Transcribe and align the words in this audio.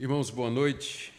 Irmãos, 0.00 0.30
boa 0.30 0.48
noite. 0.48 1.12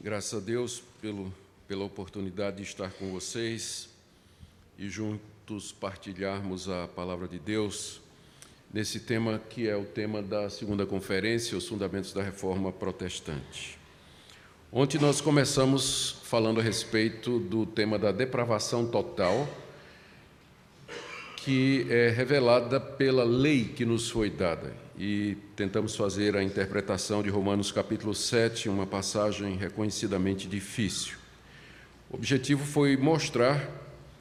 Graças 0.00 0.40
a 0.40 0.40
Deus 0.40 0.84
pelo, 1.02 1.34
pela 1.66 1.82
oportunidade 1.82 2.58
de 2.58 2.62
estar 2.62 2.92
com 2.92 3.10
vocês 3.10 3.88
e 4.78 4.88
juntos 4.88 5.72
partilharmos 5.72 6.68
a 6.68 6.86
palavra 6.86 7.26
de 7.26 7.40
Deus 7.40 8.00
nesse 8.72 9.00
tema 9.00 9.40
que 9.50 9.68
é 9.68 9.76
o 9.76 9.84
tema 9.84 10.22
da 10.22 10.48
segunda 10.48 10.86
conferência, 10.86 11.58
os 11.58 11.66
fundamentos 11.66 12.12
da 12.12 12.22
reforma 12.22 12.70
protestante. 12.70 13.76
Ontem 14.70 15.00
nós 15.00 15.20
começamos 15.20 16.20
falando 16.22 16.60
a 16.60 16.62
respeito 16.62 17.40
do 17.40 17.66
tema 17.66 17.98
da 17.98 18.12
depravação 18.12 18.86
total, 18.86 19.48
que 21.44 21.86
é 21.88 22.10
revelada 22.10 22.78
pela 22.78 23.24
lei 23.24 23.64
que 23.64 23.84
nos 23.86 24.10
foi 24.10 24.28
dada 24.28 24.74
e 24.98 25.38
tentamos 25.56 25.96
fazer 25.96 26.36
a 26.36 26.42
interpretação 26.42 27.22
de 27.22 27.30
Romanos 27.30 27.72
capítulo 27.72 28.14
7, 28.14 28.68
uma 28.68 28.86
passagem 28.86 29.56
reconhecidamente 29.56 30.46
difícil. 30.46 31.16
O 32.10 32.16
objetivo 32.16 32.62
foi 32.66 32.98
mostrar, 32.98 33.66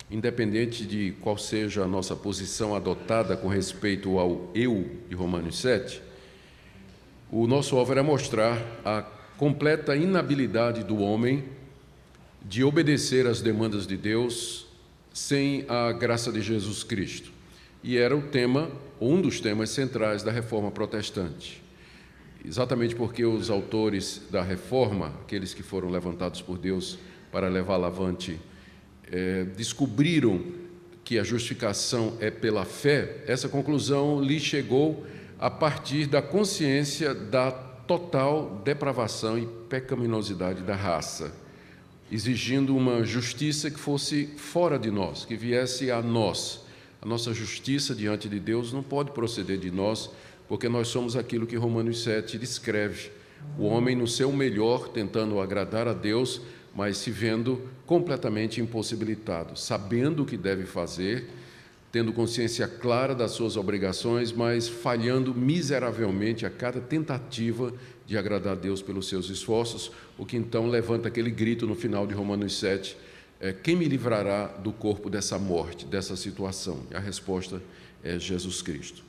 independente 0.10 0.86
de 0.86 1.12
qual 1.20 1.38
seja 1.38 1.84
a 1.84 1.88
nossa 1.88 2.16
posição 2.16 2.74
adotada 2.74 3.36
com 3.36 3.50
respeito 3.50 4.18
ao 4.18 4.50
eu 4.56 4.90
de 5.10 5.16
Romanos 5.16 5.60
7, 5.60 6.02
o 7.30 7.46
nosso 7.46 7.76
alvo 7.76 7.92
era 7.92 8.02
mostrar 8.02 8.58
a 8.86 9.02
completa 9.38 9.94
inabilidade 9.94 10.86
do 10.86 11.00
homem 11.00 11.44
de 12.42 12.64
obedecer 12.64 13.28
às 13.28 13.42
demandas 13.42 13.86
de 13.86 13.98
Deus 13.98 14.69
sem 15.20 15.66
a 15.68 15.92
graça 15.92 16.32
de 16.32 16.42
Jesus 16.42 16.82
Cristo. 16.82 17.32
E 17.84 17.98
era 17.98 18.16
o 18.16 18.22
tema 18.22 18.72
um 19.02 19.22
dos 19.22 19.40
temas 19.40 19.70
centrais 19.70 20.24
da 20.24 20.32
reforma 20.32 20.72
protestante. 20.72 21.62
Exatamente 22.44 22.96
porque 22.96 23.26
os 23.26 23.50
autores 23.50 24.22
da 24.32 24.42
reforma, 24.42 25.14
aqueles 25.22 25.54
que 25.54 25.62
foram 25.62 25.90
levantados 25.90 26.42
por 26.42 26.58
Deus 26.58 26.98
para 27.32 27.50
levá-la 27.50 27.88
avante, 27.88 28.40
é, 29.12 29.44
descobriram 29.44 30.42
que 31.04 31.20
a 31.20 31.24
justificação 31.24 32.14
é 32.22 32.32
pela 32.32 32.64
fé, 32.64 33.24
essa 33.28 33.50
conclusão 33.50 34.22
lhe 34.22 34.40
chegou 34.40 35.06
a 35.38 35.50
partir 35.50 36.06
da 36.06 36.22
consciência 36.22 37.14
da 37.14 37.52
total 37.52 38.62
depravação 38.64 39.38
e 39.38 39.46
pecaminosidade 39.68 40.62
da 40.64 40.76
raça, 40.76 41.34
exigindo 42.12 42.76
uma 42.76 43.04
justiça 43.04 43.70
que 43.70 43.80
fosse 43.80 44.28
fora 44.38 44.80
de 44.80 44.90
nós, 44.90 45.26
que 45.26 45.36
viesse 45.36 45.92
a 45.92 46.02
nós. 46.02 46.62
A 47.02 47.06
nossa 47.06 47.34
justiça 47.34 47.96
diante 47.96 48.28
de 48.28 48.40
Deus 48.40 48.74
não 48.74 48.84
pode 48.84 49.12
proceder 49.12 49.58
de 49.58 49.72
nós, 49.72 50.10
porque 50.48 50.68
nós 50.68 50.88
somos 50.88 51.16
aquilo 51.16 51.48
que 51.48 51.56
Romanos 51.56 52.04
7 52.04 52.38
descreve: 52.38 53.12
o 53.58 53.66
homem 53.66 53.96
no 53.96 54.08
seu 54.08 54.32
melhor, 54.32 54.90
tentando 54.90 55.40
agradar 55.40 55.88
a 55.88 55.94
Deus, 55.94 56.42
mas 56.76 56.98
se 56.98 57.12
vendo 57.12 57.62
completamente 57.86 58.62
impossibilitado, 58.62 59.58
sabendo 59.58 60.24
o 60.24 60.26
que 60.26 60.38
deve 60.38 60.66
fazer, 60.66 61.30
tendo 61.92 62.14
consciência 62.14 62.68
clara 62.68 63.16
das 63.16 63.32
suas 63.32 63.58
obrigações, 63.58 64.32
mas 64.32 64.68
falhando 64.68 65.34
miseravelmente 65.34 66.46
a 66.46 66.50
cada 66.50 66.80
tentativa 66.80 67.74
de 68.10 68.18
agradar 68.18 68.54
a 68.54 68.56
Deus 68.56 68.82
pelos 68.82 69.08
seus 69.08 69.30
esforços, 69.30 69.92
o 70.18 70.26
que 70.26 70.36
então 70.36 70.68
levanta 70.68 71.08
aquele 71.08 71.30
grito 71.30 71.68
no 71.68 71.76
final 71.76 72.08
de 72.08 72.14
Romanos 72.16 72.58
7 72.58 72.98
é, 73.40 73.54
quem 73.54 73.76
me 73.76 73.86
livrará 73.86 74.48
do 74.48 74.74
corpo 74.74 75.10
dessa 75.10 75.40
morte, 75.40 75.86
dessa 75.86 76.16
situação? 76.18 76.82
E 76.92 76.96
a 76.96 77.00
resposta 77.00 77.62
é 78.04 78.20
Jesus 78.20 78.62
Cristo. 78.62 79.02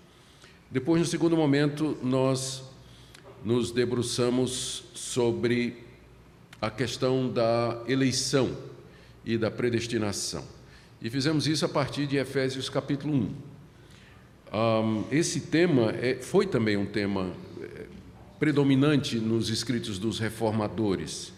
Depois, 0.70 1.00
no 1.00 1.06
segundo 1.06 1.36
momento, 1.36 1.98
nós 2.02 2.62
nos 3.42 3.72
debruçamos 3.72 4.84
sobre 4.94 5.78
a 6.60 6.70
questão 6.70 7.28
da 7.28 7.82
eleição 7.88 8.54
e 9.24 9.36
da 9.36 9.50
predestinação. 9.50 10.44
E 11.00 11.08
fizemos 11.08 11.46
isso 11.48 11.64
a 11.64 11.68
partir 11.68 12.06
de 12.06 12.16
Efésios 12.16 12.68
capítulo 12.68 13.14
1. 13.14 13.50
Um, 14.52 15.04
esse 15.10 15.40
tema 15.40 15.90
é, 15.92 16.16
foi 16.20 16.46
também 16.46 16.76
um 16.76 16.86
tema 16.86 17.32
é, 17.62 17.86
predominante 18.40 19.18
nos 19.18 19.50
escritos 19.50 19.98
dos 19.98 20.18
reformadores 20.18 21.32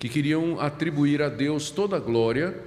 que 0.00 0.08
queriam 0.08 0.58
atribuir 0.58 1.22
a 1.22 1.28
Deus 1.28 1.70
toda 1.70 1.96
a 1.96 2.00
glória 2.00 2.58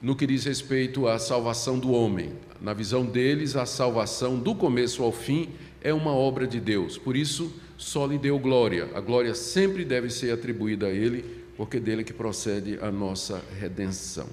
no 0.00 0.14
que 0.14 0.26
diz 0.26 0.44
respeito 0.44 1.08
à 1.08 1.18
salvação 1.18 1.78
do 1.78 1.90
homem. 1.90 2.34
Na 2.60 2.72
visão 2.72 3.04
deles, 3.04 3.56
a 3.56 3.66
salvação 3.66 4.38
do 4.38 4.54
começo 4.54 5.02
ao 5.02 5.10
fim 5.10 5.48
é 5.82 5.92
uma 5.92 6.12
obra 6.12 6.46
de 6.46 6.60
Deus. 6.60 6.96
Por 6.96 7.16
isso, 7.16 7.52
só 7.76 8.06
lhe 8.06 8.16
deu 8.16 8.38
glória. 8.38 8.90
A 8.94 9.00
glória 9.00 9.34
sempre 9.34 9.84
deve 9.84 10.08
ser 10.10 10.30
atribuída 10.30 10.86
a 10.86 10.90
ele, 10.90 11.24
porque 11.56 11.80
dele 11.80 12.04
que 12.04 12.12
procede 12.12 12.78
a 12.80 12.92
nossa 12.92 13.42
redenção. 13.58 14.28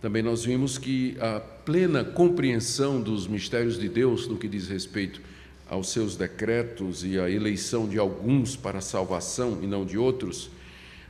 Também 0.00 0.22
nós 0.22 0.44
vimos 0.44 0.78
que 0.78 1.16
a 1.18 1.40
plena 1.40 2.04
compreensão 2.04 3.00
dos 3.00 3.26
mistérios 3.26 3.78
de 3.78 3.88
Deus 3.88 4.28
no 4.28 4.36
que 4.36 4.46
diz 4.46 4.68
respeito 4.68 5.20
aos 5.68 5.90
seus 5.90 6.16
decretos 6.16 7.04
e 7.04 7.18
à 7.18 7.30
eleição 7.30 7.86
de 7.86 7.98
alguns 7.98 8.56
para 8.56 8.78
a 8.78 8.82
salvação 8.82 9.58
e 9.62 9.66
não 9.66 9.84
de 9.84 9.98
outros, 9.98 10.50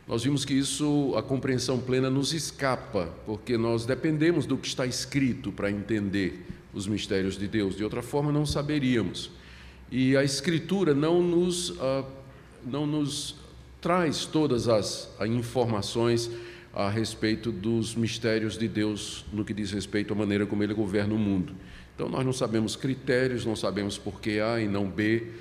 nós 0.08 0.24
vimos 0.24 0.44
que 0.44 0.54
isso, 0.54 1.12
a 1.16 1.22
compreensão 1.22 1.78
plena, 1.78 2.08
nos 2.08 2.32
escapa, 2.32 3.12
porque 3.26 3.58
nós 3.58 3.84
dependemos 3.84 4.46
do 4.46 4.56
que 4.56 4.66
está 4.66 4.86
escrito 4.86 5.52
para 5.52 5.70
entender 5.70 6.46
os 6.72 6.86
mistérios 6.86 7.36
de 7.36 7.46
Deus, 7.46 7.76
de 7.76 7.84
outra 7.84 8.00
forma 8.02 8.32
não 8.32 8.46
saberíamos. 8.46 9.30
E 9.90 10.16
a 10.16 10.24
Escritura 10.24 10.94
não 10.94 11.22
nos, 11.22 11.74
ah, 11.78 12.04
não 12.64 12.86
nos 12.86 13.36
traz 13.82 14.24
todas 14.24 14.66
as 14.66 15.10
informações 15.26 16.30
a 16.72 16.88
respeito 16.88 17.50
dos 17.50 17.94
mistérios 17.94 18.56
de 18.56 18.68
Deus 18.68 19.24
no 19.32 19.44
que 19.44 19.52
diz 19.52 19.72
respeito 19.72 20.12
à 20.12 20.16
maneira 20.16 20.46
como 20.46 20.62
Ele 20.62 20.74
governa 20.74 21.14
o 21.14 21.18
mundo. 21.18 21.54
Então, 21.98 22.08
nós 22.08 22.24
não 22.24 22.32
sabemos 22.32 22.76
critérios, 22.76 23.44
não 23.44 23.56
sabemos 23.56 23.98
por 23.98 24.20
que 24.20 24.38
A 24.38 24.60
e 24.60 24.68
não 24.68 24.88
B, 24.88 25.32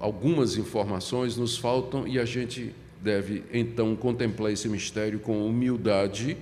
algumas 0.00 0.56
informações 0.56 1.36
nos 1.36 1.58
faltam 1.58 2.08
e 2.08 2.18
a 2.18 2.24
gente 2.24 2.74
deve 3.02 3.44
então 3.52 3.94
contemplar 3.94 4.50
esse 4.50 4.66
mistério 4.66 5.18
com 5.18 5.46
humildade 5.46 6.38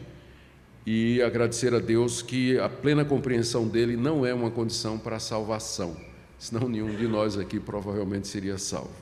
e 0.86 1.20
agradecer 1.22 1.74
a 1.74 1.80
Deus 1.80 2.22
que 2.22 2.56
a 2.60 2.68
plena 2.68 3.04
compreensão 3.04 3.66
dele 3.66 3.96
não 3.96 4.24
é 4.24 4.32
uma 4.32 4.48
condição 4.48 4.96
para 4.96 5.16
a 5.16 5.20
salvação, 5.20 5.96
senão 6.38 6.68
nenhum 6.68 6.94
de 6.94 7.08
nós 7.08 7.36
aqui 7.36 7.58
provavelmente 7.58 8.28
seria 8.28 8.56
salvo. 8.58 8.94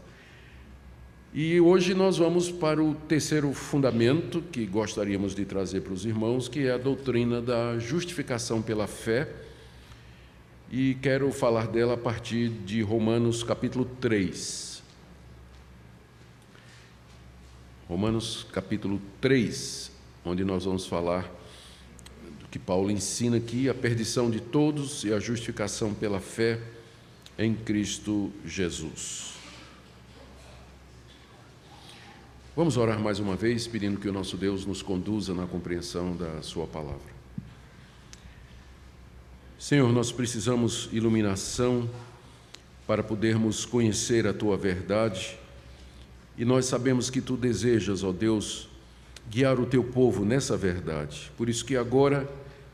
E 1.35 1.61
hoje 1.61 1.93
nós 1.93 2.17
vamos 2.17 2.51
para 2.51 2.83
o 2.83 2.95
terceiro 2.95 3.53
fundamento 3.53 4.41
que 4.41 4.65
gostaríamos 4.65 5.35
de 5.35 5.45
trazer 5.45 5.83
para 5.83 5.93
os 5.93 6.07
irmãos, 6.07 6.49
que 6.49 6.67
é 6.67 6.73
a 6.73 6.79
doutrina 6.79 7.43
da 7.43 7.79
justificação 7.79 8.63
pela 8.63 8.87
fé. 8.87 9.44
E 10.77 10.97
quero 11.01 11.31
falar 11.31 11.69
dela 11.69 11.95
a 11.95 11.97
partir 11.97 12.49
de 12.49 12.83
Romanos 12.83 13.45
capítulo 13.45 13.85
3. 14.01 14.83
Romanos 17.89 18.45
capítulo 18.53 19.01
3, 19.21 19.93
onde 20.25 20.43
nós 20.43 20.65
vamos 20.65 20.85
falar 20.85 21.31
do 22.41 22.49
que 22.51 22.59
Paulo 22.59 22.91
ensina 22.91 23.37
aqui, 23.37 23.69
a 23.69 23.75
perdição 23.75 24.29
de 24.29 24.41
todos 24.41 25.05
e 25.05 25.13
a 25.13 25.21
justificação 25.21 25.95
pela 25.95 26.19
fé 26.19 26.59
em 27.39 27.55
Cristo 27.55 28.33
Jesus. 28.45 29.35
Vamos 32.57 32.77
orar 32.77 32.99
mais 32.99 33.21
uma 33.21 33.37
vez, 33.37 33.69
pedindo 33.69 34.01
que 34.01 34.09
o 34.09 34.13
nosso 34.13 34.37
Deus 34.37 34.67
nos 34.67 34.83
conduza 34.83 35.33
na 35.35 35.47
compreensão 35.47 36.17
da 36.17 36.43
Sua 36.43 36.67
palavra. 36.67 37.14
Senhor, 39.65 39.91
nós 39.95 40.13
precisamos 40.13 40.91
iluminação 40.93 41.89
para 42.87 43.03
podermos 43.03 43.65
conhecer 43.65 44.27
a 44.27 44.35
Tua 44.35 44.59
verdade 44.59 45.39
e 46.37 46.45
nós 46.45 46.67
sabemos 46.67 47.09
que 47.09 47.23
tu 47.23 47.35
desejas, 47.35 48.05
ó 48.05 48.13
Deus, 48.13 48.69
guiar 49.31 49.59
o 49.59 49.65
teu 49.65 49.83
povo 49.83 50.23
nessa 50.23 50.55
verdade. 50.55 51.33
Por 51.35 51.49
isso 51.49 51.65
que 51.65 51.79
agora 51.79 52.31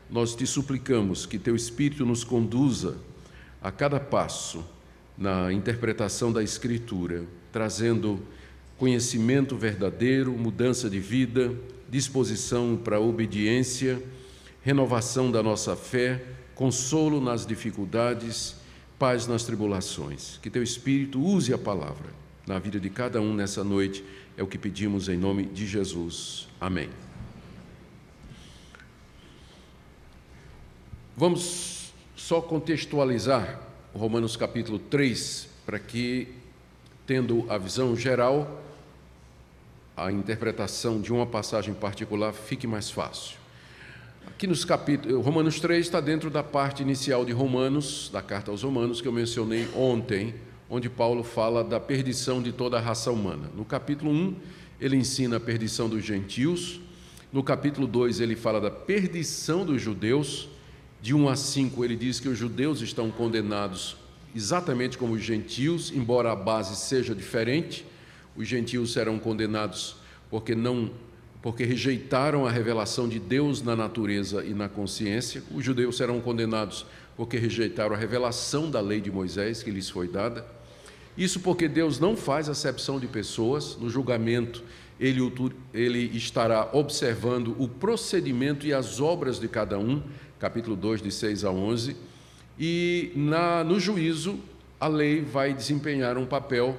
nós 0.09 0.35
te 0.35 0.45
suplicamos 0.45 1.25
que 1.25 1.39
teu 1.39 1.55
Espírito 1.55 2.05
nos 2.05 2.25
conduza 2.25 2.97
a 3.63 3.71
cada 3.71 3.97
passo 3.97 4.61
na 5.17 5.53
interpretação 5.53 6.29
da 6.29 6.43
Escritura, 6.43 7.23
trazendo 7.53 8.19
conhecimento 8.77 9.55
verdadeiro, 9.55 10.33
mudança 10.33 10.89
de 10.89 10.99
vida, 10.99 11.53
disposição 11.89 12.75
para 12.75 12.99
obediência, 12.99 14.03
renovação 14.61 15.31
da 15.31 15.41
nossa 15.41 15.73
fé, 15.73 16.21
consolo 16.61 17.19
nas 17.19 17.43
dificuldades, 17.43 18.55
paz 18.99 19.25
nas 19.25 19.43
tribulações. 19.43 20.37
Que 20.43 20.47
teu 20.47 20.61
Espírito 20.61 21.19
use 21.19 21.51
a 21.51 21.57
palavra 21.57 22.13
na 22.45 22.59
vida 22.59 22.79
de 22.79 22.87
cada 22.87 23.19
um 23.19 23.33
nessa 23.33 23.63
noite. 23.63 24.05
É 24.37 24.43
o 24.43 24.47
que 24.47 24.59
pedimos 24.59 25.09
em 25.09 25.17
nome 25.17 25.45
de 25.45 25.65
Jesus. 25.65 26.47
Amém. 26.59 26.91
Vamos 31.17 31.91
só 32.15 32.39
contextualizar 32.39 33.59
Romanos 33.91 34.37
capítulo 34.37 34.77
3 34.77 35.49
para 35.65 35.79
que 35.79 36.27
tendo 37.07 37.43
a 37.49 37.57
visão 37.57 37.95
geral, 37.95 38.63
a 39.97 40.11
interpretação 40.11 41.01
de 41.01 41.11
uma 41.11 41.25
passagem 41.25 41.73
particular 41.73 42.31
fique 42.33 42.67
mais 42.67 42.91
fácil. 42.91 43.40
Aqui 44.41 44.47
nos 44.47 44.65
capítulos, 44.65 45.23
Romanos 45.23 45.59
3 45.59 45.85
está 45.85 46.01
dentro 46.01 46.31
da 46.31 46.41
parte 46.41 46.81
inicial 46.81 47.23
de 47.23 47.31
Romanos, 47.31 48.09
da 48.11 48.23
carta 48.23 48.49
aos 48.49 48.63
Romanos, 48.63 48.99
que 48.99 49.07
eu 49.07 49.11
mencionei 49.11 49.67
ontem, 49.75 50.33
onde 50.67 50.89
Paulo 50.89 51.23
fala 51.23 51.63
da 51.63 51.79
perdição 51.79 52.41
de 52.41 52.51
toda 52.51 52.75
a 52.75 52.81
raça 52.81 53.11
humana. 53.11 53.51
No 53.55 53.63
capítulo 53.63 54.09
1, 54.09 54.35
ele 54.79 54.95
ensina 54.95 55.37
a 55.37 55.39
perdição 55.39 55.87
dos 55.87 56.03
gentios. 56.03 56.81
No 57.31 57.43
capítulo 57.43 57.85
2, 57.85 58.19
ele 58.19 58.35
fala 58.35 58.59
da 58.59 58.71
perdição 58.71 59.63
dos 59.63 59.79
judeus. 59.79 60.49
De 61.03 61.13
1 61.13 61.29
a 61.29 61.35
5, 61.35 61.85
ele 61.85 61.95
diz 61.95 62.19
que 62.19 62.27
os 62.27 62.35
judeus 62.35 62.81
estão 62.81 63.11
condenados 63.11 63.95
exatamente 64.35 64.97
como 64.97 65.13
os 65.13 65.21
gentios, 65.21 65.91
embora 65.91 66.31
a 66.31 66.35
base 66.35 66.75
seja 66.77 67.13
diferente. 67.13 67.85
Os 68.35 68.47
gentios 68.47 68.91
serão 68.91 69.19
condenados 69.19 69.97
porque 70.31 70.55
não 70.55 70.89
porque 71.41 71.63
rejeitaram 71.63 72.45
a 72.45 72.51
revelação 72.51 73.09
de 73.09 73.19
Deus 73.19 73.61
na 73.61 73.75
natureza 73.75 74.43
e 74.43 74.53
na 74.53 74.69
consciência. 74.69 75.41
Os 75.53 75.65
judeus 75.65 75.97
serão 75.97 76.21
condenados 76.21 76.85
porque 77.17 77.37
rejeitaram 77.37 77.95
a 77.95 77.97
revelação 77.97 78.69
da 78.69 78.79
lei 78.79 79.01
de 79.01 79.11
Moisés 79.11 79.63
que 79.63 79.71
lhes 79.71 79.89
foi 79.89 80.07
dada. 80.07 80.45
Isso 81.17 81.39
porque 81.39 81.67
Deus 81.67 81.99
não 81.99 82.15
faz 82.15 82.47
acepção 82.47 82.99
de 82.99 83.07
pessoas, 83.07 83.75
no 83.75 83.89
julgamento 83.89 84.63
ele, 85.01 85.19
ele 85.73 86.15
estará 86.15 86.69
observando 86.73 87.55
o 87.57 87.67
procedimento 87.67 88.67
e 88.67 88.73
as 88.73 89.01
obras 89.01 89.39
de 89.39 89.47
cada 89.47 89.79
um, 89.79 90.03
capítulo 90.39 90.75
2, 90.75 91.01
de 91.01 91.11
6 91.11 91.43
a 91.43 91.49
11, 91.49 91.97
e 92.59 93.11
na, 93.15 93.63
no 93.63 93.79
juízo 93.79 94.39
a 94.79 94.87
lei 94.87 95.21
vai 95.21 95.53
desempenhar 95.53 96.17
um 96.17 96.25
papel 96.25 96.77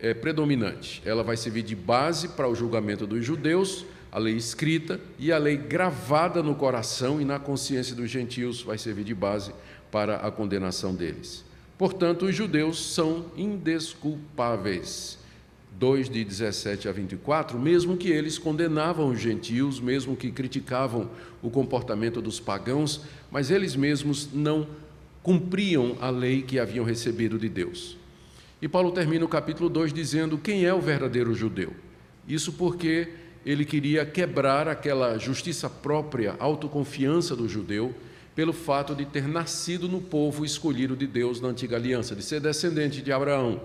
é, 0.00 0.14
predominante. 0.14 1.02
Ela 1.04 1.22
vai 1.22 1.36
servir 1.36 1.62
de 1.62 1.76
base 1.76 2.28
para 2.28 2.48
o 2.48 2.54
julgamento 2.54 3.06
dos 3.06 3.24
judeus, 3.24 3.84
a 4.10 4.18
lei 4.18 4.36
escrita 4.36 5.00
e 5.18 5.30
a 5.30 5.38
lei 5.38 5.56
gravada 5.56 6.42
no 6.42 6.54
coração 6.54 7.20
e 7.20 7.24
na 7.24 7.38
consciência 7.38 7.94
dos 7.94 8.10
gentios 8.10 8.62
vai 8.62 8.78
servir 8.78 9.04
de 9.04 9.14
base 9.14 9.52
para 9.90 10.16
a 10.16 10.30
condenação 10.30 10.94
deles. 10.94 11.44
Portanto, 11.76 12.26
os 12.26 12.34
judeus 12.34 12.94
são 12.94 13.26
indesculpáveis. 13.36 15.18
2 15.78 16.10
de 16.10 16.24
17 16.24 16.88
a 16.88 16.92
24, 16.92 17.56
mesmo 17.56 17.96
que 17.96 18.08
eles 18.08 18.36
condenavam 18.36 19.10
os 19.10 19.20
gentios, 19.20 19.78
mesmo 19.78 20.16
que 20.16 20.32
criticavam 20.32 21.08
o 21.40 21.50
comportamento 21.50 22.20
dos 22.20 22.40
pagãos, 22.40 23.02
mas 23.30 23.48
eles 23.48 23.76
mesmos 23.76 24.28
não 24.32 24.66
cumpriam 25.22 25.96
a 26.00 26.10
lei 26.10 26.42
que 26.42 26.58
haviam 26.58 26.84
recebido 26.84 27.38
de 27.38 27.48
Deus. 27.48 27.96
E 28.60 28.66
Paulo 28.66 28.90
termina 28.90 29.24
o 29.24 29.28
capítulo 29.28 29.68
2 29.68 29.92
dizendo 29.92 30.36
quem 30.36 30.64
é 30.64 30.74
o 30.74 30.80
verdadeiro 30.80 31.32
judeu. 31.32 31.72
Isso 32.26 32.52
porque 32.54 33.08
ele 33.48 33.64
queria 33.64 34.04
quebrar 34.04 34.68
aquela 34.68 35.16
justiça 35.16 35.70
própria, 35.70 36.36
autoconfiança 36.38 37.34
do 37.34 37.48
judeu, 37.48 37.94
pelo 38.34 38.52
fato 38.52 38.94
de 38.94 39.06
ter 39.06 39.26
nascido 39.26 39.88
no 39.88 40.02
povo 40.02 40.44
escolhido 40.44 40.94
de 40.94 41.06
Deus 41.06 41.40
na 41.40 41.48
antiga 41.48 41.76
aliança, 41.76 42.14
de 42.14 42.22
ser 42.22 42.42
descendente 42.42 43.00
de 43.00 43.10
Abraão. 43.10 43.62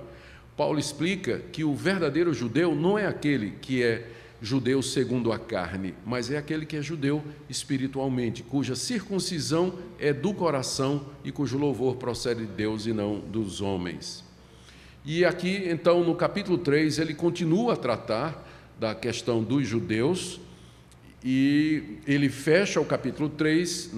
Paulo 0.56 0.80
explica 0.80 1.42
que 1.52 1.66
o 1.66 1.76
verdadeiro 1.76 2.34
judeu 2.34 2.74
não 2.74 2.98
é 2.98 3.06
aquele 3.06 3.56
que 3.62 3.84
é 3.84 4.08
judeu 4.42 4.82
segundo 4.82 5.34
a 5.34 5.38
carne, 5.38 5.94
mas 6.06 6.32
é 6.32 6.38
aquele 6.38 6.66
que 6.66 6.78
é 6.78 6.82
judeu 6.82 7.22
espiritualmente, 7.50 8.42
cuja 8.42 8.78
circuncisão 8.78 9.78
é 10.00 10.14
do 10.14 10.34
coração 10.34 11.08
e 11.26 11.32
cujo 11.32 11.58
louvor 11.58 11.98
procede 11.98 12.46
de 12.46 12.54
Deus 12.54 12.86
e 12.86 12.94
não 12.94 13.20
dos 13.20 13.60
homens. 13.60 14.24
E 15.04 15.26
aqui, 15.26 15.66
então, 15.68 16.06
no 16.06 16.16
capítulo 16.16 16.58
3, 16.58 17.00
ele 17.00 17.14
continua 17.14 17.74
a 17.74 17.78
tratar 17.78 18.53
da 18.84 18.94
questão 18.94 19.42
dos 19.42 19.66
judeus, 19.66 20.42
e 21.24 22.00
ele 22.06 22.28
fecha 22.28 22.82
o 22.82 22.86
capítulo 22.86 23.30
3, 23.30 23.92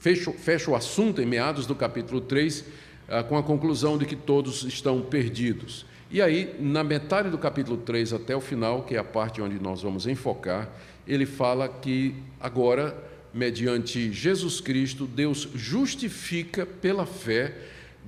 fecha, 0.00 0.32
fecha 0.32 0.70
o 0.70 0.74
assunto 0.74 1.20
em 1.20 1.26
meados 1.26 1.66
do 1.66 1.74
capítulo 1.74 2.18
3, 2.18 2.64
ah, 3.10 3.22
com 3.22 3.36
a 3.36 3.42
conclusão 3.42 3.98
de 3.98 4.06
que 4.06 4.16
todos 4.16 4.64
estão 4.64 5.02
perdidos. 5.02 5.84
E 6.10 6.22
aí, 6.22 6.56
na 6.58 6.82
metade 6.82 7.28
do 7.28 7.36
capítulo 7.36 7.76
3 7.76 8.14
até 8.14 8.34
o 8.34 8.40
final, 8.40 8.84
que 8.84 8.94
é 8.94 8.98
a 8.98 9.04
parte 9.04 9.42
onde 9.42 9.58
nós 9.58 9.82
vamos 9.82 10.06
enfocar, 10.06 10.66
ele 11.06 11.26
fala 11.26 11.68
que 11.68 12.14
agora, 12.40 12.96
mediante 13.34 14.10
Jesus 14.10 14.62
Cristo, 14.62 15.06
Deus 15.06 15.46
justifica 15.54 16.64
pela 16.64 17.04
fé, 17.04 17.54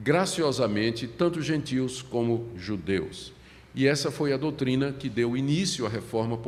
graciosamente, 0.02 1.06
tanto 1.06 1.42
gentios 1.42 2.00
como 2.00 2.48
judeus. 2.56 3.34
E 3.74 3.88
essa 3.88 4.10
foi 4.10 4.32
a 4.32 4.36
doutrina 4.36 4.92
que 4.92 5.08
deu 5.08 5.36
início 5.36 5.84
à 5.84 5.88
reforma 5.88 6.38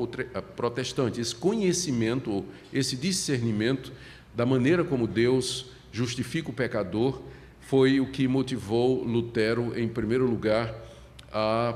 protestante, 0.55 1.21
esse 1.21 1.35
conhecimento, 1.35 2.45
esse 2.73 2.97
discernimento 2.97 3.93
da 4.35 4.47
maneira 4.47 4.85
como 4.85 5.09
Deus 5.09 5.67
justifica 5.91 6.51
o 6.51 6.53
pecador, 6.53 7.21
foi 7.61 7.99
o 7.99 8.07
que 8.07 8.29
motivou 8.29 9.03
Lutero, 9.03 9.77
em 9.77 9.89
primeiro 9.89 10.25
lugar, 10.25 10.73
a 11.33 11.75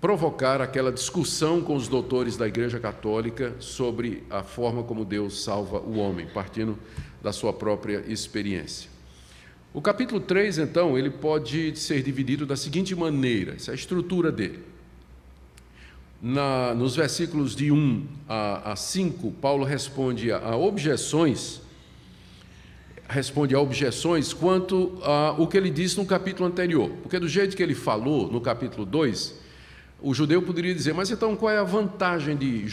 provocar 0.00 0.62
aquela 0.62 0.90
discussão 0.90 1.60
com 1.60 1.74
os 1.74 1.86
doutores 1.86 2.36
da 2.36 2.48
Igreja 2.48 2.80
Católica 2.80 3.54
sobre 3.58 4.22
a 4.30 4.42
forma 4.42 4.82
como 4.82 5.04
Deus 5.04 5.42
salva 5.42 5.80
o 5.80 5.98
homem, 5.98 6.26
partindo 6.32 6.78
da 7.22 7.32
sua 7.32 7.52
própria 7.52 8.04
experiência. 8.06 8.95
O 9.76 9.82
capítulo 9.82 10.22
3, 10.22 10.56
então, 10.56 10.96
ele 10.96 11.10
pode 11.10 11.76
ser 11.76 12.02
dividido 12.02 12.46
da 12.46 12.56
seguinte 12.56 12.94
maneira, 12.94 13.56
essa 13.56 13.72
é 13.72 13.72
a 13.72 13.74
estrutura 13.74 14.32
dele. 14.32 14.60
Na, 16.22 16.74
nos 16.74 16.96
versículos 16.96 17.54
de 17.54 17.70
1 17.70 18.06
a, 18.26 18.72
a 18.72 18.74
5, 18.74 19.32
Paulo 19.32 19.66
responde 19.66 20.32
a, 20.32 20.38
a 20.38 20.56
objeções, 20.56 21.60
responde 23.06 23.54
a 23.54 23.60
objeções 23.60 24.32
quanto 24.32 24.98
ao 25.02 25.46
que 25.46 25.58
ele 25.58 25.68
disse 25.68 25.98
no 25.98 26.06
capítulo 26.06 26.48
anterior. 26.48 26.90
Porque 27.02 27.18
do 27.18 27.28
jeito 27.28 27.54
que 27.54 27.62
ele 27.62 27.74
falou 27.74 28.32
no 28.32 28.40
capítulo 28.40 28.86
2, 28.86 29.34
o 30.00 30.14
judeu 30.14 30.40
poderia 30.40 30.74
dizer, 30.74 30.94
mas 30.94 31.10
então 31.10 31.36
qual 31.36 31.52
é 31.52 31.58
a 31.58 31.64
vantagem 31.64 32.34
de 32.34 32.64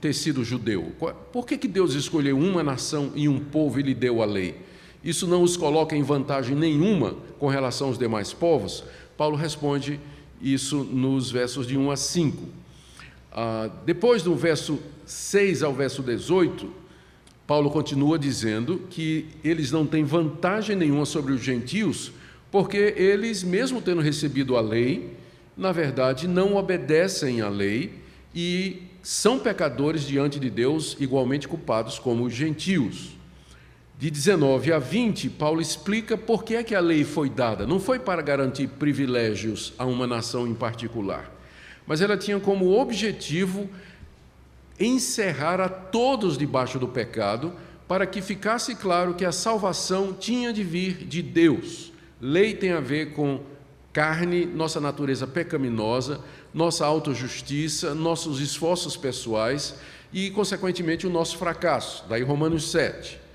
ter 0.00 0.14
sido 0.14 0.42
judeu? 0.42 0.90
Por 1.30 1.44
que, 1.44 1.58
que 1.58 1.68
Deus 1.68 1.92
escolheu 1.92 2.38
uma 2.38 2.62
nação 2.62 3.12
e 3.14 3.28
um 3.28 3.38
povo 3.38 3.78
e 3.78 3.82
lhe 3.82 3.94
deu 3.94 4.22
a 4.22 4.24
lei? 4.24 4.64
Isso 5.06 5.24
não 5.24 5.40
os 5.44 5.56
coloca 5.56 5.94
em 5.94 6.02
vantagem 6.02 6.56
nenhuma 6.56 7.14
com 7.38 7.46
relação 7.46 7.86
aos 7.86 7.96
demais 7.96 8.32
povos? 8.32 8.82
Paulo 9.16 9.36
responde 9.36 10.00
isso 10.42 10.82
nos 10.82 11.30
versos 11.30 11.64
de 11.64 11.78
1 11.78 11.92
a 11.92 11.96
5. 11.96 12.42
Ah, 13.30 13.70
depois 13.84 14.24
do 14.24 14.34
verso 14.34 14.80
6 15.04 15.62
ao 15.62 15.72
verso 15.72 16.02
18, 16.02 16.68
Paulo 17.46 17.70
continua 17.70 18.18
dizendo 18.18 18.82
que 18.90 19.26
eles 19.44 19.70
não 19.70 19.86
têm 19.86 20.02
vantagem 20.02 20.74
nenhuma 20.74 21.06
sobre 21.06 21.32
os 21.32 21.40
gentios, 21.40 22.10
porque 22.50 22.92
eles, 22.96 23.44
mesmo 23.44 23.80
tendo 23.80 24.00
recebido 24.00 24.56
a 24.56 24.60
lei, 24.60 25.16
na 25.56 25.70
verdade 25.70 26.26
não 26.26 26.56
obedecem 26.56 27.42
à 27.42 27.48
lei 27.48 27.92
e 28.34 28.82
são 29.04 29.38
pecadores 29.38 30.02
diante 30.02 30.40
de 30.40 30.50
Deus, 30.50 30.96
igualmente 30.98 31.46
culpados 31.46 31.96
como 31.96 32.24
os 32.24 32.34
gentios 32.34 33.15
de 33.98 34.10
19 34.10 34.72
a 34.72 34.78
20, 34.78 35.30
Paulo 35.30 35.60
explica 35.60 36.18
por 36.18 36.44
que 36.44 36.54
é 36.54 36.62
que 36.62 36.74
a 36.74 36.80
lei 36.80 37.02
foi 37.02 37.30
dada. 37.30 37.66
Não 37.66 37.80
foi 37.80 37.98
para 37.98 38.20
garantir 38.20 38.68
privilégios 38.68 39.72
a 39.78 39.86
uma 39.86 40.06
nação 40.06 40.46
em 40.46 40.54
particular, 40.54 41.32
mas 41.86 42.02
ela 42.02 42.16
tinha 42.16 42.38
como 42.38 42.78
objetivo 42.78 43.68
encerrar 44.78 45.60
a 45.60 45.68
todos 45.68 46.36
debaixo 46.36 46.78
do 46.78 46.86
pecado, 46.86 47.54
para 47.88 48.04
que 48.04 48.20
ficasse 48.20 48.74
claro 48.74 49.14
que 49.14 49.24
a 49.24 49.32
salvação 49.32 50.12
tinha 50.12 50.52
de 50.52 50.62
vir 50.62 51.04
de 51.06 51.22
Deus. 51.22 51.92
Lei 52.20 52.52
tem 52.54 52.72
a 52.72 52.80
ver 52.80 53.14
com 53.14 53.40
carne, 53.92 54.44
nossa 54.44 54.78
natureza 54.78 55.26
pecaminosa, 55.26 56.20
nossa 56.52 56.84
autojustiça, 56.84 57.94
nossos 57.94 58.40
esforços 58.40 58.96
pessoais 58.96 59.76
e, 60.12 60.30
consequentemente, 60.30 61.06
o 61.06 61.10
nosso 61.10 61.38
fracasso. 61.38 62.04
Daí 62.08 62.22
Romanos 62.22 62.70
7. 62.70 63.25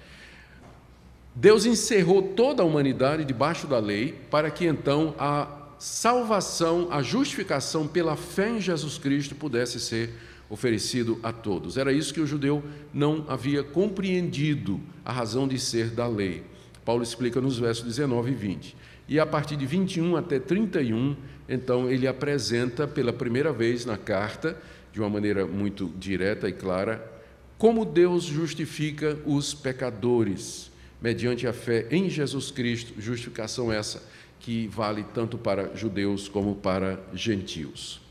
Deus 1.33 1.65
encerrou 1.65 2.21
toda 2.21 2.61
a 2.61 2.65
humanidade 2.65 3.23
debaixo 3.23 3.65
da 3.65 3.79
lei, 3.79 4.13
para 4.29 4.51
que 4.51 4.65
então 4.65 5.15
a 5.17 5.47
salvação, 5.79 6.89
a 6.91 7.01
justificação 7.01 7.87
pela 7.87 8.15
fé 8.15 8.49
em 8.49 8.61
Jesus 8.61 8.97
Cristo 8.97 9.33
pudesse 9.33 9.79
ser 9.79 10.13
oferecido 10.49 11.17
a 11.23 11.31
todos. 11.31 11.77
Era 11.77 11.93
isso 11.93 12.13
que 12.13 12.19
o 12.19 12.27
judeu 12.27 12.61
não 12.93 13.25
havia 13.29 13.63
compreendido, 13.63 14.81
a 15.05 15.13
razão 15.13 15.47
de 15.47 15.57
ser 15.57 15.91
da 15.91 16.05
lei. 16.05 16.43
Paulo 16.83 17.01
explica 17.01 17.39
nos 17.39 17.57
versos 17.57 17.85
19 17.85 18.31
e 18.31 18.35
20. 18.35 18.75
E 19.07 19.19
a 19.19 19.25
partir 19.25 19.55
de 19.55 19.65
21 19.65 20.17
até 20.17 20.39
31, 20.39 21.15
então 21.47 21.89
ele 21.89 22.07
apresenta 22.07 22.85
pela 22.85 23.13
primeira 23.13 23.53
vez 23.53 23.85
na 23.85 23.97
carta, 23.97 24.57
de 24.91 24.99
uma 24.99 25.09
maneira 25.09 25.47
muito 25.47 25.91
direta 25.97 26.49
e 26.49 26.53
clara, 26.53 27.09
como 27.57 27.85
Deus 27.85 28.23
justifica 28.25 29.17
os 29.25 29.53
pecadores 29.53 30.71
mediante 31.01 31.47
a 31.47 31.53
fé 31.53 31.87
em 31.89 32.09
Jesus 32.09 32.51
Cristo, 32.51 32.93
justificação 33.01 33.71
essa 33.71 34.03
que 34.39 34.67
vale 34.67 35.05
tanto 35.13 35.37
para 35.37 35.75
judeus 35.75 36.27
como 36.27 36.55
para 36.55 36.99
gentios. 37.13 38.01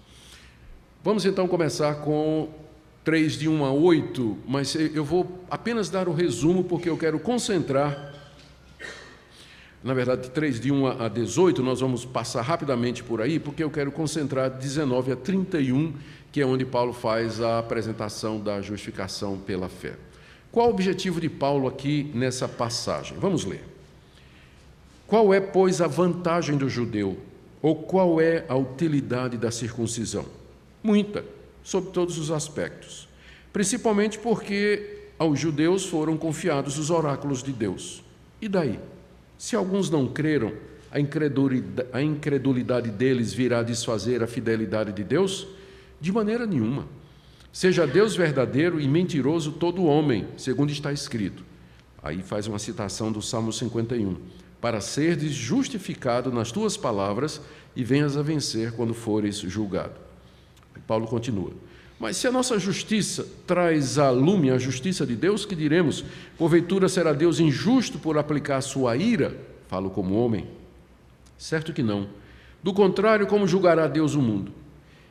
Vamos 1.03 1.25
então 1.25 1.49
começar 1.49 1.95
com 1.97 2.49
3 3.05 3.39
de 3.39 3.49
1 3.49 3.65
a 3.65 3.73
8, 3.73 4.39
mas 4.47 4.75
eu 4.75 5.05
vou 5.05 5.45
apenas 5.51 5.89
dar 5.89 6.09
o 6.09 6.13
resumo 6.13 6.63
porque 6.63 6.89
eu 6.89 6.97
quero 6.97 7.19
concentrar. 7.19 8.15
Na 9.83 9.95
verdade, 9.95 10.31
3 10.31 10.61
de 10.61 10.71
1 10.71 11.03
a 11.03 11.09
18, 11.09 11.63
nós 11.63 11.81
vamos 11.81 12.05
passar 12.05 12.43
rapidamente 12.43 13.03
por 13.03 13.23
aí, 13.23 13.39
porque 13.39 13.65
eu 13.65 13.71
quero 13.71 13.91
concentrar 13.91 14.51
19 14.51 15.13
a 15.13 15.17
31, 15.17 15.95
que 16.31 16.43
é 16.43 16.47
onde 16.47 16.67
Paulo 16.67 16.93
faz 16.93 17.41
a 17.41 17.59
apresentação 17.59 18.39
da 18.39 18.61
justificação 18.61 19.39
pela 19.39 19.71
fé. 19.71 19.97
Qual 20.53 20.67
o 20.67 20.71
objetivo 20.71 21.21
de 21.21 21.29
Paulo 21.29 21.69
aqui 21.69 22.11
nessa 22.15 22.49
passagem? 22.49 23.17
Vamos 23.19 23.45
ler. 23.45 23.63
Qual 25.07 25.33
é, 25.33 25.41
pois, 25.41 25.81
a 25.81 25.87
vantagem 25.87 26.57
do 26.57 26.69
judeu? 26.69 27.19
Ou 27.63 27.77
qual 27.77 28.21
é 28.21 28.45
a 28.49 28.57
utilidade 28.57 29.37
da 29.37 29.51
circuncisão? 29.51 30.25
Muita, 30.83 31.25
sob 31.63 31.91
todos 31.91 32.19
os 32.19 32.31
aspectos. 32.31 33.09
Principalmente 33.53 34.19
porque 34.19 34.99
aos 35.19 35.39
judeus 35.39 35.85
foram 35.85 36.17
confiados 36.17 36.79
os 36.79 36.91
oráculos 36.91 37.43
de 37.43 37.53
Deus. 37.53 38.03
E 38.41 38.49
daí? 38.49 38.79
Se 39.37 39.55
alguns 39.55 39.91
não 39.91 40.07
creram, 40.07 40.53
a 40.91 40.99
incredulidade, 42.03 42.91
deles 42.91 43.33
virá 43.33 43.63
desfazer 43.63 44.23
a 44.23 44.27
fidelidade 44.27 44.93
de 44.93 45.05
Deus? 45.05 45.47
De 46.01 46.11
maneira 46.11 46.47
nenhuma. 46.47 46.87
Seja 47.53 47.87
Deus 47.87 48.15
verdadeiro 48.15 48.81
e 48.81 48.87
mentiroso 48.87 49.53
todo 49.53 49.85
homem, 49.85 50.27
segundo 50.37 50.71
está 50.71 50.93
escrito. 50.93 51.45
Aí 52.03 52.23
faz 52.23 52.47
uma 52.47 52.59
citação 52.59 53.11
do 53.11 53.21
Salmo 53.21 53.53
51. 53.53 54.17
Para 54.61 54.81
seres 54.81 55.33
justificado 55.33 56.31
nas 56.31 56.53
tuas 56.53 56.77
palavras 56.77 57.41
e 57.75 57.83
venhas 57.83 58.17
a 58.17 58.23
vencer 58.23 58.73
quando 58.73 58.95
fores 58.95 59.39
julgado. 59.39 59.95
Paulo 60.87 61.07
continua. 61.07 61.53
Mas 61.99 62.17
se 62.17 62.27
a 62.27 62.33
nossa 62.33 62.59
justiça 62.59 63.27
traz 63.47 63.99
a 63.99 64.11
lume 64.11 64.51
a 64.51 64.59
justiça 64.59 65.07
de 65.07 65.15
Deus, 65.15 65.45
que 65.45 65.55
diremos? 65.55 66.05
Porventura 66.39 66.89
será 66.89 67.13
Deus 67.13 67.39
injusto 67.39 67.99
por 67.99 68.17
aplicar 68.17 68.61
sua 68.63 68.97
ira? 68.97 69.37
Falo 69.69 69.91
como 69.91 70.15
homem. 70.15 70.49
Certo 71.37 71.73
que 71.73 71.83
não. 71.83 72.09
Do 72.63 72.73
contrário, 72.73 73.27
como 73.27 73.47
julgará 73.47 73.87
Deus 73.87 74.15
o 74.15 74.23
mundo? 74.23 74.53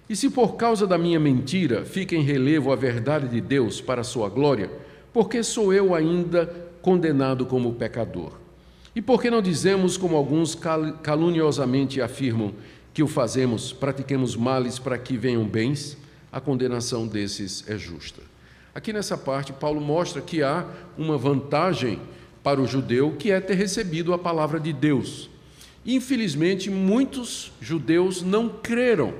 E 0.10 0.16
se 0.16 0.28
por 0.28 0.56
causa 0.56 0.88
da 0.88 0.98
minha 0.98 1.20
mentira 1.20 1.86
fica 1.86 2.16
em 2.16 2.24
relevo 2.24 2.72
a 2.72 2.76
verdade 2.76 3.28
de 3.28 3.40
Deus 3.40 3.80
para 3.80 4.02
a 4.02 4.04
sua 4.04 4.28
glória, 4.28 4.72
por 5.14 5.30
que 5.30 5.44
sou 5.44 5.72
eu 5.72 5.94
ainda 5.94 6.48
condenado 6.82 7.46
como 7.46 7.76
pecador? 7.76 8.34
E 8.96 9.04
por 9.04 9.22
que 9.22 9.30
não 9.30 9.40
dizemos, 9.40 9.98
como 9.98 10.16
alguns 10.16 10.58
caluniosamente 11.04 12.02
afirmam, 12.02 12.56
que 12.92 13.04
o 13.04 13.08
fazemos, 13.08 13.72
pratiquemos 13.72 14.36
males 14.36 14.80
para 14.80 14.98
que 14.98 15.16
venham 15.16 15.46
bens? 15.46 15.96
A 16.32 16.42
condenação 16.42 17.06
desses 17.06 17.64
é 17.70 17.78
justa. 17.78 18.24
Aqui 18.74 18.92
nessa 18.92 19.16
parte, 19.16 19.54
Paulo 19.54 19.80
mostra 19.80 20.24
que 20.24 20.42
há 20.42 20.66
uma 20.98 21.20
vantagem 21.20 22.00
para 22.42 22.60
o 22.60 22.66
judeu, 22.66 23.16
que 23.18 23.32
é 23.32 23.40
ter 23.40 23.54
recebido 23.54 24.12
a 24.12 24.18
palavra 24.18 24.60
de 24.60 24.74
Deus. 24.74 25.30
Infelizmente, 25.86 26.68
muitos 26.68 27.52
judeus 27.62 28.24
não 28.24 28.50
creram 28.50 29.14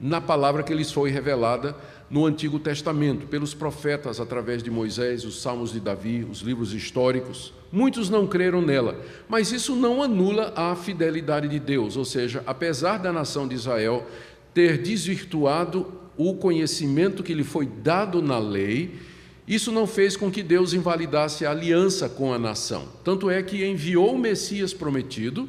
na 0.00 0.20
palavra 0.20 0.62
que 0.62 0.72
lhes 0.72 0.90
foi 0.90 1.10
revelada 1.10 1.76
no 2.08 2.24
Antigo 2.24 2.58
Testamento, 2.58 3.26
pelos 3.26 3.54
profetas 3.54 4.18
através 4.18 4.62
de 4.62 4.70
Moisés, 4.70 5.24
os 5.24 5.40
Salmos 5.40 5.72
de 5.72 5.78
Davi, 5.78 6.26
os 6.28 6.40
livros 6.40 6.72
históricos. 6.72 7.52
Muitos 7.70 8.08
não 8.08 8.26
creram 8.26 8.62
nela, 8.62 8.98
mas 9.28 9.52
isso 9.52 9.76
não 9.76 10.02
anula 10.02 10.52
a 10.56 10.74
fidelidade 10.74 11.46
de 11.46 11.60
Deus, 11.60 11.96
ou 11.96 12.04
seja, 12.04 12.42
apesar 12.46 12.98
da 12.98 13.12
nação 13.12 13.46
de 13.46 13.54
Israel 13.54 14.06
ter 14.52 14.78
desvirtuado 14.78 15.92
o 16.16 16.34
conhecimento 16.34 17.22
que 17.22 17.34
lhe 17.34 17.44
foi 17.44 17.66
dado 17.66 18.20
na 18.20 18.38
lei, 18.38 18.98
isso 19.46 19.70
não 19.70 19.86
fez 19.86 20.16
com 20.16 20.30
que 20.30 20.42
Deus 20.42 20.72
invalidasse 20.72 21.46
a 21.46 21.50
aliança 21.50 22.08
com 22.08 22.32
a 22.32 22.38
nação. 22.38 22.88
Tanto 23.04 23.30
é 23.30 23.42
que 23.42 23.64
enviou 23.64 24.14
o 24.14 24.18
Messias 24.18 24.74
prometido 24.74 25.48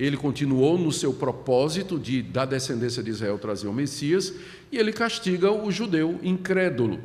ele 0.00 0.16
continuou 0.16 0.78
no 0.78 0.90
seu 0.90 1.12
propósito 1.12 1.98
de, 1.98 2.22
da 2.22 2.46
descendência 2.46 3.02
de 3.02 3.10
Israel, 3.10 3.38
trazer 3.38 3.68
o 3.68 3.72
Messias, 3.72 4.32
e 4.72 4.78
ele 4.78 4.94
castiga 4.94 5.52
o 5.52 5.70
judeu 5.70 6.18
incrédulo. 6.22 6.98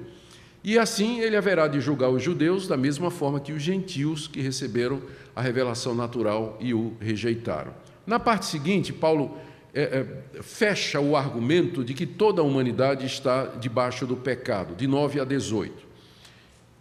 E 0.63 0.79
assim 0.79 1.19
ele 1.19 1.35
haverá 1.35 1.67
de 1.67 1.81
julgar 1.81 2.09
os 2.09 2.23
judeus 2.23 2.69
da 2.69 2.77
mesma 2.77 3.11
forma 3.11 3.41
que 3.41 3.51
os 3.51 3.61
gentios 3.61 4.29
que 4.29 4.39
receberam 4.39 5.01
a 5.35 5.41
revelação 5.41 5.93
natural 5.93 6.57
e 6.61 6.73
o 6.73 6.93
rejeitaram. 7.01 7.73
Na 8.07 8.17
parte 8.17 8.45
seguinte, 8.45 8.93
Paulo 8.93 9.37
é, 9.73 9.81
é, 9.81 10.41
fecha 10.41 11.01
o 11.01 11.17
argumento 11.17 11.83
de 11.83 11.93
que 11.93 12.05
toda 12.05 12.41
a 12.41 12.45
humanidade 12.45 13.05
está 13.05 13.45
debaixo 13.59 14.07
do 14.07 14.15
pecado, 14.15 14.73
de 14.73 14.87
9 14.87 15.19
a 15.19 15.25
18, 15.25 15.73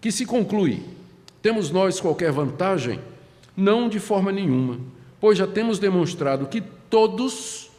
que 0.01 0.13
se 0.13 0.25
conclui: 0.25 0.81
temos 1.43 1.73
nós 1.73 2.01
qualquer 2.01 2.31
vantagem? 2.31 3.01
Não 3.57 3.89
de 3.89 3.99
forma 3.99 4.31
nenhuma 4.31 4.79
pois 5.25 5.39
já 5.39 5.47
temos 5.47 5.79
demonstrado 5.79 6.45
que 6.49 6.61
todos, 6.61 7.71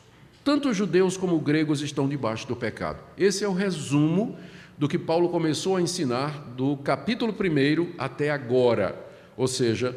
tanto 0.44 0.74
judeus 0.74 1.16
como 1.16 1.38
gregos, 1.40 1.80
estão 1.84 2.10
debaixo 2.10 2.48
do 2.48 2.56
pecado. 2.56 2.98
Esse 3.16 3.44
é 3.44 3.48
o 3.48 3.54
resumo 3.54 4.36
do 4.76 4.88
que 4.88 4.98
Paulo 4.98 5.30
começou 5.30 5.76
a 5.76 5.82
ensinar 5.82 6.32
do 6.58 6.76
capítulo 6.78 7.32
1 7.32 8.00
até 8.00 8.32
agora. 8.32 9.00
Ou 9.38 9.48
seja, 9.48 9.96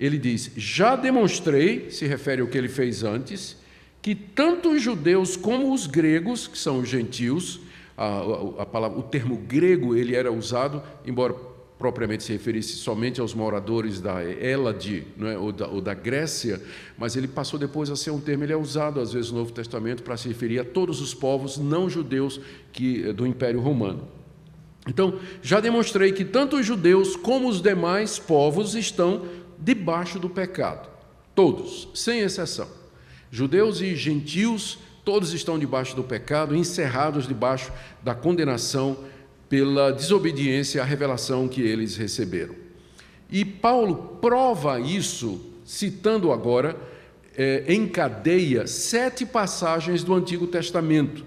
ele 0.00 0.18
diz: 0.18 0.50
Já 0.56 0.96
demonstrei, 0.96 1.92
se 1.92 2.08
refere 2.08 2.42
ao 2.42 2.48
que 2.48 2.58
ele 2.58 2.68
fez 2.68 3.04
antes, 3.04 3.56
que 4.02 4.16
tanto 4.16 4.70
os 4.70 4.82
judeus 4.82 5.36
como 5.36 5.72
os 5.72 5.86
gregos, 5.86 6.48
que 6.48 6.58
são 6.58 6.80
os 6.80 6.88
gentios, 6.88 7.60
a, 7.96 8.04
a, 8.04 8.62
a 8.62 8.66
palavra, 8.66 8.98
o 8.98 9.02
termo 9.04 9.36
grego 9.36 9.94
ele 9.94 10.16
era 10.16 10.32
usado, 10.32 10.82
embora 11.06 11.36
propriamente 11.80 12.22
se 12.22 12.32
referisse 12.32 12.74
somente 12.74 13.22
aos 13.22 13.32
moradores 13.32 14.02
da 14.02 14.22
Elade, 14.22 15.02
é? 15.18 15.38
ou, 15.38 15.50
da, 15.50 15.66
ou 15.66 15.80
da 15.80 15.94
Grécia, 15.94 16.60
mas 16.98 17.16
ele 17.16 17.26
passou 17.26 17.58
depois 17.58 17.88
a 17.88 17.96
ser 17.96 18.10
um 18.10 18.20
termo, 18.20 18.44
ele 18.44 18.52
é 18.52 18.56
usado 18.56 19.00
às 19.00 19.14
vezes 19.14 19.30
no 19.30 19.38
Novo 19.38 19.50
Testamento 19.50 20.02
para 20.02 20.14
se 20.18 20.28
referir 20.28 20.58
a 20.58 20.64
todos 20.64 21.00
os 21.00 21.14
povos 21.14 21.56
não 21.56 21.88
judeus 21.88 22.38
que, 22.70 23.10
do 23.14 23.26
Império 23.26 23.60
Romano. 23.60 24.06
Então, 24.86 25.18
já 25.40 25.58
demonstrei 25.58 26.12
que 26.12 26.22
tanto 26.22 26.56
os 26.56 26.66
judeus 26.66 27.16
como 27.16 27.48
os 27.48 27.62
demais 27.62 28.18
povos 28.18 28.74
estão 28.74 29.24
debaixo 29.58 30.18
do 30.18 30.28
pecado. 30.28 30.86
Todos, 31.34 31.88
sem 31.94 32.20
exceção. 32.20 32.68
Judeus 33.30 33.80
e 33.80 33.96
gentios, 33.96 34.78
todos 35.02 35.32
estão 35.32 35.58
debaixo 35.58 35.96
do 35.96 36.04
pecado, 36.04 36.54
encerrados 36.54 37.26
debaixo 37.26 37.72
da 38.02 38.14
condenação 38.14 38.98
pela 39.50 39.92
desobediência 39.92 40.80
à 40.80 40.84
revelação 40.84 41.48
que 41.48 41.60
eles 41.60 41.96
receberam. 41.96 42.54
E 43.28 43.44
Paulo 43.44 44.18
prova 44.22 44.78
isso, 44.78 45.44
citando 45.64 46.32
agora, 46.32 46.76
é, 47.36 47.64
em 47.66 47.86
cadeia, 47.88 48.68
sete 48.68 49.26
passagens 49.26 50.04
do 50.04 50.14
Antigo 50.14 50.46
Testamento, 50.46 51.24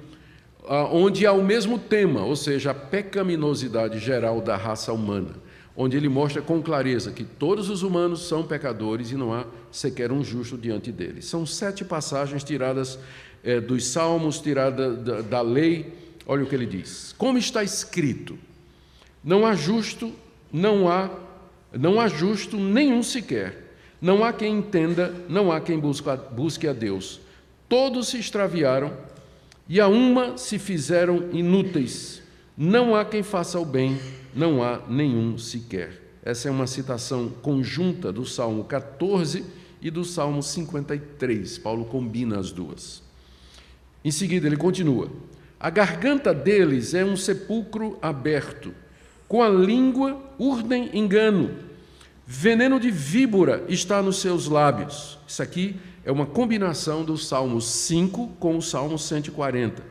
onde 0.92 1.26
há 1.26 1.34
o 1.34 1.44
mesmo 1.44 1.78
tema, 1.78 2.24
ou 2.24 2.38
seja, 2.38 2.72
a 2.72 2.74
pecaminosidade 2.74 4.00
geral 4.00 4.40
da 4.40 4.56
raça 4.56 4.94
humana, 4.94 5.36
onde 5.76 5.98
ele 5.98 6.08
mostra 6.08 6.42
com 6.42 6.62
clareza 6.62 7.12
que 7.12 7.26
todos 7.26 7.70
os 7.70 7.84
humanos 7.84 8.26
são 8.26 8.44
pecadores 8.44 9.12
e 9.12 9.16
não 9.16 9.34
há 9.34 9.46
sequer 9.70 10.10
um 10.14 10.24
justo 10.24 10.58
diante 10.58 10.94
deles. 10.94 11.26
São 11.26 11.46
sete 11.46 11.84
passagens 11.84 12.42
tiradas 12.46 12.98
é, 13.44 13.60
dos 13.60 13.86
Salmos, 13.88 14.40
tiradas 14.40 14.98
da, 15.00 15.22
da 15.22 15.42
lei 15.42 16.03
Olha 16.26 16.44
o 16.44 16.48
que 16.48 16.56
ele 16.56 16.66
diz: 16.66 17.14
Como 17.18 17.38
está 17.38 17.64
escrito, 17.64 18.38
não 19.24 19.46
há 19.46 19.56
justo, 19.56 20.14
não 20.52 20.90
há, 20.90 21.10
não 21.72 22.00
há 22.00 22.08
justo 22.08 22.58
nenhum 22.58 23.02
sequer. 23.02 23.64
Não 24.02 24.22
há 24.22 24.34
quem 24.34 24.58
entenda, 24.58 25.16
não 25.30 25.50
há 25.50 25.62
quem 25.62 25.80
busque 25.80 26.68
a, 26.68 26.74
Deus. 26.74 27.22
Todos 27.70 28.10
se 28.10 28.20
extraviaram 28.20 28.92
e 29.68 29.80
a 29.80 29.88
uma 29.88 30.38
se 30.38 30.60
fizeram 30.60 31.30
inúteis. 31.32 32.22
Não 32.58 32.94
há 32.94 33.06
quem 33.06 33.24
faça 33.24 33.58
o 33.58 33.64
bem, 33.64 33.98
não 34.36 34.62
há 34.62 34.82
nenhum 34.90 35.38
sequer. 35.38 36.02
Essa 36.22 36.50
é 36.50 36.52
uma 36.52 36.68
citação 36.68 37.30
conjunta 37.42 38.12
do 38.12 38.26
Salmo 38.26 38.66
14 38.66 39.46
e 39.82 39.90
do 39.90 40.04
Salmo 40.04 40.44
53. 40.44 41.58
Paulo 41.60 41.86
combina 41.86 42.38
as 42.38 42.52
duas. 42.52 43.02
Em 44.04 44.12
seguida, 44.12 44.48
ele 44.48 44.58
continua: 44.58 45.10
a 45.64 45.70
garganta 45.70 46.34
deles 46.34 46.94
é 46.94 47.06
um 47.06 47.16
sepulcro 47.16 47.98
aberto. 48.02 48.74
Com 49.30 49.42
a 49.42 49.48
língua 49.48 50.22
urdem 50.38 50.90
engano. 50.94 51.52
Veneno 52.28 52.78
de 52.82 52.92
víbora 52.92 53.64
está 53.70 54.02
nos 54.02 54.18
seus 54.18 54.50
lábios. 54.50 55.18
Isso 55.26 55.42
aqui 55.42 55.78
é 56.04 56.12
uma 56.12 56.26
combinação 56.26 57.06
do 57.06 57.18
Salmo 57.18 57.62
5 57.62 58.28
com 58.42 58.58
o 58.58 58.62
Salmo 58.62 59.00
140. 59.00 59.82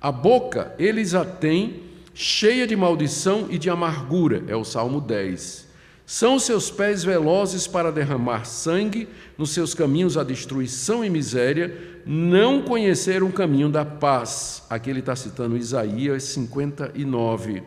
A 0.00 0.10
boca 0.10 0.74
eles 0.80 1.14
a 1.14 1.24
têm 1.24 1.84
cheia 2.12 2.66
de 2.66 2.74
maldição 2.74 3.46
e 3.48 3.56
de 3.56 3.70
amargura, 3.70 4.42
é 4.48 4.56
o 4.56 4.64
Salmo 4.64 5.00
10. 5.00 5.68
São 6.06 6.38
seus 6.38 6.70
pés 6.70 7.02
velozes 7.02 7.66
para 7.66 7.90
derramar 7.90 8.44
sangue, 8.44 9.08
nos 9.38 9.50
seus 9.50 9.72
caminhos 9.72 10.18
a 10.18 10.22
destruição 10.22 11.04
e 11.04 11.08
miséria, 11.08 12.00
não 12.04 12.62
conheceram 12.62 13.28
o 13.28 13.32
caminho 13.32 13.70
da 13.70 13.84
paz. 13.84 14.62
Aqui 14.68 14.90
ele 14.90 15.00
está 15.00 15.16
citando 15.16 15.56
Isaías 15.56 16.24
59. 16.24 17.62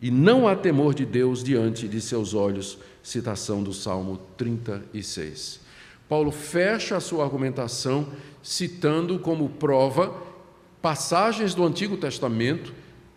E 0.00 0.10
não 0.10 0.46
há 0.46 0.54
temor 0.54 0.94
de 0.94 1.04
Deus 1.04 1.42
diante 1.42 1.88
de 1.88 2.00
seus 2.00 2.34
olhos, 2.34 2.78
citação 3.02 3.62
do 3.62 3.72
Salmo 3.72 4.20
36. 4.36 5.60
Paulo 6.08 6.30
fecha 6.30 6.96
a 6.96 7.00
sua 7.00 7.24
argumentação 7.24 8.06
citando 8.42 9.18
como 9.18 9.48
prova 9.48 10.14
passagens 10.80 11.52
do 11.52 11.64
Antigo 11.64 11.96
Testamento, 11.96 12.72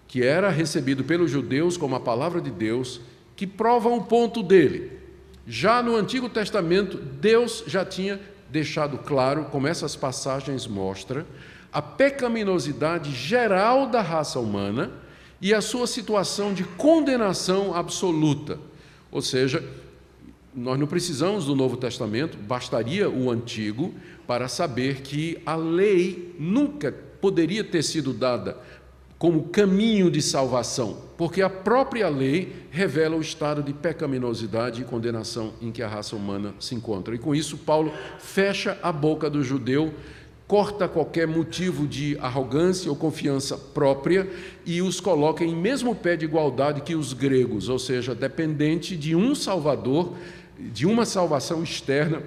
que 0.08 0.24
era 0.24 0.50
recebido 0.50 1.03
pelos 1.03 1.29
judeus 1.29 1.77
como 1.77 1.96
a 1.96 2.00
palavra 2.00 2.41
de 2.41 2.50
Deus, 2.50 3.00
que 3.39 3.48
provam 3.48 3.96
o 3.96 4.03
ponto 4.03 4.43
dele. 4.43 5.00
Já 5.48 5.81
no 5.81 5.96
Antigo 5.96 6.27
Testamento, 6.27 6.98
Deus 6.98 7.63
já 7.65 7.86
tinha 7.86 8.19
deixado 8.50 8.98
claro, 8.98 9.46
como 9.46 9.65
essas 9.65 9.96
passagens 9.96 10.67
mostram, 10.67 11.25
a 11.72 11.81
pecaminosidade 11.81 13.13
geral 13.13 13.88
da 13.88 14.01
raça 14.01 14.41
humana 14.41 14.91
e 15.41 15.53
a 15.53 15.62
sua 15.62 15.88
situação 15.88 16.53
de 16.53 16.65
condenação 16.65 17.74
absoluta. 17.74 18.60
Ou 19.10 19.22
seja, 19.22 19.63
nós 20.53 20.77
não 20.77 20.86
precisamos 20.86 21.46
do 21.46 21.55
Novo 21.55 21.77
Testamento, 21.77 22.38
bastaria 22.38 23.10
o 23.10 23.31
Antigo 23.31 23.93
para 24.27 24.50
saber 24.50 25.00
que 25.00 25.41
a 25.46 25.55
lei 25.55 26.36
nunca 26.38 26.93
poderia 27.22 27.63
ter 27.63 27.84
sido 27.84 28.12
dada 28.12 28.58
como 29.19 29.49
caminho 29.49 30.09
de 30.09 30.21
salvação, 30.21 30.97
porque 31.17 31.41
a 31.41 31.49
própria 31.49 32.07
lei 32.07 32.55
revela 32.71 33.17
o 33.17 33.21
estado 33.21 33.61
de 33.61 33.73
pecaminosidade 33.73 34.81
e 34.81 34.85
condenação 34.85 35.51
em 35.61 35.73
que 35.73 35.83
a 35.83 35.89
raça 35.89 36.15
humana 36.15 36.55
se 36.57 36.73
encontra. 36.73 37.13
E 37.13 37.19
com 37.19 37.35
isso, 37.35 37.57
Paulo 37.57 37.91
fecha 38.17 38.79
a 38.81 38.93
boca 38.93 39.29
do 39.29 39.43
judeu, 39.43 39.93
corta 40.47 40.88
qualquer 40.88 41.27
motivo 41.27 41.85
de 41.85 42.17
arrogância 42.19 42.89
ou 42.89 42.95
confiança 42.95 43.57
própria 43.57 44.25
e 44.65 44.81
os 44.81 45.01
coloca 45.01 45.43
em 45.43 45.53
mesmo 45.53 45.93
pé 45.93 46.15
de 46.15 46.23
igualdade 46.23 46.79
que 46.79 46.95
os 46.95 47.11
gregos, 47.11 47.67
ou 47.67 47.77
seja, 47.77 48.15
dependente 48.15 48.95
de 48.95 49.17
um 49.17 49.35
Salvador, 49.35 50.13
de 50.57 50.85
uma 50.85 51.05
salvação 51.05 51.61
externa 51.61 52.23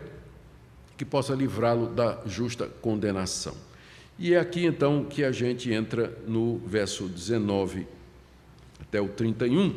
que 0.94 1.06
possa 1.06 1.34
livrá-lo 1.34 1.86
da 1.86 2.18
justa 2.26 2.68
condenação. 2.82 3.71
E 4.18 4.34
é 4.34 4.38
aqui 4.38 4.64
então 4.64 5.04
que 5.04 5.24
a 5.24 5.32
gente 5.32 5.72
entra 5.72 6.16
no 6.26 6.58
verso 6.58 7.08
19 7.08 7.86
até 8.80 9.00
o 9.00 9.08
31, 9.08 9.74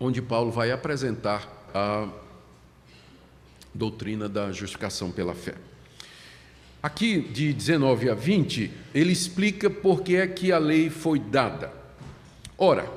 onde 0.00 0.22
Paulo 0.22 0.50
vai 0.50 0.70
apresentar 0.70 1.68
a 1.74 2.08
doutrina 3.74 4.28
da 4.28 4.50
justificação 4.52 5.10
pela 5.10 5.34
fé. 5.34 5.54
Aqui, 6.82 7.20
de 7.20 7.52
19 7.52 8.10
a 8.10 8.14
20, 8.14 8.70
ele 8.94 9.12
explica 9.12 9.68
por 9.68 10.02
que 10.02 10.16
é 10.16 10.26
que 10.26 10.52
a 10.52 10.58
lei 10.58 10.88
foi 10.88 11.18
dada. 11.18 11.72
Ora, 12.56 12.90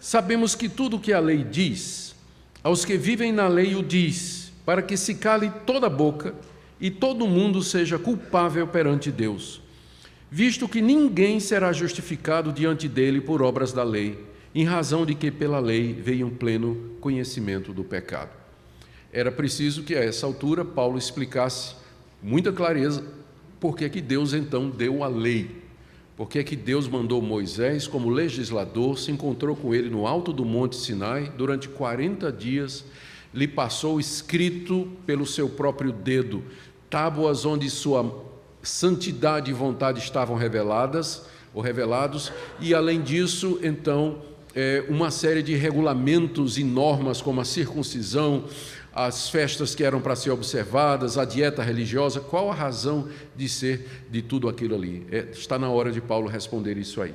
sabemos 0.00 0.54
que 0.54 0.68
tudo 0.68 0.96
o 0.96 1.00
que 1.00 1.12
a 1.12 1.20
lei 1.20 1.44
diz, 1.44 2.14
aos 2.62 2.84
que 2.84 2.96
vivem 2.96 3.32
na 3.32 3.48
lei 3.48 3.74
o 3.74 3.82
diz, 3.82 4.52
para 4.64 4.82
que 4.82 4.96
se 4.96 5.14
cale 5.14 5.50
toda 5.66 5.88
a 5.88 5.90
boca 5.90 6.34
e 6.80 6.90
todo 6.90 7.26
mundo 7.26 7.62
seja 7.62 7.98
culpável 7.98 8.66
perante 8.66 9.10
Deus, 9.10 9.60
visto 10.30 10.68
que 10.68 10.80
ninguém 10.80 11.40
será 11.40 11.72
justificado 11.72 12.52
diante 12.52 12.88
dele 12.88 13.20
por 13.20 13.42
obras 13.42 13.72
da 13.72 13.82
lei, 13.82 14.18
em 14.54 14.64
razão 14.64 15.04
de 15.04 15.14
que 15.14 15.30
pela 15.30 15.58
lei 15.58 15.92
veio 15.92 16.26
um 16.26 16.30
pleno 16.30 16.96
conhecimento 17.00 17.72
do 17.72 17.84
pecado. 17.84 18.30
Era 19.12 19.32
preciso 19.32 19.82
que 19.82 19.94
a 19.94 20.04
essa 20.04 20.26
altura 20.26 20.64
Paulo 20.64 20.98
explicasse 20.98 21.74
muita 22.22 22.52
clareza 22.52 23.04
por 23.58 23.76
que, 23.76 23.88
que 23.88 24.00
Deus 24.00 24.32
então 24.32 24.70
deu 24.70 25.02
a 25.02 25.08
lei. 25.08 25.68
Por 26.16 26.28
que, 26.28 26.42
que 26.42 26.56
Deus 26.56 26.88
mandou 26.88 27.22
Moisés, 27.22 27.86
como 27.86 28.10
legislador, 28.10 28.98
se 28.98 29.12
encontrou 29.12 29.54
com 29.54 29.72
ele 29.74 29.88
no 29.88 30.06
alto 30.06 30.32
do 30.32 30.44
Monte 30.44 30.76
Sinai 30.76 31.32
durante 31.36 31.68
40 31.68 32.32
dias, 32.32 32.84
lhe 33.32 33.46
passou 33.46 34.00
escrito 34.00 34.88
pelo 35.06 35.24
seu 35.24 35.48
próprio 35.48 35.92
dedo 35.92 36.42
tábuas 36.90 37.44
onde 37.44 37.68
sua 37.70 38.24
santidade 38.62 39.50
e 39.50 39.54
vontade 39.54 39.98
estavam 40.00 40.36
reveladas 40.36 41.26
ou 41.54 41.62
revelados, 41.62 42.32
e 42.60 42.74
além 42.74 43.00
disso, 43.00 43.58
então, 43.62 44.18
é, 44.54 44.84
uma 44.88 45.10
série 45.10 45.42
de 45.42 45.54
regulamentos 45.54 46.58
e 46.58 46.64
normas, 46.64 47.22
como 47.22 47.40
a 47.40 47.44
circuncisão, 47.44 48.44
as 48.92 49.30
festas 49.30 49.74
que 49.74 49.84
eram 49.84 50.00
para 50.00 50.16
ser 50.16 50.30
observadas, 50.30 51.16
a 51.16 51.24
dieta 51.24 51.62
religiosa, 51.62 52.20
qual 52.20 52.50
a 52.50 52.54
razão 52.54 53.08
de 53.36 53.48
ser 53.48 54.06
de 54.10 54.20
tudo 54.20 54.48
aquilo 54.48 54.74
ali? 54.74 55.06
É, 55.10 55.28
está 55.32 55.58
na 55.58 55.70
hora 55.70 55.92
de 55.92 56.00
Paulo 56.00 56.28
responder 56.28 56.76
isso 56.76 57.00
aí. 57.00 57.14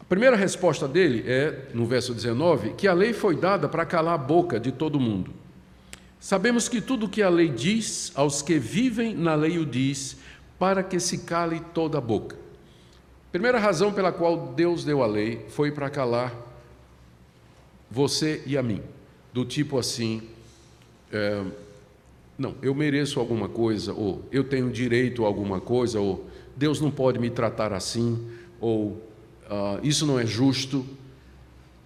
A 0.00 0.04
primeira 0.04 0.36
resposta 0.36 0.86
dele 0.86 1.24
é, 1.26 1.68
no 1.72 1.86
verso 1.86 2.12
19, 2.12 2.70
que 2.70 2.86
a 2.86 2.92
lei 2.92 3.12
foi 3.12 3.36
dada 3.36 3.68
para 3.68 3.86
calar 3.86 4.14
a 4.14 4.18
boca 4.18 4.58
de 4.58 4.72
todo 4.72 5.00
mundo. 5.00 5.32
Sabemos 6.24 6.70
que 6.70 6.80
tudo 6.80 7.06
que 7.06 7.22
a 7.22 7.28
lei 7.28 7.50
diz, 7.50 8.10
aos 8.14 8.40
que 8.40 8.58
vivem 8.58 9.14
na 9.14 9.34
lei 9.34 9.58
o 9.58 9.66
diz, 9.66 10.16
para 10.58 10.82
que 10.82 10.98
se 10.98 11.18
cale 11.18 11.60
toda 11.74 11.98
a 11.98 12.00
boca. 12.00 12.34
Primeira 13.30 13.58
razão 13.58 13.92
pela 13.92 14.10
qual 14.10 14.54
Deus 14.56 14.84
deu 14.84 15.02
a 15.02 15.06
lei 15.06 15.44
foi 15.50 15.70
para 15.70 15.90
calar 15.90 16.34
você 17.90 18.42
e 18.46 18.56
a 18.56 18.62
mim, 18.62 18.80
do 19.34 19.44
tipo 19.44 19.78
assim, 19.78 20.22
é, 21.12 21.44
não, 22.38 22.54
eu 22.62 22.74
mereço 22.74 23.20
alguma 23.20 23.46
coisa, 23.46 23.92
ou 23.92 24.26
eu 24.32 24.44
tenho 24.44 24.70
direito 24.70 25.24
a 25.24 25.26
alguma 25.26 25.60
coisa, 25.60 26.00
ou 26.00 26.26
Deus 26.56 26.80
não 26.80 26.90
pode 26.90 27.18
me 27.18 27.28
tratar 27.28 27.70
assim, 27.70 28.30
ou 28.58 28.92
uh, 29.50 29.78
isso 29.82 30.06
não 30.06 30.18
é 30.18 30.24
justo. 30.24 30.86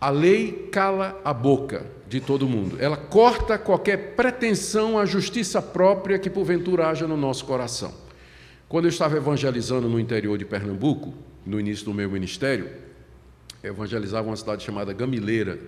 A 0.00 0.10
lei 0.10 0.68
cala 0.70 1.20
a 1.24 1.34
boca 1.34 1.97
de 2.08 2.20
todo 2.20 2.48
mundo. 2.48 2.76
Ela 2.80 2.96
corta 2.96 3.58
qualquer 3.58 4.14
pretensão 4.14 4.98
à 4.98 5.04
justiça 5.04 5.60
própria 5.60 6.18
que 6.18 6.30
porventura 6.30 6.88
haja 6.88 7.06
no 7.06 7.16
nosso 7.16 7.44
coração. 7.44 7.92
Quando 8.68 8.86
eu 8.86 8.90
estava 8.90 9.16
evangelizando 9.16 9.88
no 9.88 10.00
interior 10.00 10.38
de 10.38 10.44
Pernambuco, 10.44 11.14
no 11.44 11.60
início 11.60 11.84
do 11.84 11.94
meu 11.94 12.10
ministério, 12.10 12.70
evangelizava 13.62 14.28
uma 14.28 14.36
cidade 14.36 14.64
chamada 14.64 14.92
Gamileira, 14.92 15.58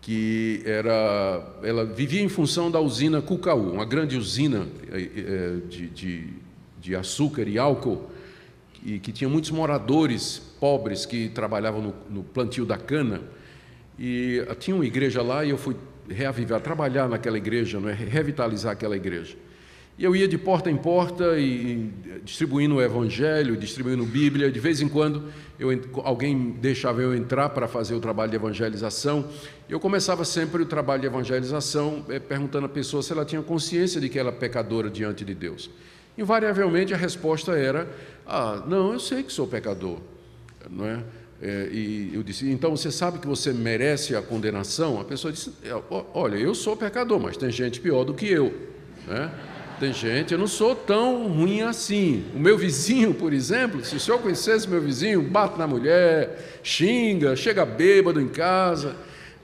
que 0.00 0.62
era, 0.64 1.58
ela 1.62 1.84
vivia 1.84 2.22
em 2.22 2.28
função 2.28 2.70
da 2.70 2.80
usina 2.80 3.20
Cucaú, 3.20 3.72
uma 3.72 3.84
grande 3.84 4.16
usina 4.16 4.66
eh, 4.90 5.10
eh, 5.16 5.56
de, 5.68 5.88
de, 5.88 6.28
de 6.80 6.94
açúcar 6.94 7.48
e 7.48 7.58
álcool, 7.58 8.10
e 8.84 8.98
que 8.98 9.10
tinha 9.10 9.28
muitos 9.28 9.50
moradores 9.50 10.38
pobres 10.60 11.04
que 11.04 11.28
trabalhavam 11.30 11.82
no, 11.82 11.94
no 12.08 12.22
plantio 12.22 12.64
da 12.64 12.76
cana 12.76 13.22
e 13.98 14.44
tinha 14.58 14.74
uma 14.74 14.86
igreja 14.86 15.22
lá 15.22 15.44
e 15.44 15.50
eu 15.50 15.58
fui 15.58 15.76
reavivar, 16.08 16.60
trabalhar 16.60 17.08
naquela 17.08 17.36
igreja, 17.36 17.80
não 17.80 17.88
é? 17.88 17.94
revitalizar 17.94 18.72
aquela 18.72 18.96
igreja. 18.96 19.36
E 19.98 20.04
eu 20.04 20.14
ia 20.14 20.28
de 20.28 20.36
porta 20.36 20.70
em 20.70 20.76
porta 20.76 21.38
e, 21.38 21.90
distribuindo 22.22 22.74
o 22.74 22.82
evangelho, 22.82 23.56
distribuindo 23.56 24.04
Bíblia. 24.04 24.52
De 24.52 24.60
vez 24.60 24.82
em 24.82 24.88
quando 24.88 25.24
eu, 25.58 25.70
alguém 26.04 26.50
deixava 26.50 27.00
eu 27.00 27.14
entrar 27.14 27.48
para 27.48 27.66
fazer 27.66 27.94
o 27.94 28.00
trabalho 28.00 28.30
de 28.30 28.36
evangelização. 28.36 29.26
Eu 29.70 29.80
começava 29.80 30.22
sempre 30.22 30.62
o 30.62 30.66
trabalho 30.66 31.00
de 31.00 31.06
evangelização 31.06 32.04
eh, 32.10 32.18
perguntando 32.18 32.66
à 32.66 32.68
pessoa 32.68 33.02
se 33.02 33.10
ela 33.10 33.24
tinha 33.24 33.40
consciência 33.40 33.98
de 33.98 34.10
que 34.10 34.18
ela 34.18 34.28
é 34.28 34.32
pecadora 34.32 34.90
diante 34.90 35.24
de 35.24 35.34
Deus. 35.34 35.70
Invariavelmente 36.18 36.92
a 36.92 36.96
resposta 36.98 37.52
era: 37.52 37.88
Ah, 38.26 38.62
não, 38.66 38.92
eu 38.92 39.00
sei 39.00 39.22
que 39.22 39.32
sou 39.32 39.46
pecador, 39.46 39.98
não 40.68 40.84
é? 40.84 41.02
É, 41.40 41.68
e 41.70 42.10
eu 42.14 42.22
disse, 42.22 42.50
então 42.50 42.74
você 42.74 42.90
sabe 42.90 43.18
que 43.18 43.26
você 43.26 43.52
merece 43.52 44.16
a 44.16 44.22
condenação? 44.22 45.00
A 45.00 45.04
pessoa 45.04 45.32
disse, 45.32 45.52
é, 45.62 45.70
olha, 46.14 46.36
eu 46.36 46.54
sou 46.54 46.76
pecador, 46.76 47.20
mas 47.20 47.36
tem 47.36 47.50
gente 47.50 47.78
pior 47.80 48.04
do 48.04 48.14
que 48.14 48.26
eu. 48.26 48.54
Né? 49.06 49.30
Tem 49.78 49.92
gente, 49.92 50.32
eu 50.32 50.38
não 50.38 50.46
sou 50.46 50.74
tão 50.74 51.28
ruim 51.28 51.60
assim. 51.60 52.24
O 52.34 52.38
meu 52.38 52.56
vizinho, 52.56 53.12
por 53.12 53.34
exemplo, 53.34 53.84
se 53.84 53.94
o 53.94 54.00
senhor 54.00 54.18
conhecesse 54.18 54.66
meu 54.66 54.80
vizinho, 54.80 55.20
bate 55.20 55.58
na 55.58 55.66
mulher, 55.66 56.60
xinga, 56.62 57.36
chega 57.36 57.66
bêbado 57.66 58.18
em 58.18 58.28
casa. 58.28 58.96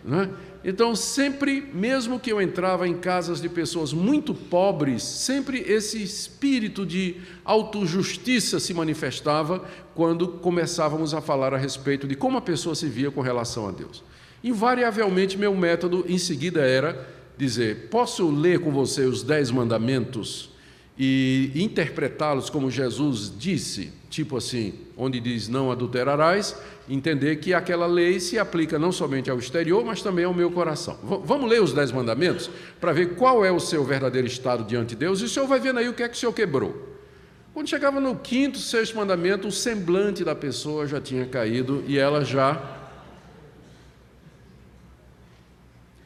Né? 0.02 0.30
Então, 0.64 0.94
sempre, 0.94 1.60
mesmo 1.74 2.20
que 2.20 2.30
eu 2.30 2.40
entrava 2.40 2.86
em 2.86 2.94
casas 2.94 3.40
de 3.40 3.48
pessoas 3.48 3.92
muito 3.92 4.32
pobres, 4.32 5.02
sempre 5.02 5.58
esse 5.58 6.00
espírito 6.02 6.86
de 6.86 7.16
autojustiça 7.44 8.60
se 8.60 8.72
manifestava 8.72 9.64
quando 9.94 10.28
começávamos 10.28 11.14
a 11.14 11.20
falar 11.20 11.52
a 11.52 11.58
respeito 11.58 12.06
de 12.06 12.14
como 12.14 12.38
a 12.38 12.42
pessoa 12.42 12.74
se 12.74 12.86
via 12.86 13.10
com 13.10 13.20
relação 13.20 13.68
a 13.68 13.72
Deus. 13.72 14.04
Invariavelmente, 14.44 15.36
meu 15.36 15.54
método 15.54 16.04
em 16.08 16.18
seguida 16.18 16.60
era 16.60 17.08
dizer: 17.36 17.88
Posso 17.90 18.30
ler 18.30 18.60
com 18.60 18.70
você 18.70 19.02
os 19.02 19.22
dez 19.22 19.50
mandamentos? 19.50 20.52
e 20.98 21.50
interpretá-los 21.54 22.50
como 22.50 22.70
Jesus 22.70 23.32
disse, 23.36 23.92
tipo 24.12 24.36
assim, 24.36 24.74
onde 24.94 25.18
diz 25.18 25.48
não 25.48 25.72
adulterarás, 25.72 26.54
entender 26.86 27.36
que 27.36 27.54
aquela 27.54 27.86
lei 27.86 28.20
se 28.20 28.38
aplica 28.38 28.78
não 28.78 28.92
somente 28.92 29.30
ao 29.30 29.38
exterior, 29.38 29.82
mas 29.82 30.02
também 30.02 30.26
ao 30.26 30.34
meu 30.34 30.50
coração. 30.50 30.98
V 31.02 31.20
vamos 31.24 31.48
ler 31.48 31.62
os 31.62 31.72
dez 31.72 31.90
mandamentos 31.90 32.50
para 32.78 32.92
ver 32.92 33.14
qual 33.14 33.42
é 33.42 33.50
o 33.50 33.58
seu 33.58 33.82
verdadeiro 33.82 34.26
estado 34.26 34.64
diante 34.64 34.90
de 34.90 34.96
Deus 34.96 35.22
e 35.22 35.24
o 35.24 35.28
senhor 35.28 35.46
vai 35.46 35.58
vendo 35.58 35.78
aí 35.78 35.88
o 35.88 35.94
que 35.94 36.02
é 36.02 36.08
que 36.10 36.14
o 36.14 36.18
senhor 36.18 36.34
quebrou. 36.34 36.90
Quando 37.54 37.68
chegava 37.68 38.00
no 38.00 38.14
quinto, 38.16 38.58
sexto 38.58 38.96
mandamento, 38.96 39.48
o 39.48 39.52
semblante 39.52 40.22
da 40.22 40.34
pessoa 40.34 40.86
já 40.86 41.00
tinha 41.00 41.24
caído 41.24 41.82
e 41.86 41.98
ela 41.98 42.22
já. 42.22 42.80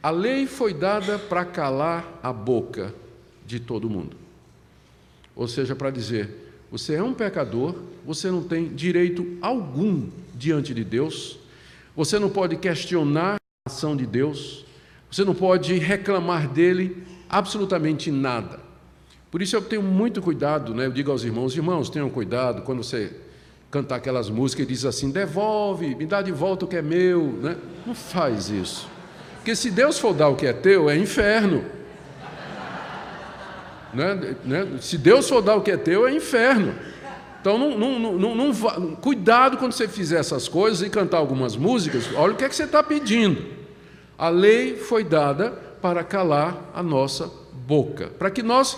A 0.01 0.09
lei 0.09 0.47
foi 0.47 0.73
dada 0.73 1.19
para 1.19 1.43
calar 1.43 2.19
a 2.23 2.31
boca 2.31 2.95
de 3.45 3.59
todo 3.59 3.89
mundo. 3.89 4.15
Ou 5.35 5.47
seja, 5.47 5.75
para 5.75 5.89
dizer: 5.89 6.47
você 6.69 6.95
é 6.95 7.03
um 7.03 7.13
pecador, 7.13 7.75
você 8.07 8.31
não 8.31 8.41
tem 8.41 8.69
direito 8.69 9.37
algum 9.41 10.07
diante 10.33 10.73
de 10.73 10.81
Deus, 10.81 11.37
você 11.93 12.17
não 12.17 12.29
pode 12.29 12.55
questionar 12.55 13.35
a 13.35 13.69
ação 13.69 13.97
de 13.97 14.05
Deus, 14.05 14.65
você 15.11 15.25
não 15.25 15.35
pode 15.35 15.73
reclamar 15.73 16.47
dele 16.47 17.03
absolutamente 17.29 18.09
nada. 18.09 18.61
Por 19.29 19.41
isso 19.41 19.57
eu 19.57 19.61
tenho 19.61 19.83
muito 19.83 20.21
cuidado, 20.21 20.73
né? 20.73 20.85
eu 20.85 20.91
digo 20.91 21.11
aos 21.11 21.25
irmãos: 21.25 21.53
irmãos, 21.53 21.89
tenham 21.89 22.09
cuidado 22.09 22.61
quando 22.61 22.81
você 22.81 23.13
cantar 23.69 23.97
aquelas 23.97 24.29
músicas 24.29 24.65
e 24.65 24.69
diz 24.69 24.85
assim: 24.85 25.11
devolve, 25.11 25.93
me 25.93 26.05
dá 26.05 26.21
de 26.21 26.31
volta 26.31 26.63
o 26.63 26.67
que 26.67 26.77
é 26.77 26.81
meu. 26.81 27.33
Né? 27.41 27.57
Não 27.85 27.93
faz 27.93 28.49
isso. 28.49 28.87
Porque 29.35 29.53
se 29.53 29.69
Deus 29.69 29.99
for 29.99 30.13
dar 30.13 30.29
o 30.29 30.37
que 30.37 30.45
é 30.45 30.53
teu, 30.53 30.89
é 30.89 30.97
inferno. 30.97 31.65
Né? 33.93 34.35
Né? 34.45 34.77
Se 34.79 34.97
Deus 34.97 35.27
for 35.27 35.41
dar 35.41 35.55
o 35.55 35.61
que 35.61 35.71
é 35.71 35.77
teu, 35.77 36.07
é 36.07 36.15
inferno. 36.15 36.73
Então, 37.47 37.57
não, 37.57 37.97
não, 37.97 38.17
não, 38.19 38.35
não, 38.35 38.95
cuidado 38.97 39.55
quando 39.55 39.71
você 39.71 39.87
fizer 39.87 40.19
essas 40.19 40.49
coisas 40.49 40.85
e 40.85 40.89
cantar 40.89 41.19
algumas 41.19 41.55
músicas, 41.55 42.09
olha 42.13 42.33
o 42.33 42.35
que 42.35 42.43
é 42.43 42.49
que 42.49 42.55
você 42.57 42.65
está 42.65 42.83
pedindo. 42.83 43.41
A 44.17 44.27
lei 44.27 44.75
foi 44.75 45.01
dada 45.01 45.51
para 45.81 46.03
calar 46.03 46.69
a 46.73 46.83
nossa 46.83 47.31
boca, 47.65 48.07
para 48.07 48.29
que 48.29 48.43
nós 48.43 48.77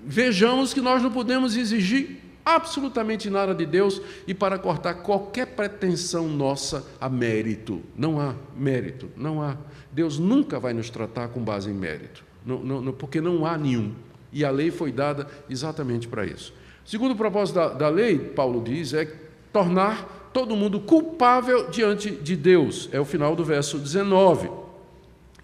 vejamos 0.00 0.72
que 0.72 0.80
nós 0.80 1.02
não 1.02 1.10
podemos 1.10 1.56
exigir 1.56 2.20
absolutamente 2.46 3.28
nada 3.28 3.52
de 3.52 3.66
Deus 3.66 4.00
e 4.28 4.32
para 4.32 4.60
cortar 4.60 5.02
qualquer 5.02 5.46
pretensão 5.56 6.28
nossa 6.28 6.86
a 7.00 7.08
mérito. 7.08 7.82
Não 7.96 8.20
há 8.20 8.36
mérito, 8.56 9.10
não 9.16 9.42
há. 9.42 9.56
Deus 9.90 10.20
nunca 10.20 10.60
vai 10.60 10.72
nos 10.72 10.88
tratar 10.88 11.30
com 11.30 11.42
base 11.42 11.68
em 11.68 11.74
mérito, 11.74 12.24
não, 12.46 12.60
não, 12.62 12.92
porque 12.92 13.20
não 13.20 13.44
há 13.44 13.58
nenhum. 13.58 13.92
E 14.32 14.44
a 14.44 14.52
lei 14.52 14.70
foi 14.70 14.92
dada 14.92 15.26
exatamente 15.50 16.06
para 16.06 16.24
isso. 16.24 16.54
Segundo 16.88 17.14
propósito 17.14 17.56
da, 17.56 17.68
da 17.68 17.88
lei, 17.90 18.18
Paulo 18.18 18.62
diz, 18.64 18.94
é 18.94 19.06
tornar 19.52 20.30
todo 20.32 20.56
mundo 20.56 20.80
culpável 20.80 21.68
diante 21.68 22.10
de 22.10 22.34
Deus. 22.34 22.88
É 22.90 22.98
o 22.98 23.04
final 23.04 23.36
do 23.36 23.44
verso 23.44 23.78
19. 23.78 24.48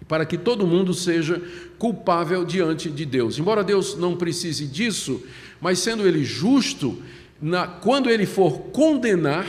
Para 0.07 0.25
que 0.25 0.39
todo 0.39 0.65
mundo 0.65 0.91
seja 0.91 1.39
culpável 1.77 2.43
diante 2.43 2.89
de 2.89 3.05
Deus. 3.05 3.37
Embora 3.37 3.63
Deus 3.63 3.95
não 3.95 4.15
precise 4.15 4.65
disso, 4.65 5.21
mas 5.61 5.77
sendo 5.77 6.07
Ele 6.07 6.23
justo, 6.23 6.97
na, 7.39 7.67
quando 7.67 8.09
Ele 8.09 8.25
for 8.25 8.61
condenar, 8.71 9.45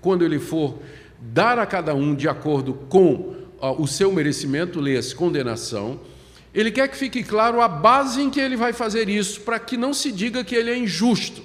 quando 0.00 0.24
Ele 0.24 0.38
for 0.38 0.78
dar 1.20 1.58
a 1.58 1.66
cada 1.66 1.92
um 1.96 2.14
de 2.14 2.28
acordo 2.28 2.74
com 2.88 3.34
o 3.60 3.88
seu 3.88 4.12
merecimento, 4.12 4.78
leia-se 4.78 5.16
condenação, 5.16 5.98
ele 6.54 6.70
quer 6.70 6.88
que 6.88 6.96
fique 6.96 7.22
claro 7.22 7.60
a 7.60 7.68
base 7.68 8.22
em 8.22 8.30
que 8.30 8.40
ele 8.40 8.56
vai 8.56 8.72
fazer 8.72 9.08
isso, 9.08 9.40
para 9.42 9.58
que 9.58 9.76
não 9.76 9.94
se 9.94 10.10
diga 10.10 10.44
que 10.44 10.54
ele 10.54 10.70
é 10.70 10.76
injusto. 10.76 11.42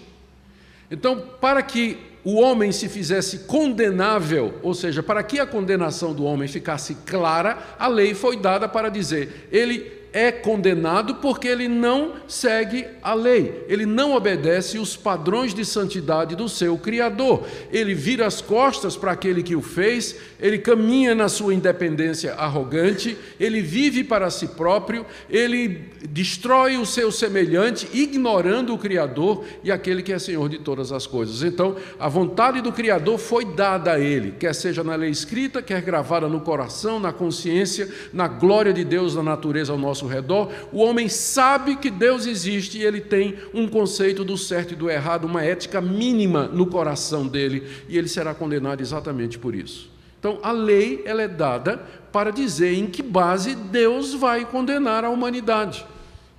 Então, 0.89 1.22
para 1.39 1.62
que 1.62 1.98
o 2.24 2.39
homem 2.39 2.72
se 2.72 2.89
fizesse 2.89 3.39
condenável, 3.39 4.56
ou 4.63 4.74
seja, 4.74 5.04
para 5.04 5.22
que 5.22 5.39
a 5.39 5.46
condenação 5.46 6.12
do 6.12 6.24
homem 6.24 6.48
ficasse 6.48 6.96
clara, 7.06 7.58
a 7.78 7.88
lei 7.88 8.15
foi 8.15 8.36
dada 8.36 8.68
para 8.68 8.89
dizer: 8.89 9.48
ele 9.52 9.94
é 10.15 10.32
condenado 10.32 11.15
porque 11.15 11.45
ele 11.45 11.67
não 11.67 12.13
segue 12.25 12.88
a 13.04 13.13
lei, 13.13 13.65
ele 13.67 13.86
não 13.86 14.15
obedece 14.15 14.80
os 14.80 14.95
padrões 14.95 15.54
de 15.54 15.65
santidade 15.65 16.38
do 16.38 16.47
seu 16.47 16.78
Criador. 16.78 17.45
Ele 17.69 17.93
vira 17.93 18.25
as 18.25 18.39
costas 18.39 18.95
para 18.95 19.12
aquele 19.12 19.43
que 19.43 19.58
o 19.58 19.62
fez, 19.62 20.15
ele 20.39 20.58
caminha 20.58 21.13
na 21.13 21.28
sua 21.28 21.54
independência 21.54 22.34
arrogante, 22.36 23.17
ele 23.38 23.60
vive 23.60 24.06
para 24.06 24.30
si 24.30 24.47
próprio, 24.47 25.06
ele 25.30 25.89
destrói 26.10 26.78
o 26.78 26.86
seu 26.86 27.12
semelhante, 27.12 27.86
ignorando 27.93 28.73
o 28.73 28.78
Criador 28.78 29.43
e 29.65 29.69
aquele 29.69 30.01
que 30.01 30.13
é 30.13 30.19
Senhor 30.19 30.47
de 30.47 30.60
todas 30.60 30.93
as 30.93 31.06
coisas. 31.06 31.43
Então, 31.43 31.75
a 31.99 32.08
vontade 32.08 32.62
do 32.62 32.71
Criador 32.71 33.17
foi 33.17 33.43
dada 33.43 33.91
a 33.91 33.99
ele, 33.99 34.32
quer 34.32 34.56
seja 34.56 34.82
na 34.82 34.95
lei 34.95 35.10
escrita, 35.10 35.62
quer 35.62 35.82
gravada 35.82 36.30
no 36.30 36.39
coração, 36.39 37.01
na 37.01 37.12
consciência, 37.12 37.89
na 38.13 38.30
glória 38.30 38.71
de 38.71 38.86
Deus, 38.86 39.13
na 39.13 39.21
natureza 39.21 39.73
ao 39.73 39.78
nosso 39.78 40.05
nosso 40.06 40.08
redor, 40.08 40.52
o 40.72 40.80
homem 40.80 41.10
sabe 41.10 41.76
que 41.76 41.89
Deus 41.89 42.26
existe 42.26 42.78
e 42.78 42.84
ele 42.84 43.02
tem 43.02 43.36
um 43.54 43.68
conceito 43.68 44.24
do 44.24 44.38
certo 44.38 44.74
e 44.74 44.76
do 44.76 44.89
errado, 44.89 45.26
uma 45.26 45.44
ética 45.44 45.82
mínima 45.82 46.48
no 46.48 46.68
coração 46.68 47.28
dele, 47.28 47.63
e 47.89 47.98
ele 47.98 48.08
será 48.08 48.34
condenado 48.34 48.82
exatamente 48.82 49.38
por 49.38 49.56
isso. 49.56 49.89
Então, 50.20 50.39
a 50.41 50.52
lei 50.52 51.04
ela 51.06 51.22
é 51.22 51.28
dada 51.28 51.78
para 52.12 52.32
dizer 52.32 52.74
em 52.74 52.88
que 52.88 53.04
base 53.04 53.56
Deus 53.56 54.13
vai 54.13 54.46
condenar 54.46 55.04
a 55.04 55.10
humanidade, 55.10 55.86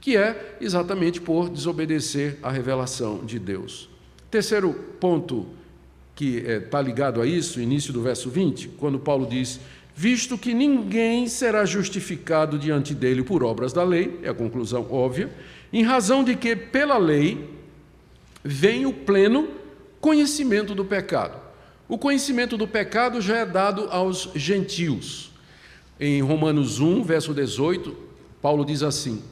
que 0.00 0.16
é 0.16 0.56
exatamente 0.60 1.20
por 1.20 1.48
desobedecer 1.48 2.38
à 2.42 2.50
revelação 2.50 3.24
de 3.24 3.38
Deus. 3.38 3.88
Terceiro 4.30 4.72
ponto 4.98 5.46
que 6.14 6.38
está 6.38 6.80
é, 6.80 6.82
ligado 6.82 7.20
a 7.20 7.26
isso, 7.26 7.60
início 7.60 7.92
do 7.92 8.02
verso 8.02 8.30
20, 8.30 8.68
quando 8.78 8.98
Paulo 8.98 9.26
diz 9.26 9.60
visto 9.98 10.36
que 10.36 10.52
ninguém 10.52 11.26
será 11.26 11.64
justificado 11.64 12.58
diante 12.58 12.94
dele 12.94 13.24
por 13.24 13.42
obras 13.42 13.72
da 13.72 13.82
lei, 13.82 14.20
é 14.22 14.28
a 14.28 14.34
conclusão 14.34 14.86
óbvia, 14.92 15.30
em 15.72 15.82
razão 15.82 16.22
de 16.22 16.36
que, 16.36 16.54
pela 16.54 16.98
lei, 16.98 17.48
vem 18.44 18.84
o 18.84 18.92
pleno 18.92 19.48
conhecimento 19.98 20.74
do 20.74 20.84
pecado. 20.84 21.40
O 21.88 21.96
conhecimento 21.96 22.58
do 22.58 22.68
pecado 22.68 23.22
já 23.22 23.38
é 23.38 23.46
dado 23.46 23.88
aos 23.90 24.28
gentios. 24.34 25.32
Em 25.98 26.20
Romanos 26.20 26.78
1, 26.78 27.02
verso 27.02 27.32
18, 27.32 27.96
Paulo 28.42 28.66
diz 28.66 28.82
assim: 28.82 29.22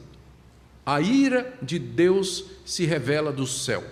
A 0.83 0.99
ira 0.99 1.53
de 1.61 1.77
Deus 1.77 2.43
se 2.65 2.85
revela 2.85 3.31
do 3.31 3.45
céu. 3.45 3.83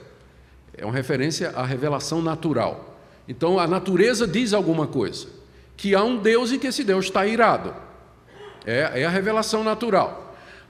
É 0.75 0.83
uma 0.83 0.93
referência 0.93 1.51
à 1.51 1.63
revelação 1.63 2.19
natural. 2.19 2.97
Então, 3.27 3.59
a 3.59 3.67
natureza 3.67 4.27
diz 4.27 4.53
alguma 4.53 4.87
coisa 4.87 5.42
que 5.75 5.95
há 5.95 6.03
um 6.03 6.17
Deus 6.17 6.51
e 6.51 6.57
que 6.57 6.67
esse 6.67 6.83
Deus 6.83 7.05
está 7.05 7.25
irado. 7.25 7.73
É, 8.65 9.01
é 9.01 9.05
a 9.05 9.09
revelação 9.09 9.63
natural. 9.63 10.23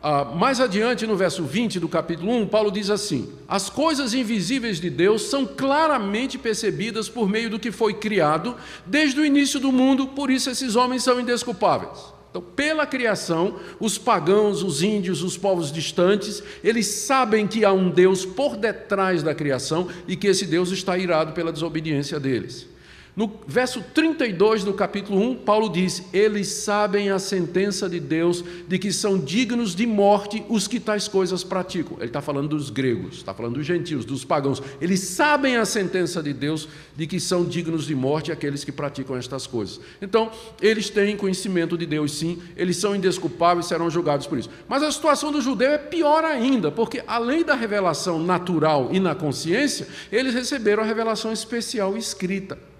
Ah, 0.05 0.25
mais 0.25 0.59
adiante, 0.59 1.07
no 1.07 1.15
verso 1.15 1.45
20 1.45 1.79
do 1.79 1.87
capítulo 1.87 2.29
1, 2.33 2.47
Paulo 2.47 2.69
diz 2.69 2.89
assim: 2.89 3.31
As 3.47 3.69
coisas 3.69 4.13
invisíveis 4.13 4.77
de 4.77 4.89
Deus 4.89 5.21
são 5.21 5.45
claramente 5.45 6.37
percebidas 6.37 7.07
por 7.07 7.29
meio 7.29 7.49
do 7.49 7.57
que 7.57 7.71
foi 7.71 7.93
criado 7.93 8.53
desde 8.85 9.21
o 9.21 9.25
início 9.25 9.61
do 9.61 9.71
mundo, 9.71 10.07
por 10.07 10.29
isso 10.29 10.49
esses 10.49 10.75
homens 10.75 11.03
são 11.03 11.21
indesculpáveis. 11.21 12.11
Então, 12.29 12.41
pela 12.41 12.85
criação, 12.85 13.57
os 13.79 13.97
pagãos, 13.97 14.61
os 14.61 14.81
índios, 14.81 15.23
os 15.23 15.37
povos 15.37 15.71
distantes, 15.71 16.43
eles 16.61 16.87
sabem 16.87 17.47
que 17.47 17.63
há 17.63 17.71
um 17.71 17.89
Deus 17.89 18.25
por 18.25 18.57
detrás 18.57 19.23
da 19.23 19.33
criação 19.33 19.87
e 20.05 20.17
que 20.17 20.27
esse 20.27 20.45
Deus 20.45 20.71
está 20.71 20.97
irado 20.97 21.31
pela 21.31 21.53
desobediência 21.53 22.19
deles. 22.19 22.72
No 23.15 23.31
verso 23.45 23.79
32 23.93 24.63
do 24.63 24.73
capítulo 24.73 25.21
1, 25.21 25.35
Paulo 25.35 25.69
diz: 25.69 26.01
Eles 26.11 26.47
sabem 26.47 27.11
a 27.11 27.19
sentença 27.19 27.87
de 27.87 27.99
Deus 27.99 28.43
de 28.67 28.79
que 28.79 28.91
são 28.91 29.19
dignos 29.19 29.75
de 29.75 29.85
morte 29.85 30.43
os 30.49 30.67
que 30.67 30.79
tais 30.79 31.07
coisas 31.07 31.43
praticam. 31.43 31.97
Ele 31.97 32.07
está 32.07 32.23
falando 32.23 32.49
dos 32.49 32.71
gregos, 32.71 33.17
está 33.17 33.31
falando 33.31 33.55
dos 33.55 33.67
gentios, 33.67 34.03
dos 34.03 34.25
pagãos. 34.25 34.63
Eles 34.81 34.99
sabem 35.01 35.57
a 35.57 35.65
sentença 35.65 36.23
de 36.23 36.33
Deus 36.33 36.67
de 36.95 37.05
que 37.05 37.19
são 37.19 37.45
dignos 37.45 37.85
de 37.85 37.93
morte 37.93 38.31
aqueles 38.31 38.63
que 38.63 38.71
praticam 38.71 39.15
estas 39.15 39.45
coisas. 39.45 39.79
Então, 40.01 40.31
eles 40.59 40.89
têm 40.89 41.15
conhecimento 41.15 41.77
de 41.77 41.85
Deus, 41.85 42.13
sim, 42.13 42.41
eles 42.57 42.77
são 42.77 42.95
indesculpáveis 42.95 43.67
e 43.67 43.69
serão 43.69 43.91
julgados 43.91 44.25
por 44.25 44.39
isso. 44.39 44.49
Mas 44.67 44.81
a 44.81 44.91
situação 44.91 45.31
do 45.31 45.39
judeu 45.39 45.69
é 45.69 45.77
pior 45.77 46.25
ainda, 46.25 46.71
porque 46.71 47.03
além 47.05 47.43
da 47.43 47.53
revelação 47.53 48.17
natural 48.17 48.89
e 48.91 48.99
na 48.99 49.13
consciência, 49.13 49.87
eles 50.11 50.33
receberam 50.33 50.81
a 50.81 50.85
revelação 50.85 51.31
especial 51.31 51.95
escrita 51.95 52.72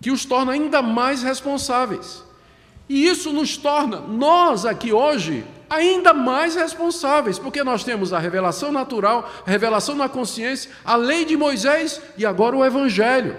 que 0.00 0.10
os 0.10 0.24
torna 0.24 0.52
ainda 0.52 0.80
mais 0.80 1.22
responsáveis. 1.22 2.22
E 2.88 3.06
isso 3.06 3.32
nos 3.32 3.56
torna, 3.56 4.00
nós 4.00 4.64
aqui 4.64 4.92
hoje, 4.92 5.44
ainda 5.68 6.14
mais 6.14 6.54
responsáveis, 6.54 7.38
porque 7.38 7.62
nós 7.62 7.84
temos 7.84 8.12
a 8.12 8.18
revelação 8.18 8.72
natural, 8.72 9.30
a 9.46 9.50
revelação 9.50 9.94
na 9.94 10.08
consciência, 10.08 10.70
a 10.84 10.96
lei 10.96 11.24
de 11.24 11.36
Moisés 11.36 12.00
e 12.16 12.24
agora 12.24 12.56
o 12.56 12.64
Evangelho. 12.64 13.36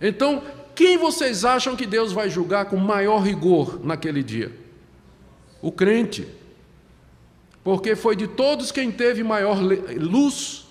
Então, 0.00 0.42
quem 0.76 0.96
vocês 0.96 1.44
acham 1.44 1.74
que 1.74 1.84
Deus 1.84 2.12
vai 2.12 2.30
julgar 2.30 2.66
com 2.66 2.76
maior 2.76 3.18
rigor 3.18 3.84
naquele 3.84 4.22
dia? 4.22 4.56
O 5.60 5.72
crente. 5.72 6.28
porque 7.64 7.94
foi 7.96 8.16
de 8.16 8.26
todos 8.26 8.72
quem 8.72 8.90
teve 8.90 9.22
maior 9.22 9.58
luz. 9.60 10.66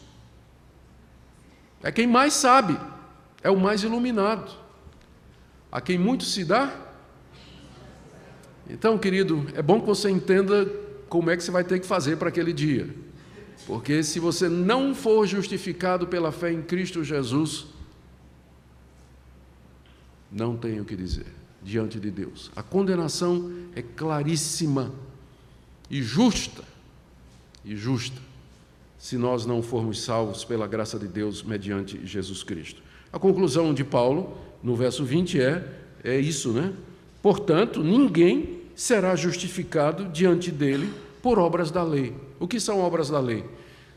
É 1.83 1.91
quem 1.91 2.07
mais 2.07 2.33
sabe, 2.33 2.75
é 3.43 3.49
o 3.49 3.59
mais 3.59 3.83
iluminado. 3.83 4.51
A 5.71 5.81
quem 5.81 5.97
muito 5.97 6.23
se 6.23 6.43
dá. 6.43 6.73
Então, 8.69 8.97
querido, 8.97 9.45
é 9.53 9.61
bom 9.61 9.79
que 9.79 9.85
você 9.85 10.09
entenda 10.09 10.65
como 11.07 11.29
é 11.29 11.37
que 11.37 11.43
você 11.43 11.51
vai 11.51 11.63
ter 11.63 11.79
que 11.79 11.85
fazer 11.85 12.17
para 12.17 12.29
aquele 12.29 12.53
dia. 12.53 12.93
Porque 13.65 14.03
se 14.03 14.19
você 14.19 14.47
não 14.47 14.93
for 14.93 15.25
justificado 15.25 16.07
pela 16.07 16.31
fé 16.31 16.51
em 16.51 16.61
Cristo 16.61 17.03
Jesus, 17.03 17.67
não 20.31 20.55
tenho 20.55 20.83
o 20.83 20.85
que 20.85 20.95
dizer 20.95 21.25
diante 21.61 21.99
de 21.99 22.11
Deus. 22.11 22.51
A 22.55 22.63
condenação 22.63 23.51
é 23.75 23.81
claríssima 23.81 24.93
e 25.89 26.01
justa, 26.01 26.63
e 27.63 27.75
justa, 27.75 28.21
se 28.97 29.17
nós 29.17 29.45
não 29.45 29.61
formos 29.61 30.01
salvos 30.01 30.43
pela 30.43 30.67
graça 30.67 30.97
de 30.97 31.07
Deus 31.07 31.43
mediante 31.43 32.05
Jesus 32.05 32.43
Cristo. 32.43 32.81
A 33.11 33.19
conclusão 33.19 33.73
de 33.73 33.83
Paulo, 33.83 34.37
no 34.61 34.75
verso 34.75 35.03
20, 35.03 35.39
é, 35.41 35.63
é 36.03 36.19
isso, 36.19 36.51
né? 36.51 36.73
Portanto, 37.21 37.83
ninguém 37.83 38.61
será 38.75 39.15
justificado 39.15 40.05
diante 40.05 40.51
dele 40.51 40.93
por 41.21 41.39
obras 41.39 41.71
da 41.71 41.83
lei. 41.83 42.13
O 42.39 42.47
que 42.47 42.59
são 42.59 42.79
obras 42.79 43.09
da 43.09 43.19
lei? 43.19 43.43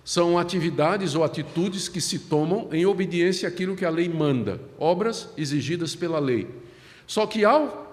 São 0.04 0.38
atividades 0.38 1.14
ou 1.14 1.22
atitudes 1.22 1.88
que 1.88 2.00
se 2.00 2.20
tomam 2.20 2.68
em 2.72 2.86
obediência 2.86 3.48
àquilo 3.48 3.76
que 3.76 3.84
a 3.84 3.90
lei 3.90 4.08
manda, 4.08 4.60
obras 4.78 5.28
exigidas 5.36 5.94
pela 5.94 6.18
lei. 6.18 6.48
Só 7.06 7.26
que 7.26 7.44
ao 7.44 7.89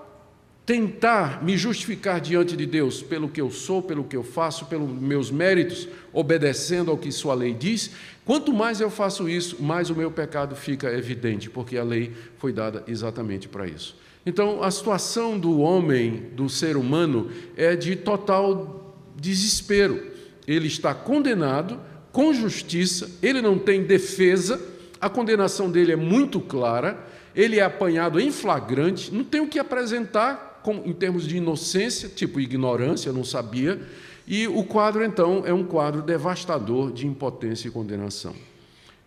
tentar 0.67 1.41
me 1.41 1.55
justificar 1.55 2.19
diante 2.19 2.57
de 2.57 2.65
Deus 2.65 3.01
pelo 3.01 3.29
que 3.29 3.39
eu 3.39 3.49
sou, 3.49 3.81
pelo 3.81 4.03
que 4.03 4.17
eu 4.17 4.21
faço, 4.21 4.65
pelos 4.65 4.89
meus 4.89 5.31
méritos, 5.31 5.87
obedecendo 6.11 6.91
ao 6.91 6.97
que 6.97 7.09
sua 7.09 7.33
lei 7.33 7.53
diz, 7.53 7.91
quanto 8.25 8.51
mais 8.51 8.81
eu 8.81 8.89
faço 8.89 9.29
isso, 9.29 9.63
mais 9.63 9.89
o 9.89 9.95
meu 9.95 10.11
pecado 10.11 10.57
fica 10.57 10.91
evidente, 10.91 11.49
porque 11.49 11.77
a 11.77 11.85
lei 11.85 12.11
foi 12.37 12.51
dada 12.51 12.83
exatamente 12.85 13.47
para 13.47 13.65
isso. 13.65 13.95
Então, 14.25 14.61
a 14.61 14.69
situação 14.69 15.39
do 15.39 15.61
homem, 15.61 16.31
do 16.33 16.49
ser 16.49 16.75
humano, 16.75 17.31
é 17.55 17.73
de 17.73 17.95
total 17.95 18.93
desespero. 19.15 20.05
Ele 20.45 20.67
está 20.67 20.93
condenado 20.93 21.79
com 22.11 22.33
justiça, 22.33 23.09
ele 23.21 23.41
não 23.41 23.57
tem 23.57 23.83
defesa, 23.83 24.61
a 24.99 25.09
condenação 25.09 25.71
dele 25.71 25.93
é 25.93 25.95
muito 25.95 26.41
clara, 26.41 27.07
ele 27.33 27.57
é 27.57 27.63
apanhado 27.63 28.19
em 28.19 28.31
flagrante, 28.31 29.13
não 29.13 29.23
tem 29.23 29.39
o 29.39 29.47
que 29.47 29.59
apresentar 29.59 30.46
em 30.85 30.93
termos 30.93 31.27
de 31.27 31.37
inocência, 31.37 32.09
tipo 32.09 32.39
ignorância, 32.39 33.11
não 33.11 33.23
sabia, 33.23 33.81
e 34.27 34.47
o 34.47 34.63
quadro 34.63 35.03
então 35.03 35.43
é 35.45 35.53
um 35.53 35.63
quadro 35.63 36.01
devastador 36.01 36.91
de 36.91 37.07
impotência 37.07 37.67
e 37.67 37.71
condenação. 37.71 38.35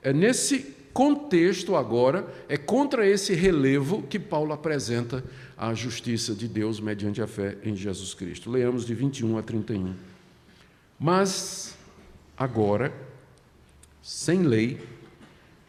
É 0.02 0.12
nesse 0.12 0.74
contexto 0.92 1.76
agora, 1.76 2.26
é 2.48 2.56
contra 2.56 3.06
esse 3.06 3.34
relevo 3.34 4.02
que 4.02 4.18
Paulo 4.18 4.52
apresenta 4.52 5.22
a 5.56 5.74
justiça 5.74 6.34
de 6.34 6.48
Deus 6.48 6.80
mediante 6.80 7.20
a 7.20 7.26
fé 7.26 7.58
em 7.62 7.76
Jesus 7.76 8.14
Cristo. 8.14 8.50
Leamos 8.50 8.86
de 8.86 8.94
21 8.94 9.38
a 9.38 9.42
31. 9.42 9.94
Mas 10.98 11.76
agora, 12.36 12.92
sem 14.02 14.42
lei, 14.42 14.80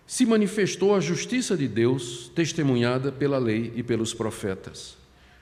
se 0.08 0.26
manifestou 0.26 0.96
a 0.96 1.00
justiça 1.00 1.56
de 1.56 1.68
Deus, 1.68 2.32
testemunhada 2.34 3.12
pela 3.12 3.38
lei 3.38 3.72
e 3.76 3.84
pelos 3.84 4.14
profetas. 4.14 5.01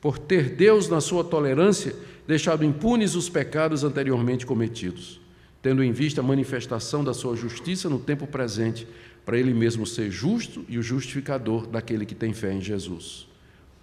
por 0.00 0.18
ter 0.18 0.50
Deus, 0.50 0.88
na 0.88 1.00
sua 1.00 1.24
tolerância, 1.24 1.94
deixado 2.26 2.64
impunes 2.64 3.14
os 3.14 3.28
pecados 3.28 3.82
anteriormente 3.82 4.46
cometidos, 4.46 5.20
tendo 5.60 5.82
em 5.82 5.92
vista 5.92 6.20
a 6.20 6.24
manifestação 6.24 7.02
da 7.02 7.14
sua 7.14 7.34
justiça 7.34 7.88
no 7.88 7.98
tempo 7.98 8.26
presente, 8.26 8.86
para 9.24 9.38
ele 9.38 9.52
mesmo 9.52 9.86
ser 9.86 10.10
justo 10.10 10.64
e 10.68 10.78
o 10.78 10.82
justificador 10.82 11.66
daquele 11.66 12.06
que 12.06 12.14
tem 12.14 12.32
fé 12.32 12.52
em 12.52 12.60
Jesus. 12.60 13.26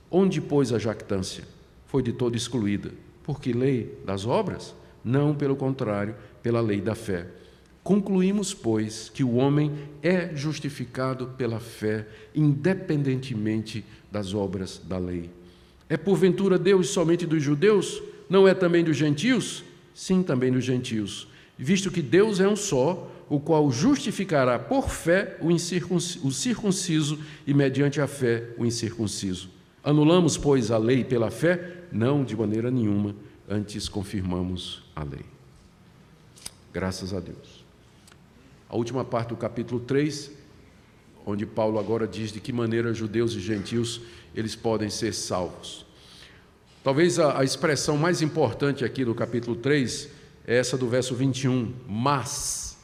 Onde, 0.09 0.39
pois, 0.39 0.71
a 0.71 0.79
jactância? 0.79 1.43
Foi 1.85 2.01
de 2.01 2.13
todo 2.13 2.35
excluída. 2.35 2.91
Por 3.23 3.39
que 3.39 3.53
lei 3.53 3.97
das 4.05 4.25
obras? 4.25 4.73
Não, 5.03 5.35
pelo 5.35 5.55
contrário, 5.55 6.15
pela 6.41 6.61
lei 6.61 6.81
da 6.81 6.95
fé. 6.95 7.27
Concluímos, 7.83 8.53
pois, 8.53 9.11
que 9.13 9.23
o 9.23 9.35
homem 9.35 9.71
é 10.01 10.35
justificado 10.35 11.27
pela 11.37 11.59
fé, 11.59 12.07
independentemente 12.33 13.85
das 14.11 14.33
obras 14.33 14.81
da 14.83 14.97
lei. 14.97 15.29
É 15.89 15.97
porventura 15.97 16.57
Deus 16.57 16.89
somente 16.89 17.25
dos 17.25 17.41
judeus? 17.41 18.01
Não 18.29 18.47
é 18.47 18.53
também 18.53 18.83
dos 18.83 18.97
gentios? 18.97 19.63
Sim, 19.93 20.23
também 20.23 20.51
dos 20.51 20.63
gentios. 20.63 21.27
Visto 21.57 21.91
que 21.91 22.01
Deus 22.01 22.39
é 22.39 22.47
um 22.47 22.55
só, 22.55 23.11
o 23.29 23.39
qual 23.39 23.71
justificará 23.71 24.59
por 24.59 24.89
fé 24.89 25.37
o, 25.39 25.47
o 25.47 26.31
circunciso 26.31 27.19
e, 27.45 27.53
mediante 27.53 28.01
a 28.01 28.07
fé, 28.07 28.49
o 28.57 28.65
incircunciso. 28.65 29.49
Anulamos, 29.83 30.37
pois, 30.37 30.71
a 30.71 30.77
lei 30.77 31.03
pela 31.03 31.29
fé? 31.31 31.83
Não, 31.91 32.23
de 32.23 32.35
maneira 32.35 32.69
nenhuma, 32.71 33.15
antes 33.47 33.87
confirmamos 33.87 34.83
a 34.95 35.03
lei. 35.03 35.25
Graças 36.73 37.13
a 37.13 37.19
Deus 37.19 37.65
a 38.75 38.75
última 38.75 39.05
parte 39.05 39.29
do 39.29 39.37
capítulo 39.37 39.79
3, 39.79 40.31
onde 41.25 41.45
Paulo 41.45 41.79
agora 41.79 42.07
diz 42.07 42.31
de 42.31 42.39
que 42.39 42.51
maneira 42.51 42.93
judeus 42.93 43.33
e 43.33 43.39
gentios 43.39 44.01
eles 44.35 44.55
podem 44.55 44.89
ser 44.89 45.13
salvos. 45.13 45.85
Talvez 46.83 47.17
a, 47.17 47.39
a 47.39 47.43
expressão 47.43 47.97
mais 47.97 48.21
importante 48.21 48.85
aqui 48.85 49.03
do 49.03 49.15
capítulo 49.15 49.55
3 49.55 50.09
é 50.45 50.57
essa 50.57 50.77
do 50.77 50.87
verso 50.87 51.15
21, 51.15 51.73
mas. 51.87 52.77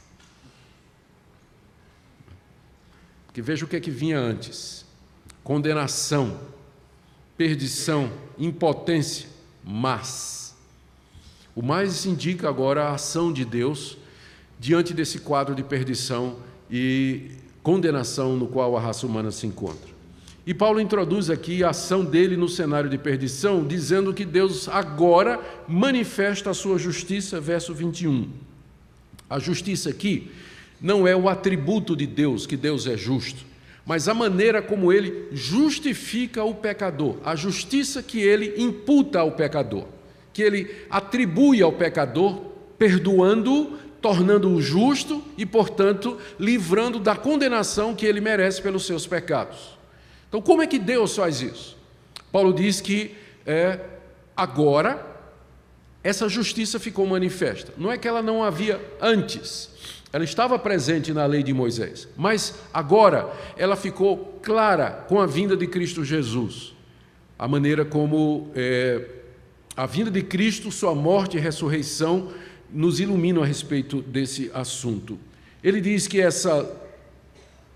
Porque 3.26 3.40
veja 3.40 3.64
o 3.64 3.68
que 3.68 3.76
é 3.76 3.80
que 3.80 3.90
vinha 3.90 4.18
antes: 4.18 4.84
condenação, 5.44 6.40
perdição, 7.36 8.10
impotência, 8.38 9.28
mas. 9.62 10.56
O 11.54 11.62
mais 11.62 12.06
indica 12.06 12.48
agora 12.48 12.84
a 12.84 12.94
ação 12.94 13.32
de 13.32 13.44
Deus 13.44 13.98
diante 14.58 14.94
desse 14.94 15.20
quadro 15.20 15.54
de 15.54 15.62
perdição 15.62 16.38
e 16.70 17.30
condenação 17.62 18.36
no 18.36 18.48
qual 18.48 18.76
a 18.76 18.80
raça 18.80 19.06
humana 19.06 19.30
se 19.30 19.46
encontra. 19.46 19.91
E 20.44 20.52
Paulo 20.52 20.80
introduz 20.80 21.30
aqui 21.30 21.62
a 21.62 21.70
ação 21.70 22.04
dele 22.04 22.36
no 22.36 22.48
cenário 22.48 22.90
de 22.90 22.98
perdição, 22.98 23.64
dizendo 23.64 24.12
que 24.12 24.24
Deus 24.24 24.68
agora 24.68 25.40
manifesta 25.68 26.50
a 26.50 26.54
sua 26.54 26.78
justiça, 26.78 27.40
verso 27.40 27.72
21. 27.72 28.28
A 29.30 29.38
justiça 29.38 29.90
aqui 29.90 30.30
não 30.80 31.06
é 31.06 31.14
o 31.14 31.28
atributo 31.28 31.94
de 31.94 32.06
Deus, 32.06 32.44
que 32.44 32.56
Deus 32.56 32.88
é 32.88 32.96
justo, 32.96 33.44
mas 33.86 34.08
a 34.08 34.14
maneira 34.14 34.60
como 34.60 34.92
ele 34.92 35.28
justifica 35.30 36.42
o 36.42 36.54
pecador, 36.54 37.16
a 37.24 37.36
justiça 37.36 38.02
que 38.02 38.20
ele 38.20 38.60
imputa 38.60 39.20
ao 39.20 39.32
pecador, 39.32 39.86
que 40.32 40.42
ele 40.42 40.68
atribui 40.90 41.62
ao 41.62 41.72
pecador, 41.72 42.40
perdoando-o 42.76 43.80
tornando-o 44.02 44.60
justo 44.60 45.22
e, 45.38 45.46
portanto, 45.46 46.18
livrando 46.38 46.98
da 46.98 47.14
condenação 47.14 47.94
que 47.94 48.04
ele 48.04 48.20
merece 48.20 48.60
pelos 48.60 48.84
seus 48.84 49.06
pecados. 49.06 49.78
Então, 50.32 50.40
como 50.40 50.62
é 50.62 50.66
que 50.66 50.78
Deus 50.78 51.14
faz 51.14 51.42
isso? 51.42 51.76
Paulo 52.32 52.54
diz 52.54 52.80
que 52.80 53.14
é, 53.44 53.78
agora 54.34 55.06
essa 56.02 56.26
justiça 56.26 56.80
ficou 56.80 57.06
manifesta. 57.06 57.74
Não 57.76 57.92
é 57.92 57.98
que 57.98 58.08
ela 58.08 58.22
não 58.22 58.42
havia 58.42 58.80
antes, 58.98 59.68
ela 60.10 60.24
estava 60.24 60.58
presente 60.58 61.12
na 61.12 61.26
lei 61.26 61.42
de 61.42 61.52
Moisés, 61.52 62.08
mas 62.16 62.54
agora 62.72 63.30
ela 63.58 63.76
ficou 63.76 64.38
clara 64.40 65.04
com 65.06 65.20
a 65.20 65.26
vinda 65.26 65.54
de 65.54 65.66
Cristo 65.66 66.02
Jesus. 66.02 66.72
A 67.38 67.46
maneira 67.46 67.84
como 67.84 68.50
é, 68.54 69.06
a 69.76 69.84
vinda 69.84 70.10
de 70.10 70.22
Cristo, 70.22 70.72
sua 70.72 70.94
morte 70.94 71.36
e 71.36 71.40
ressurreição 71.40 72.32
nos 72.70 73.00
iluminam 73.00 73.42
a 73.42 73.46
respeito 73.46 74.00
desse 74.00 74.50
assunto. 74.54 75.18
Ele 75.62 75.78
diz 75.78 76.08
que 76.08 76.22
essa 76.22 76.81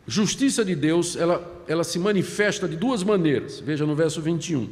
justiça 0.06 0.64
de 0.64 0.74
Deus, 0.74 1.16
ela, 1.16 1.64
ela 1.66 1.84
se 1.84 1.98
manifesta 1.98 2.68
de 2.68 2.76
duas 2.76 3.02
maneiras. 3.02 3.60
Veja 3.60 3.84
no 3.84 3.94
verso 3.94 4.20
21. 4.20 4.68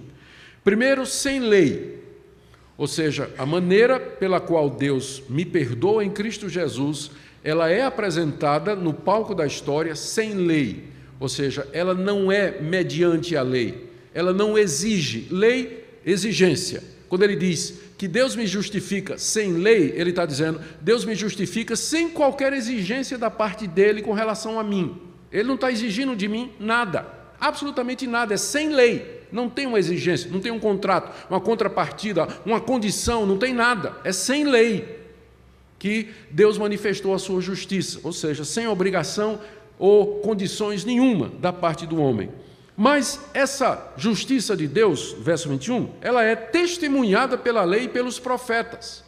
Primeiro, 0.62 1.04
sem 1.04 1.40
lei, 1.40 2.02
ou 2.76 2.86
seja, 2.86 3.30
a 3.36 3.44
maneira 3.44 4.00
pela 4.00 4.40
qual 4.40 4.70
Deus 4.70 5.22
me 5.28 5.44
perdoa 5.44 6.04
em 6.04 6.10
Cristo 6.10 6.48
Jesus 6.48 7.10
ela 7.44 7.68
é 7.68 7.82
apresentada 7.82 8.74
no 8.74 8.94
palco 8.94 9.34
da 9.34 9.46
história 9.46 9.94
sem 9.94 10.32
lei, 10.32 10.84
ou 11.20 11.28
seja, 11.28 11.68
ela 11.74 11.94
não 11.94 12.32
é 12.32 12.58
mediante 12.58 13.36
a 13.36 13.42
lei, 13.42 13.90
ela 14.14 14.32
não 14.32 14.56
exige 14.56 15.28
lei, 15.30 15.84
exigência. 16.06 16.82
Quando 17.06 17.22
ele 17.22 17.36
diz 17.36 17.74
que 17.98 18.08
Deus 18.08 18.34
me 18.34 18.46
justifica 18.46 19.18
sem 19.18 19.52
lei, 19.52 19.92
ele 19.94 20.10
está 20.10 20.24
dizendo, 20.24 20.58
Deus 20.80 21.04
me 21.04 21.14
justifica 21.14 21.76
sem 21.76 22.08
qualquer 22.08 22.54
exigência 22.54 23.18
da 23.18 23.30
parte 23.30 23.66
dele 23.66 24.00
com 24.00 24.12
relação 24.12 24.58
a 24.58 24.64
mim. 24.64 24.98
Ele 25.34 25.48
não 25.48 25.56
está 25.56 25.70
exigindo 25.70 26.14
de 26.14 26.28
mim 26.28 26.52
nada, 26.60 27.04
absolutamente 27.40 28.06
nada, 28.06 28.32
é 28.32 28.36
sem 28.36 28.68
lei. 28.68 29.22
Não 29.32 29.50
tem 29.50 29.66
uma 29.66 29.80
exigência, 29.80 30.30
não 30.30 30.38
tem 30.38 30.52
um 30.52 30.60
contrato, 30.60 31.12
uma 31.28 31.40
contrapartida, 31.40 32.28
uma 32.46 32.60
condição, 32.60 33.26
não 33.26 33.36
tem 33.36 33.52
nada, 33.52 33.96
é 34.04 34.12
sem 34.12 34.44
lei 34.44 35.02
que 35.76 36.10
Deus 36.30 36.56
manifestou 36.56 37.12
a 37.12 37.18
sua 37.18 37.40
justiça, 37.40 37.98
ou 38.04 38.12
seja, 38.12 38.44
sem 38.44 38.68
obrigação 38.68 39.40
ou 39.76 40.20
condições 40.20 40.84
nenhuma 40.84 41.28
da 41.40 41.52
parte 41.52 41.84
do 41.84 42.00
homem. 42.00 42.30
Mas 42.76 43.20
essa 43.34 43.92
justiça 43.96 44.56
de 44.56 44.68
Deus, 44.68 45.16
verso 45.18 45.48
21, 45.48 45.90
ela 46.00 46.22
é 46.22 46.36
testemunhada 46.36 47.36
pela 47.36 47.64
lei 47.64 47.84
e 47.84 47.88
pelos 47.88 48.20
profetas. 48.20 49.02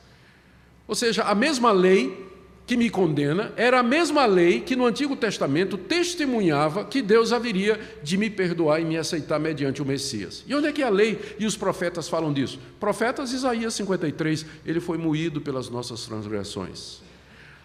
Ou 0.89 0.95
seja, 0.97 1.23
a 1.23 1.35
mesma 1.37 1.71
lei 1.71 2.26
que 2.67 2.77
me 2.77 2.91
condena 2.91 3.53
era 3.57 3.79
a 3.79 3.83
mesma 3.83 4.27
lei 4.27 4.61
que 4.61 4.75
no 4.75 4.87
Antigo 4.87 5.15
Testamento 5.15 5.79
testemunhava 5.79 6.85
que 6.85 7.01
Deus 7.01 7.33
haveria 7.33 7.79
de 8.03 8.19
me 8.19 8.29
perdoar 8.29 8.81
e 8.81 8.85
me 8.85 8.99
aceitar 8.99 9.39
mediante 9.39 9.81
o 9.81 9.87
Messias. 9.87 10.43
E 10.47 10.55
onde 10.55 10.67
é 10.67 10.73
que 10.73 10.83
a 10.83 10.89
lei 10.89 11.37
e 11.39 11.47
os 11.47 11.57
profetas 11.57 12.09
falam 12.09 12.33
disso? 12.33 12.59
Profetas 12.81 13.33
Isaías 13.33 13.73
53, 13.75 14.45
ele 14.67 14.81
foi 14.81 14.99
moído 14.99 15.41
pelas 15.41 15.71
nossas 15.71 16.05
transgressões. 16.05 17.01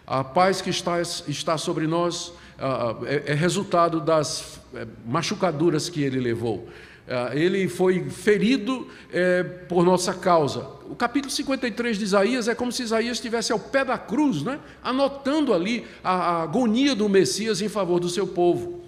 A 0.06 0.22
paz 0.22 0.60
que 0.60 0.70
está, 0.70 1.00
está 1.00 1.58
sobre 1.58 1.88
nós 1.88 2.32
é, 3.04 3.32
é 3.32 3.34
resultado 3.34 4.00
das 4.00 4.60
é, 4.72 4.86
machucaduras 5.04 5.88
que 5.88 6.02
ele 6.02 6.20
levou. 6.20 6.68
Ele 7.32 7.68
foi 7.68 8.08
ferido 8.08 8.86
é, 9.12 9.42
por 9.42 9.84
nossa 9.84 10.14
causa. 10.14 10.66
O 10.92 10.94
capítulo 10.94 11.32
53 11.32 11.96
de 11.96 12.04
Isaías 12.04 12.48
é 12.48 12.54
como 12.54 12.70
se 12.70 12.82
Isaías 12.82 13.16
estivesse 13.16 13.50
ao 13.50 13.58
pé 13.58 13.82
da 13.82 13.96
cruz, 13.96 14.42
né? 14.42 14.60
anotando 14.84 15.54
ali 15.54 15.86
a, 16.04 16.12
a 16.12 16.42
agonia 16.42 16.94
do 16.94 17.08
Messias 17.08 17.62
em 17.62 17.68
favor 17.70 17.98
do 17.98 18.10
seu 18.10 18.26
povo. 18.26 18.82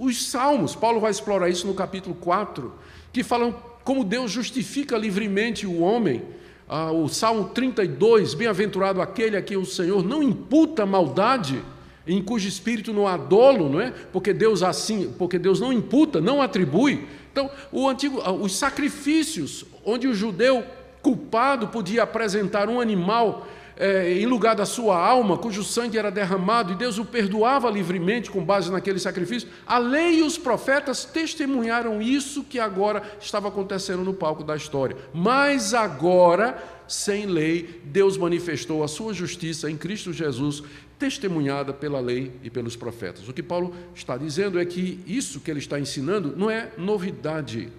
Os 0.00 0.30
salmos, 0.30 0.74
Paulo 0.74 0.98
vai 0.98 1.10
explorar 1.10 1.50
isso 1.50 1.66
no 1.66 1.74
capítulo 1.74 2.14
4, 2.14 2.72
que 3.12 3.22
falam 3.22 3.54
como 3.84 4.02
Deus 4.02 4.30
justifica 4.30 4.96
livremente 4.96 5.66
o 5.66 5.80
homem. 5.80 6.22
Ah, 6.66 6.90
o 6.90 7.06
Salmo 7.06 7.50
32, 7.50 8.32
bem-aventurado 8.32 9.02
aquele 9.02 9.36
a 9.36 9.42
quem 9.42 9.58
o 9.58 9.66
Senhor 9.66 10.02
não 10.02 10.22
imputa 10.22 10.86
maldade 10.86 11.62
em 12.06 12.22
cujo 12.22 12.48
espírito 12.48 12.94
não 12.94 13.06
há 13.06 13.18
dolo, 13.18 13.68
não 13.68 13.78
é? 13.78 13.90
Porque 14.10 14.32
Deus 14.32 14.62
assim, 14.62 15.12
porque 15.18 15.38
Deus 15.38 15.60
não 15.60 15.70
imputa, 15.70 16.18
não 16.18 16.40
atribui. 16.40 17.06
Então, 17.30 17.50
o 17.70 17.86
antigo, 17.86 18.22
ah, 18.24 18.32
os 18.32 18.56
sacrifícios 18.56 19.66
onde 19.84 20.08
o 20.08 20.14
judeu 20.14 20.64
culpado 21.02 21.68
podia 21.68 22.02
apresentar 22.02 22.68
um 22.68 22.80
animal 22.80 23.46
é, 23.80 24.12
em 24.12 24.26
lugar 24.26 24.54
da 24.54 24.66
sua 24.66 24.98
alma, 24.98 25.38
cujo 25.38 25.64
sangue 25.64 25.96
era 25.96 26.10
derramado, 26.10 26.70
e 26.70 26.76
Deus 26.76 26.98
o 26.98 27.04
perdoava 27.04 27.70
livremente 27.70 28.30
com 28.30 28.44
base 28.44 28.70
naquele 28.70 28.98
sacrifício. 28.98 29.48
A 29.66 29.78
lei 29.78 30.18
e 30.18 30.22
os 30.22 30.36
profetas 30.36 31.06
testemunharam 31.06 32.02
isso 32.02 32.44
que 32.44 32.58
agora 32.58 33.02
estava 33.18 33.48
acontecendo 33.48 34.04
no 34.04 34.12
palco 34.12 34.44
da 34.44 34.54
história. 34.54 34.98
Mas 35.14 35.72
agora, 35.72 36.62
sem 36.86 37.24
lei, 37.24 37.80
Deus 37.84 38.18
manifestou 38.18 38.84
a 38.84 38.88
sua 38.88 39.14
justiça 39.14 39.70
em 39.70 39.78
Cristo 39.78 40.12
Jesus 40.12 40.62
testemunhada 40.98 41.72
pela 41.72 41.98
lei 41.98 42.30
e 42.42 42.50
pelos 42.50 42.76
profetas. 42.76 43.26
O 43.26 43.32
que 43.32 43.42
Paulo 43.42 43.74
está 43.94 44.18
dizendo 44.18 44.60
é 44.60 44.66
que 44.66 45.00
isso 45.06 45.40
que 45.40 45.50
ele 45.50 45.58
está 45.58 45.80
ensinando 45.80 46.36
não 46.36 46.50
é 46.50 46.70
novidade, 46.76 47.72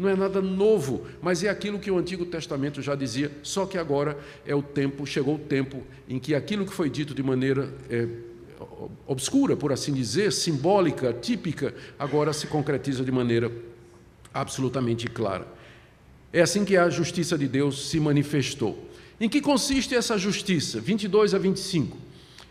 não 0.00 0.08
é 0.08 0.16
nada 0.16 0.40
novo, 0.40 1.06
mas 1.20 1.44
é 1.44 1.50
aquilo 1.50 1.78
que 1.78 1.90
o 1.90 1.98
Antigo 1.98 2.24
Testamento 2.24 2.80
já 2.80 2.94
dizia, 2.94 3.30
só 3.42 3.66
que 3.66 3.76
agora 3.76 4.18
é 4.46 4.54
o 4.54 4.62
tempo, 4.62 5.04
chegou 5.04 5.34
o 5.34 5.38
tempo 5.38 5.82
em 6.08 6.18
que 6.18 6.34
aquilo 6.34 6.64
que 6.64 6.72
foi 6.72 6.88
dito 6.88 7.14
de 7.14 7.22
maneira 7.22 7.70
é, 7.90 8.08
obscura, 9.06 9.54
por 9.58 9.72
assim 9.72 9.92
dizer, 9.92 10.32
simbólica, 10.32 11.12
típica, 11.12 11.74
agora 11.98 12.32
se 12.32 12.46
concretiza 12.46 13.04
de 13.04 13.12
maneira 13.12 13.52
absolutamente 14.32 15.06
clara. 15.06 15.46
É 16.32 16.40
assim 16.40 16.64
que 16.64 16.78
a 16.78 16.88
justiça 16.88 17.36
de 17.36 17.46
Deus 17.46 17.90
se 17.90 18.00
manifestou. 18.00 18.88
Em 19.20 19.28
que 19.28 19.42
consiste 19.42 19.94
essa 19.94 20.16
justiça? 20.16 20.80
22 20.80 21.34
a 21.34 21.38
25. 21.38 21.94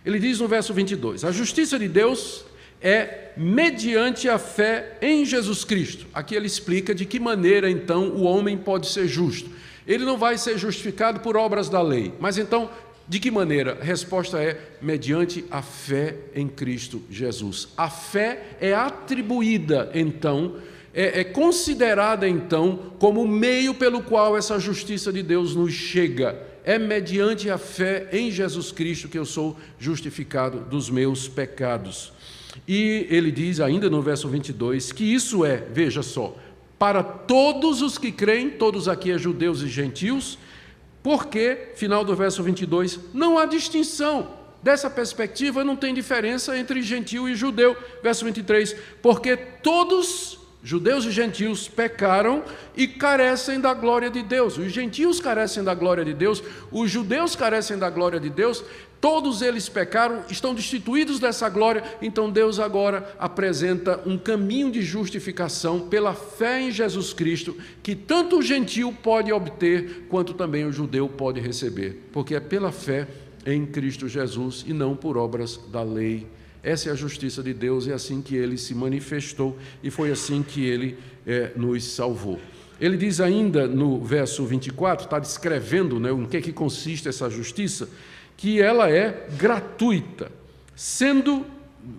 Ele 0.05 0.19
diz 0.19 0.39
no 0.39 0.47
verso 0.47 0.71
22: 0.71 1.25
A 1.25 1.31
justiça 1.31 1.79
de 1.79 1.87
Deus 1.87 2.45
é 2.81 3.31
mediante 3.35 4.29
a 4.29 4.37
fé 4.37 4.97
em 5.01 5.25
Jesus 5.25 5.63
Cristo. 5.63 6.07
Aqui 6.13 6.35
ele 6.35 6.47
explica 6.47 6.93
de 6.93 7.05
que 7.05 7.19
maneira 7.19 7.69
então 7.69 8.09
o 8.09 8.23
homem 8.23 8.57
pode 8.57 8.87
ser 8.87 9.07
justo. 9.07 9.49
Ele 9.87 10.05
não 10.05 10.17
vai 10.17 10.37
ser 10.37 10.57
justificado 10.57 11.19
por 11.19 11.35
obras 11.35 11.67
da 11.67 11.81
lei, 11.81 12.13
mas 12.19 12.37
então 12.37 12.69
de 13.09 13.19
que 13.19 13.31
maneira? 13.31 13.79
A 13.81 13.83
resposta 13.83 14.39
é 14.39 14.61
mediante 14.79 15.43
a 15.49 15.63
fé 15.63 16.15
em 16.35 16.47
Cristo 16.47 17.01
Jesus. 17.09 17.69
A 17.75 17.89
fé 17.89 18.57
é 18.61 18.71
atribuída 18.71 19.89
então, 19.95 20.57
é, 20.93 21.21
é 21.21 21.23
considerada 21.23 22.29
então 22.29 22.93
como 22.99 23.23
o 23.23 23.27
meio 23.27 23.73
pelo 23.73 24.03
qual 24.03 24.37
essa 24.37 24.59
justiça 24.59 25.11
de 25.11 25.23
Deus 25.23 25.55
nos 25.55 25.73
chega 25.73 26.39
é 26.63 26.77
mediante 26.77 27.49
a 27.49 27.57
fé 27.57 28.07
em 28.11 28.29
Jesus 28.29 28.71
Cristo 28.71 29.09
que 29.09 29.17
eu 29.17 29.25
sou 29.25 29.57
justificado 29.79 30.59
dos 30.59 30.87
meus 30.87 31.27
pecados. 31.27 32.13
E 32.67 33.07
ele 33.09 33.31
diz 33.31 33.59
ainda 33.59 33.89
no 33.89 34.01
verso 34.01 34.27
22 34.27 34.91
que 34.91 35.03
isso 35.03 35.45
é, 35.45 35.57
veja 35.57 36.01
só, 36.01 36.35
para 36.77 37.03
todos 37.03 37.81
os 37.81 37.97
que 37.97 38.11
creem, 38.11 38.49
todos 38.49 38.87
aqui 38.87 39.11
é 39.11 39.17
judeus 39.17 39.61
e 39.61 39.67
gentios, 39.67 40.39
porque, 41.03 41.71
final 41.75 42.03
do 42.03 42.15
verso 42.15 42.41
22, 42.41 42.99
não 43.13 43.37
há 43.37 43.45
distinção. 43.45 44.39
Dessa 44.61 44.89
perspectiva, 44.89 45.63
não 45.63 45.75
tem 45.75 45.93
diferença 45.93 46.57
entre 46.57 46.81
gentil 46.81 47.29
e 47.29 47.35
judeu. 47.35 47.77
Verso 48.03 48.25
23, 48.25 48.75
porque 49.01 49.37
todos 49.37 50.38
Judeus 50.61 51.05
e 51.05 51.11
gentios 51.11 51.69
pecaram 51.69 52.43
e 52.75 52.85
carecem 52.85 53.61
da 53.61 53.73
glória 53.73 54.09
de 54.09 54.21
Deus. 54.21 54.57
Os 54.57 54.73
gentios 54.73 55.21
carecem 55.21 55.63
da 55.63 55.73
glória 55.73 56.03
de 56.03 56.13
Deus, 56.13 56.43
os 56.69 56.91
judeus 56.91 57.33
carecem 57.33 57.77
da 57.77 57.89
glória 57.89 58.19
de 58.19 58.29
Deus, 58.29 58.63
todos 58.99 59.41
eles 59.41 59.69
pecaram, 59.69 60.23
estão 60.29 60.53
destituídos 60.53 61.17
dessa 61.17 61.47
glória, 61.47 61.81
então 62.01 62.29
Deus 62.29 62.59
agora 62.59 63.15
apresenta 63.17 64.01
um 64.05 64.17
caminho 64.17 64.69
de 64.69 64.81
justificação 64.81 65.87
pela 65.87 66.13
fé 66.13 66.61
em 66.61 66.71
Jesus 66.71 67.13
Cristo, 67.13 67.55
que 67.81 67.95
tanto 67.95 68.39
o 68.39 68.41
gentio 68.41 68.91
pode 68.91 69.31
obter, 69.31 70.07
quanto 70.09 70.33
também 70.33 70.65
o 70.65 70.73
judeu 70.73 71.07
pode 71.07 71.39
receber, 71.39 72.09
porque 72.11 72.35
é 72.35 72.39
pela 72.41 72.73
fé 72.73 73.07
em 73.45 73.65
Cristo 73.65 74.09
Jesus 74.09 74.65
e 74.67 74.73
não 74.73 74.93
por 74.93 75.15
obras 75.15 75.57
da 75.71 75.81
lei 75.81 76.27
essa 76.61 76.89
é 76.89 76.91
a 76.91 76.95
justiça 76.95 77.41
de 77.41 77.53
Deus, 77.53 77.87
é 77.87 77.93
assim 77.93 78.21
que 78.21 78.35
ele 78.35 78.57
se 78.57 78.75
manifestou 78.75 79.57
e 79.81 79.89
foi 79.89 80.11
assim 80.11 80.43
que 80.43 80.65
ele 80.65 80.97
é, 81.25 81.51
nos 81.55 81.83
salvou. 81.85 82.39
Ele 82.79 82.97
diz 82.97 83.19
ainda 83.19 83.67
no 83.67 84.03
verso 84.03 84.45
24, 84.45 85.05
está 85.05 85.19
descrevendo 85.19 85.99
né, 85.99 86.11
em 86.11 86.25
que, 86.25 86.41
que 86.41 86.53
consiste 86.53 87.07
essa 87.07 87.29
justiça, 87.29 87.89
que 88.35 88.61
ela 88.61 88.89
é 88.89 89.27
gratuita, 89.37 90.31
sendo, 90.75 91.45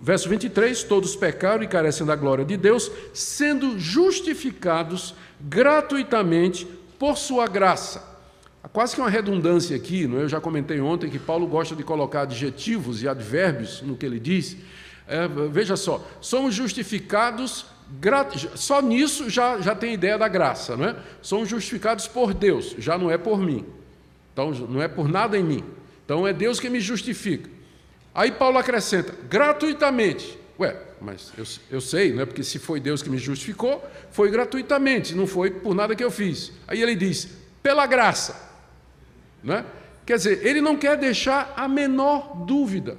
verso 0.01 0.27
23, 0.29 0.83
todos 0.83 1.15
pecaram 1.15 1.63
e 1.63 1.67
carecem 1.67 2.05
da 2.05 2.15
glória 2.15 2.45
de 2.45 2.57
Deus, 2.57 2.91
sendo 3.13 3.79
justificados 3.79 5.13
gratuitamente 5.39 6.67
por 6.97 7.17
sua 7.17 7.47
graça 7.47 8.10
Há 8.63 8.69
quase 8.69 8.93
que 8.93 9.01
uma 9.01 9.09
redundância 9.09 9.75
aqui, 9.75 10.05
não 10.05 10.19
é? 10.19 10.23
eu 10.23 10.29
já 10.29 10.39
comentei 10.39 10.79
ontem 10.79 11.09
que 11.09 11.17
Paulo 11.17 11.47
gosta 11.47 11.75
de 11.75 11.83
colocar 11.83 12.21
adjetivos 12.21 13.01
e 13.01 13.07
advérbios 13.07 13.81
no 13.81 13.97
que 13.97 14.05
ele 14.05 14.19
diz. 14.19 14.55
É, 15.07 15.27
veja 15.49 15.75
só, 15.75 16.05
somos 16.21 16.53
justificados, 16.53 17.65
só 18.55 18.81
nisso 18.81 19.29
já, 19.29 19.59
já 19.59 19.75
tem 19.75 19.93
ideia 19.93 20.17
da 20.17 20.27
graça, 20.27 20.77
não 20.77 20.85
é? 20.85 20.95
Somos 21.21 21.49
justificados 21.49 22.07
por 22.07 22.33
Deus, 22.33 22.75
já 22.77 22.97
não 22.97 23.09
é 23.09 23.17
por 23.17 23.39
mim. 23.39 23.65
Então, 24.31 24.51
não 24.51 24.81
é 24.81 24.87
por 24.87 25.09
nada 25.09 25.37
em 25.37 25.43
mim. 25.43 25.63
Então, 26.05 26.27
é 26.27 26.31
Deus 26.31 26.59
que 26.59 26.69
me 26.69 26.79
justifica. 26.79 27.49
Aí 28.13 28.31
Paulo 28.31 28.57
acrescenta, 28.57 29.13
gratuitamente. 29.27 30.37
Ué, 30.59 30.77
mas 31.01 31.33
eu, 31.37 31.45
eu 31.71 31.81
sei, 31.81 32.13
não 32.13 32.21
é? 32.21 32.25
Porque 32.25 32.43
se 32.43 32.59
foi 32.59 32.79
Deus 32.79 33.01
que 33.01 33.09
me 33.09 33.17
justificou, 33.17 33.83
foi 34.11 34.29
gratuitamente, 34.29 35.15
não 35.15 35.25
foi 35.25 35.49
por 35.49 35.73
nada 35.73 35.95
que 35.95 36.03
eu 36.03 36.11
fiz. 36.11 36.51
Aí 36.67 36.81
ele 36.81 36.95
diz, 36.95 37.27
pela 37.63 37.87
graça. 37.87 38.50
Né? 39.43 39.65
Quer 40.05 40.17
dizer, 40.17 40.45
ele 40.45 40.61
não 40.61 40.75
quer 40.75 40.97
deixar 40.97 41.53
a 41.55 41.67
menor 41.67 42.45
dúvida 42.45 42.97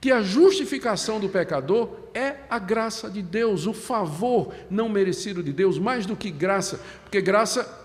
que 0.00 0.12
a 0.12 0.22
justificação 0.22 1.18
do 1.18 1.30
pecador 1.30 1.88
é 2.12 2.36
a 2.50 2.58
graça 2.58 3.08
de 3.08 3.22
Deus, 3.22 3.66
o 3.66 3.72
favor 3.72 4.52
não 4.68 4.88
merecido 4.88 5.42
de 5.42 5.52
Deus, 5.52 5.78
mais 5.78 6.04
do 6.04 6.14
que 6.14 6.30
graça, 6.30 6.78
porque 7.02 7.22
graça 7.22 7.84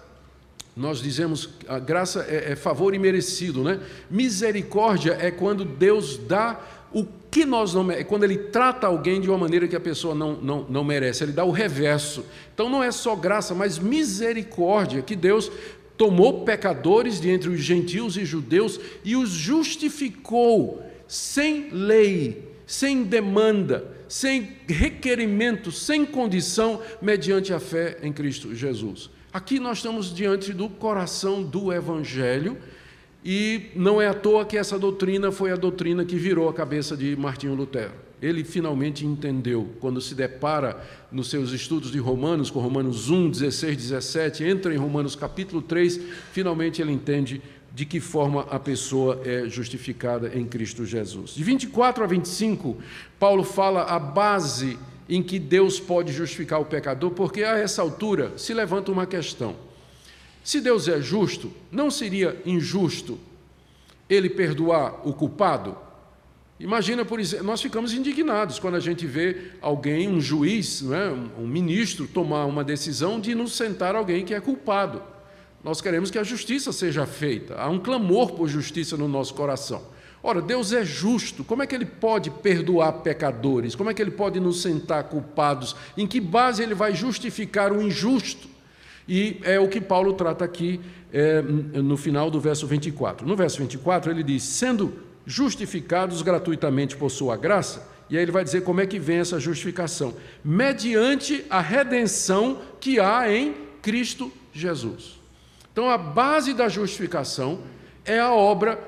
nós 0.76 1.02
dizemos 1.02 1.50
a 1.68 1.80
graça 1.80 2.26
é, 2.30 2.52
é 2.52 2.56
favor 2.56 2.94
imerecido, 2.94 3.64
né? 3.64 3.80
Misericórdia 4.10 5.18
é 5.20 5.32
quando 5.32 5.66
Deus 5.66 6.18
dá 6.18 6.60
o 6.92 7.06
que 7.30 7.46
nós 7.46 7.74
não 7.74 7.92
é 7.92 8.04
quando 8.04 8.24
ele 8.24 8.38
trata 8.38 8.88
alguém 8.88 9.22
de 9.22 9.30
uma 9.30 9.38
maneira 9.38 9.68
que 9.68 9.76
a 9.76 9.80
pessoa 9.80 10.16
não, 10.16 10.34
não, 10.34 10.66
não 10.70 10.84
merece, 10.84 11.24
ele 11.24 11.32
dá 11.32 11.44
o 11.44 11.52
reverso. 11.52 12.26
Então 12.54 12.70
não 12.70 12.84
é 12.84 12.92
só 12.92 13.16
graça, 13.16 13.54
mas 13.54 13.78
misericórdia, 13.78 15.02
que 15.02 15.16
Deus 15.16 15.52
tomou 16.00 16.46
pecadores 16.46 17.20
de 17.20 17.30
entre 17.30 17.50
os 17.50 17.60
gentios 17.60 18.16
e 18.16 18.24
judeus 18.24 18.80
e 19.04 19.18
os 19.18 19.32
justificou 19.32 20.82
sem 21.06 21.70
lei, 21.72 22.54
sem 22.66 23.04
demanda, 23.04 23.86
sem 24.08 24.56
requerimento, 24.66 25.74
sem 25.74 26.06
condição, 26.06 26.82
mediante 27.02 27.54
a 27.54 27.60
fé 27.60 27.98
em 28.02 28.14
Cristo 28.14 28.56
Jesus. 28.56 29.10
Aqui 29.34 29.60
nós 29.60 29.80
estamos 29.80 30.16
diante 30.16 30.54
do 30.54 30.70
coração 30.70 31.44
do 31.44 31.74
Evangelho 31.74 32.58
e 33.24 33.64
não 33.76 34.02
é 34.02 34.08
à 34.08 34.14
toa 34.14 34.46
que 34.46 34.58
essa 34.58 34.80
doutrina 34.80 35.34
foi 35.34 35.52
a 35.52 35.58
doutrina 35.58 36.06
que 36.06 36.16
virou 36.16 36.48
a 36.48 36.54
cabeça 36.54 36.96
de 36.96 37.14
Martinho 37.18 37.56
Lutero. 37.56 38.09
Ele 38.22 38.44
finalmente 38.44 39.06
entendeu, 39.06 39.70
quando 39.80 40.02
se 40.02 40.14
depara 40.14 40.84
nos 41.12 41.30
seus 41.30 41.52
estudos 41.52 41.92
de 41.92 42.00
Romanos, 42.00 42.50
com 42.50 42.60
Romanos 42.60 43.10
1, 43.10 43.30
16, 43.30 43.78
17, 43.78 44.44
entra 44.44 44.74
em 44.74 44.78
Romanos 44.78 45.16
capítulo 45.16 45.62
3, 45.62 46.00
finalmente 46.32 46.82
ele 46.82 46.92
entende 46.92 47.42
de 47.74 47.86
que 47.86 48.00
forma 48.00 48.42
a 48.50 48.60
pessoa 48.60 49.22
é 49.24 49.48
justificada 49.48 50.32
em 50.36 50.46
Cristo 50.46 50.86
Jesus. 50.86 51.32
De 51.36 51.44
24 51.44 52.04
a 52.04 52.08
25, 52.08 52.78
Paulo 53.18 53.44
fala 53.44 53.84
a 53.84 54.00
base 54.00 54.78
em 55.08 55.24
que 55.24 55.40
Deus 55.40 55.80
pode 55.80 56.12
justificar 56.12 56.60
o 56.60 56.66
pecador, 56.66 57.12
porque 57.12 57.44
a 57.44 57.58
essa 57.58 57.82
altura 57.82 58.34
se 58.38 58.54
levanta 58.54 58.92
uma 58.92 59.06
questão. 59.06 59.56
Se 60.44 60.62
Deus 60.62 60.88
é 60.88 61.02
justo, 61.02 61.52
não 61.72 61.90
seria 61.90 62.40
injusto 62.46 63.20
ele 64.10 64.30
perdoar 64.30 65.08
o 65.08 65.14
culpado? 65.14 65.78
Imagina, 66.60 67.06
por 67.06 67.20
exemplo, 67.20 67.46
nós 67.46 67.62
ficamos 67.62 67.94
indignados 67.94 68.60
quando 68.60 68.76
a 68.76 68.80
gente 68.82 69.08
vê 69.08 69.52
alguém, 69.62 70.10
um 70.10 70.20
juiz, 70.20 70.84
é, 70.92 71.10
um 71.40 71.48
ministro, 71.48 72.06
tomar 72.06 72.46
uma 72.46 72.66
decisão 72.66 73.20
de 73.20 73.32
inocentar 73.32 73.96
alguém 73.96 74.26
que 74.26 74.34
é 74.34 74.42
culpado. 74.42 75.02
Nós 75.64 75.80
queremos 75.80 76.12
que 76.12 76.18
a 76.18 76.24
justiça 76.24 76.74
seja 76.74 77.06
feita. 77.06 77.56
Há 77.56 77.70
um 77.70 77.80
clamor 77.80 78.34
por 78.34 78.50
justiça 78.50 78.98
no 78.98 79.08
nosso 79.08 79.34
coração. 79.34 79.84
Ora, 80.22 80.42
Deus 80.42 80.74
é 80.74 80.84
justo, 80.84 81.46
como 81.46 81.64
é 81.64 81.68
que 81.68 81.74
ele 81.74 81.86
pode 81.86 82.30
perdoar 82.30 82.92
pecadores? 82.92 83.74
Como 83.74 83.90
é 83.90 83.94
que 83.94 84.02
ele 84.02 84.12
pode 84.12 84.38
nos 84.38 84.62
sentar 84.62 85.06
culpados? 85.06 85.78
Em 85.98 86.06
que 86.06 86.20
base 86.20 86.62
ele 86.62 86.76
vai 86.76 86.94
justificar 86.94 87.72
o 87.72 87.82
injusto? 87.82 88.50
E 89.08 89.40
é 89.44 89.58
o 89.60 89.70
que 89.70 89.80
Paulo 89.80 90.14
trata 90.14 90.44
aqui 90.44 90.82
é, 91.12 91.42
no 91.42 91.96
final 91.96 92.30
do 92.30 92.40
verso 92.40 92.68
24. 92.68 93.26
No 93.26 93.36
verso 93.36 93.60
24, 93.60 94.12
ele 94.12 94.24
diz: 94.24 94.44
sendo 94.44 94.94
justificados 95.30 96.24
gratuitamente 96.24 96.98
por 96.98 97.12
sua 97.12 97.38
graça, 97.38 97.88
e 98.10 98.18
aí 98.18 98.24
ele 98.24 98.32
vai 98.32 98.44
dizer 98.44 98.62
como 98.64 98.82
é 98.82 98.88
que 98.88 98.98
vem 98.98 99.20
essa 99.20 99.40
justificação: 99.40 100.16
mediante 100.44 101.46
a 101.52 101.62
redenção 101.62 102.60
que 102.80 103.00
há 103.00 103.32
em 103.32 103.54
Cristo 103.80 104.32
Jesus. 104.52 105.20
Então, 105.72 105.88
a 105.88 106.00
base 106.00 106.52
da 106.56 106.68
justificação 106.68 107.60
é 108.04 108.20
a 108.20 108.34
obra 108.34 108.80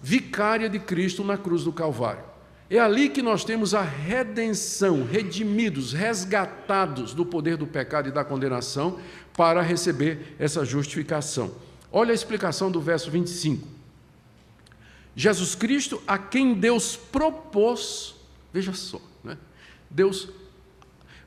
vicária 0.00 0.70
de 0.70 0.78
Cristo 0.78 1.22
na 1.22 1.36
cruz 1.36 1.64
do 1.64 1.72
Calvário. 1.72 2.24
É 2.70 2.78
ali 2.78 3.10
que 3.10 3.20
nós 3.20 3.44
temos 3.44 3.74
a 3.74 3.82
redenção, 3.82 5.04
redimidos, 5.04 5.92
resgatados 5.92 7.12
do 7.12 7.26
poder 7.26 7.58
do 7.58 7.66
pecado 7.66 8.08
e 8.08 8.12
da 8.12 8.24
condenação 8.24 8.98
para 9.36 9.60
receber 9.60 10.34
essa 10.38 10.64
justificação. 10.64 11.52
Olha 11.92 12.12
a 12.12 12.14
explicação 12.14 12.70
do 12.70 12.80
verso 12.80 13.10
25. 13.10 13.79
Jesus 15.20 15.54
Cristo, 15.54 16.02
a 16.06 16.16
quem 16.16 16.54
Deus 16.54 16.96
propôs, 16.96 18.14
veja 18.52 18.72
só, 18.72 19.00
né? 19.22 19.36
Deus, 19.90 20.28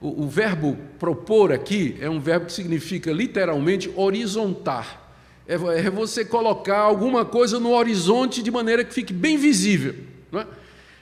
o, 0.02 0.24
o 0.24 0.28
verbo 0.28 0.78
propor 0.98 1.52
aqui 1.52 1.98
é 2.00 2.10
um 2.10 2.20
verbo 2.20 2.48
que 2.48 2.54
significa 2.54 3.12
literalmente 3.12 3.92
horizontar 3.96 5.04
é, 5.48 5.56
é 5.56 5.90
você 5.90 6.24
colocar 6.24 6.80
alguma 6.80 7.26
coisa 7.26 7.60
no 7.60 7.72
horizonte 7.72 8.42
de 8.42 8.50
maneira 8.50 8.84
que 8.84 8.94
fique 8.94 9.14
bem 9.14 9.38
visível. 9.38 9.96
Não 10.32 10.42
é? 10.42 10.48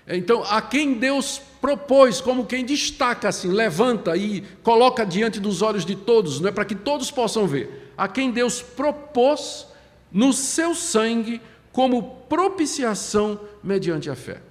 Então, 0.07 0.43
a 0.43 0.61
quem 0.61 0.95
Deus 0.95 1.39
propôs, 1.61 2.19
como 2.19 2.45
quem 2.45 2.65
destaca 2.65 3.29
assim, 3.29 3.49
levanta 3.49 4.17
e 4.17 4.41
coloca 4.63 5.05
diante 5.05 5.39
dos 5.39 5.61
olhos 5.61 5.85
de 5.85 5.95
todos, 5.95 6.39
não 6.39 6.49
é 6.49 6.51
para 6.51 6.65
que 6.65 6.75
todos 6.75 7.11
possam 7.11 7.47
ver. 7.47 7.91
A 7.95 8.07
quem 8.07 8.31
Deus 8.31 8.61
propôs 8.61 9.67
no 10.11 10.33
seu 10.33 10.73
sangue 10.73 11.39
como 11.71 12.21
propiciação 12.27 13.39
mediante 13.63 14.09
a 14.09 14.15
fé. 14.15 14.41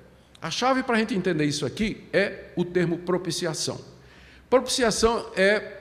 A 0.41 0.51
chave 0.51 0.83
para 0.83 0.97
a 0.97 0.99
gente 0.99 1.15
entender 1.15 1.45
isso 1.45 1.67
aqui 1.67 2.05
é 2.13 2.47
o 2.57 2.65
termo 2.65 2.99
propiciação. 2.99 3.79
Propiciação 4.49 5.27
é 5.37 5.81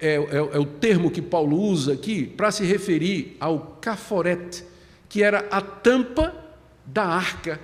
é, 0.00 0.14
é, 0.14 0.36
é, 0.36 0.58
o 0.58 0.66
termo 0.66 1.10
que 1.10 1.22
Paulo 1.22 1.56
usa 1.56 1.92
aqui 1.92 2.26
para 2.26 2.50
se 2.50 2.64
referir 2.64 3.36
ao 3.38 3.78
caforete, 3.80 4.64
que 5.08 5.22
era 5.22 5.46
a 5.50 5.60
tampa 5.60 6.34
da 6.84 7.04
arca 7.04 7.60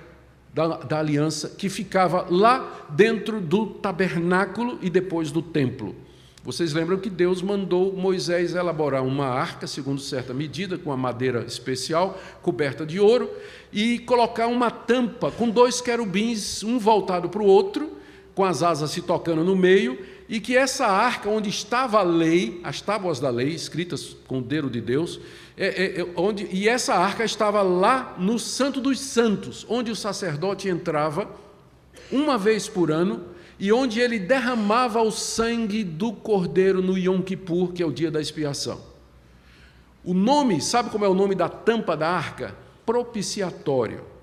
da, 0.53 0.77
da 0.77 0.99
aliança 0.99 1.49
que 1.49 1.67
ficava 1.67 2.25
lá 2.29 2.87
dentro 2.89 3.41
do 3.41 3.67
tabernáculo 3.67 4.79
e 4.81 4.89
depois 4.89 5.29
do 5.29 5.41
templo. 5.41 5.93
Vocês 6.45 6.73
lembram 6.73 6.99
que 6.99 7.09
Deus 7.09 7.41
mandou 7.41 7.91
Moisés 7.91 8.53
elaborar 8.53 9.03
uma 9.03 9.25
arca, 9.25 9.65
segundo 9.65 9.99
certa 9.99 10.31
medida, 10.31 10.77
com 10.77 10.91
uma 10.91 10.95
madeira 10.95 11.43
especial, 11.43 12.21
coberta 12.43 12.85
de 12.85 12.99
ouro, 12.99 13.31
e 13.73 13.97
colocar 13.97 14.45
uma 14.45 14.69
tampa 14.69 15.31
com 15.31 15.49
dois 15.49 15.81
querubins, 15.81 16.61
um 16.61 16.77
voltado 16.77 17.29
para 17.29 17.41
o 17.41 17.47
outro, 17.47 17.97
com 18.35 18.43
as 18.45 18.61
asas 18.61 18.91
se 18.91 19.01
tocando 19.01 19.43
no 19.43 19.55
meio, 19.55 19.97
e 20.29 20.39
que 20.39 20.55
essa 20.55 20.85
arca, 20.85 21.27
onde 21.27 21.49
estava 21.49 21.97
a 21.97 22.03
lei, 22.03 22.61
as 22.63 22.79
tábuas 22.79 23.19
da 23.19 23.31
lei, 23.31 23.49
escritas 23.49 24.15
com 24.27 24.37
o 24.37 24.43
dedo 24.43 24.69
de 24.69 24.81
Deus, 24.81 25.19
é, 25.57 25.65
é, 25.65 26.01
é, 26.01 26.07
onde, 26.15 26.47
e 26.51 26.69
essa 26.69 26.93
arca 26.93 27.23
estava 27.23 27.63
lá 27.63 28.15
no 28.19 28.37
Santo 28.37 28.79
dos 28.79 28.99
Santos, 28.99 29.65
onde 29.67 29.89
o 29.89 29.95
sacerdote 29.95 30.69
entrava 30.69 31.27
uma 32.11 32.37
vez 32.37 32.67
por 32.67 32.91
ano 32.91 33.33
e 33.59 33.71
onde 33.71 33.99
ele 33.99 34.19
derramava 34.19 35.01
o 35.01 35.11
sangue 35.11 35.83
do 35.83 36.11
cordeiro 36.11 36.81
no 36.81 36.97
Yom 36.97 37.21
Kippur, 37.21 37.71
que 37.71 37.81
é 37.81 37.85
o 37.85 37.91
dia 37.91 38.11
da 38.11 38.19
expiação. 38.19 38.81
O 40.03 40.13
nome, 40.13 40.61
sabe 40.61 40.89
como 40.89 41.05
é 41.05 41.07
o 41.07 41.13
nome 41.13 41.33
da 41.33 41.49
tampa 41.49 41.95
da 41.95 42.09
arca? 42.09 42.55
Propiciatório. 42.85 44.15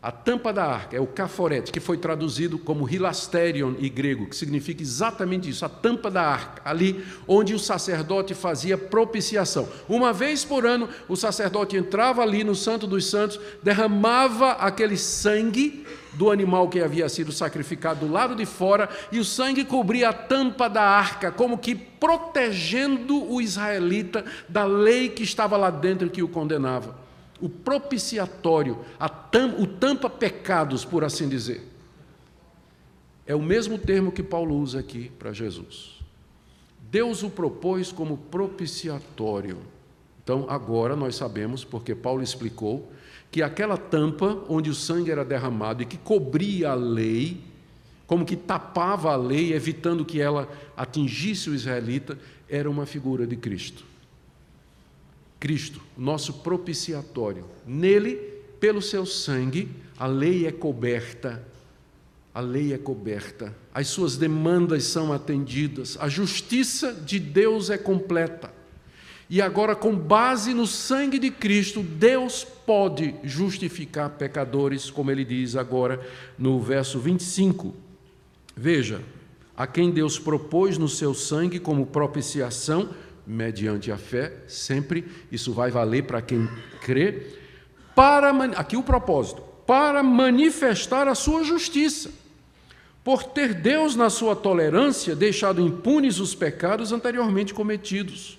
A 0.00 0.12
tampa 0.12 0.52
da 0.52 0.64
arca 0.64 0.96
é 0.96 1.00
o 1.00 1.08
caforete, 1.08 1.72
que 1.72 1.80
foi 1.80 1.98
traduzido 1.98 2.56
como 2.56 2.88
hilasterion 2.88 3.74
em 3.80 3.90
grego, 3.90 4.26
que 4.26 4.36
significa 4.36 4.80
exatamente 4.80 5.50
isso, 5.50 5.64
a 5.64 5.68
tampa 5.68 6.08
da 6.08 6.22
arca, 6.22 6.62
ali 6.64 7.04
onde 7.26 7.52
o 7.52 7.58
sacerdote 7.58 8.32
fazia 8.32 8.78
propiciação. 8.78 9.68
Uma 9.88 10.12
vez 10.12 10.44
por 10.44 10.64
ano, 10.64 10.88
o 11.08 11.16
sacerdote 11.16 11.76
entrava 11.76 12.22
ali 12.22 12.44
no 12.44 12.54
Santo 12.54 12.86
dos 12.86 13.10
Santos, 13.10 13.40
derramava 13.60 14.52
aquele 14.52 14.96
sangue 14.96 15.84
do 16.18 16.30
animal 16.30 16.68
que 16.68 16.80
havia 16.80 17.08
sido 17.08 17.32
sacrificado 17.32 18.04
do 18.04 18.12
lado 18.12 18.34
de 18.34 18.44
fora, 18.44 18.90
e 19.10 19.18
o 19.18 19.24
sangue 19.24 19.64
cobria 19.64 20.10
a 20.10 20.12
tampa 20.12 20.68
da 20.68 20.82
arca, 20.82 21.32
como 21.32 21.56
que 21.56 21.74
protegendo 21.74 23.32
o 23.32 23.40
israelita 23.40 24.24
da 24.48 24.64
lei 24.64 25.08
que 25.08 25.22
estava 25.22 25.56
lá 25.56 25.70
dentro 25.70 26.10
que 26.10 26.22
o 26.22 26.28
condenava 26.28 27.08
o 27.40 27.48
propiciatório, 27.48 28.78
tam, 29.30 29.60
o 29.60 29.66
tampa-pecados, 29.66 30.84
por 30.84 31.04
assim 31.04 31.28
dizer. 31.28 31.66
É 33.26 33.34
o 33.34 33.42
mesmo 33.42 33.78
termo 33.78 34.10
que 34.10 34.22
Paulo 34.22 34.56
usa 34.56 34.80
aqui 34.80 35.10
para 35.18 35.32
Jesus. 35.32 35.98
Deus 36.90 37.22
o 37.22 37.30
propôs 37.30 37.92
como 37.92 38.16
propiciatório. 38.16 39.58
Então, 40.22 40.46
agora 40.48 40.96
nós 40.96 41.14
sabemos, 41.14 41.64
porque 41.64 41.94
Paulo 41.94 42.22
explicou, 42.22 42.90
que 43.30 43.42
aquela 43.42 43.76
tampa 43.76 44.42
onde 44.48 44.70
o 44.70 44.74
sangue 44.74 45.10
era 45.10 45.24
derramado 45.24 45.82
e 45.82 45.86
que 45.86 45.98
cobria 45.98 46.70
a 46.70 46.74
lei, 46.74 47.40
como 48.06 48.24
que 48.24 48.36
tapava 48.36 49.12
a 49.12 49.16
lei, 49.16 49.52
evitando 49.52 50.04
que 50.04 50.20
ela 50.20 50.48
atingisse 50.76 51.50
o 51.50 51.54
israelita, 51.54 52.18
era 52.48 52.70
uma 52.70 52.86
figura 52.86 53.26
de 53.26 53.36
Cristo. 53.36 53.84
Cristo, 55.38 55.80
nosso 55.96 56.34
propiciatório. 56.34 57.44
Nele, 57.66 58.16
pelo 58.58 58.80
seu 58.80 59.04
sangue, 59.04 59.68
a 59.98 60.06
lei 60.06 60.46
é 60.46 60.52
coberta. 60.52 61.46
A 62.34 62.40
lei 62.40 62.72
é 62.72 62.78
coberta, 62.78 63.52
as 63.74 63.88
suas 63.88 64.16
demandas 64.16 64.84
são 64.84 65.12
atendidas, 65.12 65.96
a 65.98 66.08
justiça 66.08 66.92
de 66.92 67.18
Deus 67.18 67.68
é 67.68 67.76
completa. 67.76 68.52
E 69.30 69.42
agora, 69.42 69.76
com 69.76 69.94
base 69.94 70.54
no 70.54 70.66
sangue 70.66 71.18
de 71.18 71.30
Cristo, 71.30 71.82
Deus 71.82 72.44
pode 72.44 73.14
justificar 73.22 74.10
pecadores, 74.10 74.90
como 74.90 75.10
ele 75.10 75.24
diz 75.24 75.54
agora 75.54 76.00
no 76.38 76.58
verso 76.60 76.98
25. 76.98 77.74
Veja, 78.56 79.02
a 79.54 79.66
quem 79.66 79.90
Deus 79.90 80.18
propôs 80.18 80.78
no 80.78 80.88
seu 80.88 81.12
sangue 81.12 81.58
como 81.58 81.84
propiciação 81.84 82.90
mediante 83.26 83.92
a 83.92 83.98
fé, 83.98 84.32
sempre, 84.46 85.04
isso 85.30 85.52
vai 85.52 85.70
valer 85.70 86.04
para 86.04 86.22
quem 86.22 86.48
crê, 86.80 87.26
para, 87.94 88.30
aqui 88.56 88.76
o 88.76 88.82
propósito, 88.82 89.42
para 89.66 90.02
manifestar 90.02 91.06
a 91.06 91.14
sua 91.14 91.44
justiça, 91.44 92.10
por 93.04 93.24
ter 93.24 93.52
Deus, 93.52 93.94
na 93.94 94.08
sua 94.08 94.34
tolerância, 94.34 95.14
deixado 95.14 95.60
impunes 95.60 96.18
os 96.18 96.34
pecados 96.34 96.90
anteriormente 96.90 97.52
cometidos, 97.52 98.38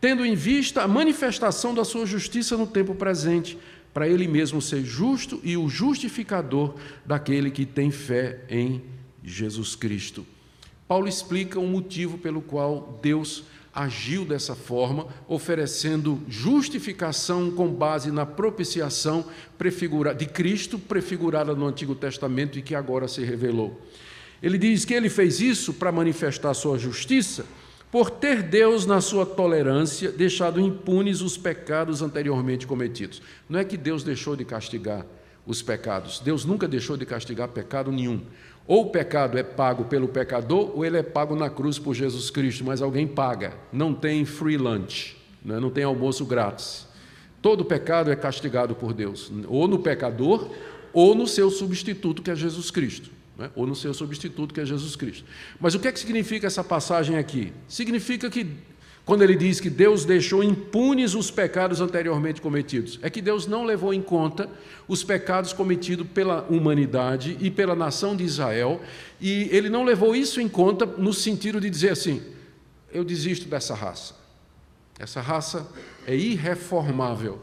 tendo 0.00 0.24
em 0.24 0.34
vista 0.34 0.82
a 0.82 0.88
manifestação 0.88 1.74
da 1.74 1.84
sua 1.84 2.06
justiça 2.06 2.56
no 2.56 2.66
tempo 2.66 2.94
presente, 2.94 3.58
para 3.92 4.08
ele 4.08 4.26
mesmo 4.26 4.62
ser 4.62 4.84
justo 4.84 5.40
e 5.42 5.56
o 5.56 5.68
justificador 5.68 6.74
daquele 7.04 7.50
que 7.50 7.66
tem 7.66 7.90
fé 7.90 8.40
em 8.48 8.82
Jesus 9.22 9.74
Cristo. 9.74 10.24
Paulo 10.86 11.08
explica 11.08 11.58
o 11.58 11.66
motivo 11.66 12.18
pelo 12.18 12.40
qual 12.40 12.98
Deus 13.02 13.44
agiu 13.72 14.24
dessa 14.24 14.56
forma, 14.56 15.06
oferecendo 15.28 16.20
justificação 16.28 17.50
com 17.50 17.68
base 17.68 18.10
na 18.10 18.26
propiciação 18.26 19.24
de 20.16 20.26
Cristo, 20.26 20.78
prefigurada 20.78 21.54
no 21.54 21.66
Antigo 21.66 21.94
Testamento 21.94 22.58
e 22.58 22.62
que 22.62 22.74
agora 22.74 23.06
se 23.06 23.22
revelou. 23.22 23.80
Ele 24.42 24.58
diz 24.58 24.84
que 24.84 24.94
ele 24.94 25.08
fez 25.08 25.40
isso 25.40 25.74
para 25.74 25.92
manifestar 25.92 26.54
sua 26.54 26.78
justiça, 26.78 27.46
por 27.90 28.08
ter 28.08 28.42
Deus, 28.42 28.86
na 28.86 29.00
sua 29.00 29.26
tolerância, 29.26 30.12
deixado 30.12 30.60
impunes 30.60 31.20
os 31.20 31.36
pecados 31.36 32.02
anteriormente 32.02 32.66
cometidos. 32.66 33.20
Não 33.48 33.58
é 33.58 33.64
que 33.64 33.76
Deus 33.76 34.04
deixou 34.04 34.36
de 34.36 34.44
castigar 34.44 35.04
os 35.44 35.60
pecados, 35.60 36.20
Deus 36.20 36.44
nunca 36.44 36.68
deixou 36.68 36.96
de 36.96 37.04
castigar 37.04 37.48
pecado 37.48 37.90
nenhum. 37.90 38.20
Ou 38.66 38.82
o 38.82 38.90
pecado 38.90 39.36
é 39.36 39.42
pago 39.42 39.86
pelo 39.86 40.06
pecador, 40.06 40.70
ou 40.76 40.84
ele 40.84 40.98
é 40.98 41.02
pago 41.02 41.34
na 41.34 41.50
cruz 41.50 41.78
por 41.78 41.92
Jesus 41.94 42.30
Cristo, 42.30 42.64
mas 42.64 42.80
alguém 42.80 43.06
paga. 43.06 43.54
Não 43.72 43.92
tem 43.92 44.24
free 44.24 44.56
lunch, 44.56 45.16
né? 45.44 45.58
não 45.58 45.70
tem 45.70 45.82
almoço 45.82 46.24
grátis. 46.24 46.86
Todo 47.42 47.64
pecado 47.64 48.12
é 48.12 48.16
castigado 48.16 48.76
por 48.76 48.92
Deus, 48.92 49.32
ou 49.48 49.66
no 49.66 49.80
pecador, 49.80 50.48
ou 50.92 51.14
no 51.16 51.26
seu 51.26 51.50
substituto, 51.50 52.22
que 52.22 52.30
é 52.30 52.36
Jesus 52.36 52.70
Cristo 52.70 53.10
né? 53.36 53.50
ou 53.54 53.66
no 53.66 53.74
seu 53.74 53.92
substituto, 53.94 54.54
que 54.54 54.60
é 54.60 54.64
Jesus 54.64 54.96
Cristo. 54.96 55.24
Mas 55.58 55.74
o 55.74 55.80
que 55.80 55.88
é 55.88 55.92
que 55.92 55.98
significa 55.98 56.46
essa 56.46 56.62
passagem 56.62 57.16
aqui? 57.16 57.52
Significa 57.68 58.28
que, 58.28 58.46
quando 59.04 59.22
ele 59.22 59.34
diz 59.34 59.60
que 59.60 59.70
Deus 59.70 60.04
deixou 60.04 60.44
impunes 60.44 61.14
os 61.14 61.30
pecados 61.30 61.80
anteriormente 61.80 62.40
cometidos, 62.40 62.98
é 63.02 63.10
que 63.10 63.22
Deus 63.22 63.46
não 63.46 63.64
levou 63.64 63.94
em 63.94 64.02
conta 64.02 64.48
os 64.86 65.02
pecados 65.02 65.52
cometidos 65.52 66.06
pela 66.08 66.42
humanidade 66.50 67.36
e 67.40 67.50
pela 67.50 67.74
nação 67.74 68.14
de 68.14 68.24
Israel, 68.24 68.80
e 69.20 69.48
ele 69.50 69.68
não 69.68 69.84
levou 69.84 70.14
isso 70.14 70.40
em 70.40 70.48
conta 70.48 70.84
no 70.86 71.12
sentido 71.12 71.60
de 71.60 71.70
dizer 71.70 71.90
assim: 71.90 72.22
eu 72.92 73.04
desisto 73.04 73.48
dessa 73.48 73.74
raça. 73.74 74.14
Essa 74.98 75.20
raça 75.20 75.66
é 76.06 76.14
irreformável. 76.14 77.40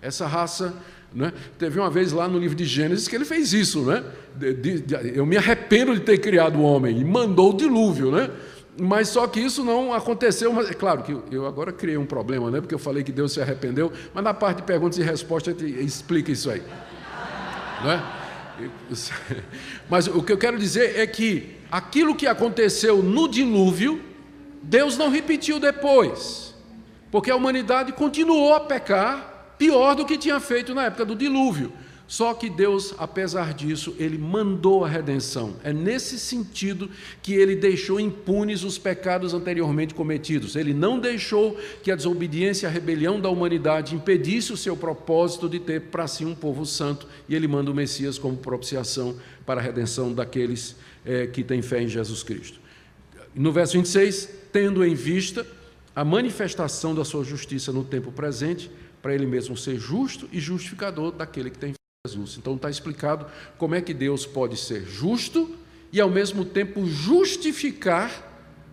Essa 0.00 0.26
raça 0.26 0.74
né? 1.14 1.32
Teve 1.58 1.78
uma 1.78 1.90
vez 1.90 2.12
lá 2.12 2.26
no 2.26 2.38
livro 2.38 2.56
de 2.56 2.64
Gênesis 2.64 3.06
que 3.06 3.14
ele 3.14 3.24
fez 3.24 3.52
isso. 3.52 3.82
Né? 3.82 4.02
De, 4.34 4.54
de, 4.54 5.16
eu 5.16 5.26
me 5.26 5.36
arrependo 5.36 5.94
de 5.94 6.00
ter 6.00 6.18
criado 6.18 6.58
o 6.58 6.62
homem 6.62 6.98
e 6.98 7.04
mandou 7.04 7.50
o 7.50 7.56
dilúvio. 7.56 8.10
Né? 8.10 8.30
Mas 8.80 9.08
só 9.08 9.26
que 9.26 9.40
isso 9.40 9.64
não 9.64 9.92
aconteceu. 9.92 10.52
Mas, 10.52 10.70
é 10.70 10.74
claro 10.74 11.02
que 11.02 11.16
eu 11.30 11.46
agora 11.46 11.72
criei 11.72 11.96
um 11.96 12.06
problema, 12.06 12.50
né? 12.50 12.60
porque 12.60 12.74
eu 12.74 12.78
falei 12.78 13.02
que 13.02 13.12
Deus 13.12 13.32
se 13.32 13.40
arrependeu, 13.40 13.92
mas 14.14 14.24
na 14.24 14.32
parte 14.32 14.58
de 14.58 14.62
perguntas 14.62 14.98
e 14.98 15.02
respostas 15.02 15.60
explica 15.60 16.32
isso 16.32 16.50
aí. 16.50 16.62
Né? 17.84 18.02
Mas 19.90 20.06
o 20.06 20.22
que 20.22 20.32
eu 20.32 20.38
quero 20.38 20.58
dizer 20.58 20.98
é 20.98 21.06
que 21.06 21.56
aquilo 21.70 22.14
que 22.14 22.26
aconteceu 22.26 23.02
no 23.02 23.26
dilúvio, 23.28 24.00
Deus 24.62 24.96
não 24.96 25.10
repetiu 25.10 25.58
depois, 25.58 26.54
porque 27.10 27.30
a 27.30 27.34
humanidade 27.34 27.92
continuou 27.92 28.54
a 28.54 28.60
pecar 28.60 29.31
pior 29.62 29.94
do 29.94 30.04
que 30.04 30.18
tinha 30.18 30.40
feito 30.40 30.74
na 30.74 30.86
época 30.86 31.04
do 31.04 31.14
dilúvio. 31.14 31.72
Só 32.08 32.34
que 32.34 32.50
Deus, 32.50 32.92
apesar 32.98 33.54
disso, 33.54 33.94
ele 33.96 34.18
mandou 34.18 34.84
a 34.84 34.88
redenção. 34.88 35.54
É 35.62 35.72
nesse 35.72 36.18
sentido 36.18 36.90
que 37.22 37.32
ele 37.32 37.54
deixou 37.54 38.00
impunes 38.00 38.64
os 38.64 38.76
pecados 38.76 39.32
anteriormente 39.32 39.94
cometidos. 39.94 40.56
Ele 40.56 40.74
não 40.74 40.98
deixou 40.98 41.56
que 41.80 41.92
a 41.92 41.96
desobediência 41.96 42.66
e 42.66 42.68
a 42.68 42.70
rebelião 42.70 43.20
da 43.20 43.30
humanidade 43.30 43.94
impedisse 43.94 44.52
o 44.52 44.56
seu 44.56 44.76
propósito 44.76 45.48
de 45.48 45.60
ter 45.60 45.80
para 45.82 46.08
si 46.08 46.24
um 46.24 46.34
povo 46.34 46.66
santo, 46.66 47.06
e 47.28 47.34
ele 47.34 47.46
manda 47.46 47.70
o 47.70 47.74
Messias 47.74 48.18
como 48.18 48.36
propiciação 48.36 49.16
para 49.46 49.60
a 49.60 49.64
redenção 49.64 50.12
daqueles 50.12 50.74
é, 51.06 51.28
que 51.28 51.44
têm 51.44 51.62
fé 51.62 51.82
em 51.82 51.88
Jesus 51.88 52.24
Cristo. 52.24 52.60
No 53.32 53.52
verso 53.52 53.74
26, 53.74 54.28
tendo 54.52 54.84
em 54.84 54.94
vista 54.94 55.46
a 55.94 56.04
manifestação 56.04 56.94
da 56.94 57.04
sua 57.04 57.22
justiça 57.22 57.72
no 57.72 57.84
tempo 57.84 58.10
presente, 58.10 58.70
para 59.02 59.14
ele 59.14 59.26
mesmo 59.26 59.56
ser 59.56 59.78
justo 59.78 60.28
e 60.32 60.40
justificador 60.40 61.10
daquele 61.10 61.50
que 61.50 61.58
tem 61.58 61.74
Jesus. 62.06 62.36
Então 62.38 62.54
está 62.54 62.70
explicado 62.70 63.26
como 63.58 63.74
é 63.74 63.80
que 63.80 63.92
Deus 63.92 64.24
pode 64.24 64.56
ser 64.56 64.86
justo 64.86 65.54
e 65.92 66.00
ao 66.00 66.08
mesmo 66.08 66.44
tempo 66.44 66.86
justificar 66.86 68.30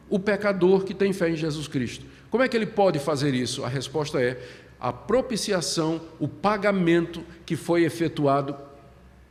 o 0.09 0.19
pecador 0.19 0.83
que 0.83 0.93
tem 0.93 1.11
fé 1.11 1.29
em 1.29 1.35
Jesus 1.35 1.67
Cristo. 1.67 2.05
Como 2.29 2.43
é 2.43 2.47
que 2.47 2.55
ele 2.55 2.65
pode 2.65 2.99
fazer 2.99 3.33
isso? 3.33 3.63
A 3.63 3.67
resposta 3.67 4.21
é 4.21 4.41
a 4.79 4.93
propiciação, 4.93 6.01
o 6.19 6.27
pagamento 6.27 7.23
que 7.45 7.55
foi 7.55 7.83
efetuado 7.83 8.55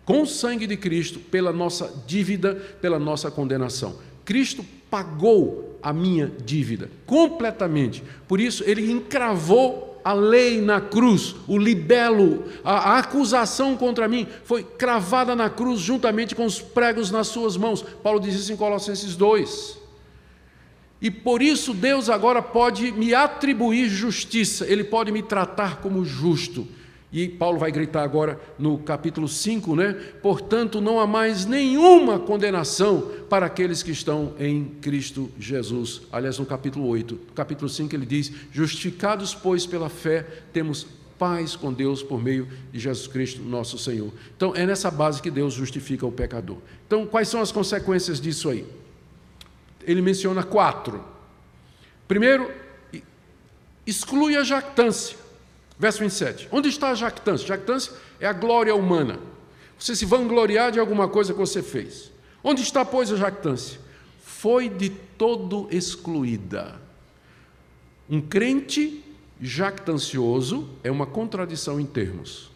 com 0.04 0.22
o 0.22 0.26
sangue 0.26 0.66
de 0.66 0.76
Cristo 0.76 1.18
pela 1.18 1.52
nossa 1.52 1.92
dívida, 2.06 2.54
pela 2.54 2.98
nossa 2.98 3.30
condenação. 3.30 3.98
Cristo 4.24 4.64
pagou 4.90 5.78
a 5.82 5.92
minha 5.92 6.30
dívida 6.44 6.90
completamente. 7.06 8.02
Por 8.26 8.40
isso 8.40 8.62
ele 8.66 8.90
encravou 8.90 9.97
a 10.08 10.14
lei 10.14 10.58
na 10.58 10.80
cruz, 10.80 11.36
o 11.46 11.58
libelo, 11.58 12.44
a, 12.64 12.92
a, 12.92 12.98
acusação 13.00 13.76
contra 13.76 14.08
mim 14.08 14.26
foi 14.42 14.64
cravada 14.64 15.36
na 15.36 15.50
cruz 15.50 15.80
juntamente 15.80 16.34
com 16.34 16.46
os 16.46 16.62
pregos 16.62 17.10
nas 17.10 17.26
suas 17.26 17.58
mãos. 17.58 17.82
Paulo 17.82 18.18
diz 18.18 18.34
isso 18.34 18.50
em 18.50 18.56
Colossenses 18.56 19.14
2. 19.16 19.78
E 21.02 21.10
por 21.10 21.42
isso 21.42 21.74
Deus 21.74 22.08
agora 22.08 22.40
pode 22.40 22.90
me 22.90 23.14
atribuir 23.14 23.90
justiça, 23.90 24.66
Ele 24.66 24.82
pode 24.82 25.12
me 25.12 25.22
tratar 25.22 25.82
como 25.82 26.06
justo. 26.06 26.66
E 27.10 27.26
Paulo 27.26 27.58
vai 27.58 27.72
gritar 27.72 28.02
agora 28.02 28.38
no 28.58 28.78
capítulo 28.78 29.26
5, 29.26 29.74
né? 29.74 29.94
Portanto, 30.22 30.78
não 30.78 31.00
há 31.00 31.06
mais 31.06 31.46
nenhuma 31.46 32.18
condenação 32.18 33.10
para 33.30 33.46
aqueles 33.46 33.82
que 33.82 33.90
estão 33.90 34.34
em 34.38 34.64
Cristo 34.82 35.30
Jesus. 35.38 36.02
Aliás, 36.12 36.38
no 36.38 36.44
capítulo 36.44 36.86
8, 36.86 37.14
no 37.14 37.32
capítulo 37.32 37.68
5 37.68 37.94
ele 37.94 38.04
diz: 38.04 38.30
Justificados, 38.52 39.34
pois, 39.34 39.64
pela 39.64 39.88
fé, 39.88 40.26
temos 40.52 40.86
paz 41.18 41.56
com 41.56 41.72
Deus 41.72 42.02
por 42.02 42.22
meio 42.22 42.46
de 42.70 42.78
Jesus 42.78 43.06
Cristo, 43.06 43.42
nosso 43.42 43.78
Senhor. 43.78 44.12
Então, 44.36 44.54
é 44.54 44.66
nessa 44.66 44.90
base 44.90 45.22
que 45.22 45.30
Deus 45.30 45.54
justifica 45.54 46.06
o 46.06 46.12
pecador. 46.12 46.58
Então, 46.86 47.06
quais 47.06 47.28
são 47.28 47.40
as 47.40 47.50
consequências 47.50 48.20
disso 48.20 48.50
aí? 48.50 48.66
Ele 49.82 50.02
menciona 50.02 50.42
quatro. 50.42 51.02
Primeiro, 52.06 52.50
exclui 53.86 54.36
a 54.36 54.44
jactância. 54.44 55.27
Verso 55.78 56.00
27. 56.00 56.48
Onde 56.50 56.68
está 56.68 56.90
a 56.90 56.94
jactância? 56.94 57.46
Jactância 57.46 57.92
é 58.18 58.26
a 58.26 58.32
glória 58.32 58.74
humana. 58.74 59.18
Você 59.78 59.94
se 59.94 60.04
vangloriar 60.04 60.72
de 60.72 60.80
alguma 60.80 61.08
coisa 61.08 61.32
que 61.32 61.38
você 61.38 61.62
fez. 61.62 62.10
Onde 62.42 62.62
está, 62.62 62.84
pois, 62.84 63.12
a 63.12 63.16
jactância? 63.16 63.78
Foi 64.20 64.68
de 64.68 64.90
todo 64.90 65.68
excluída. 65.70 66.80
Um 68.10 68.20
crente 68.20 69.04
jactancioso 69.40 70.68
é 70.82 70.90
uma 70.90 71.06
contradição 71.06 71.78
em 71.78 71.86
termos. 71.86 72.50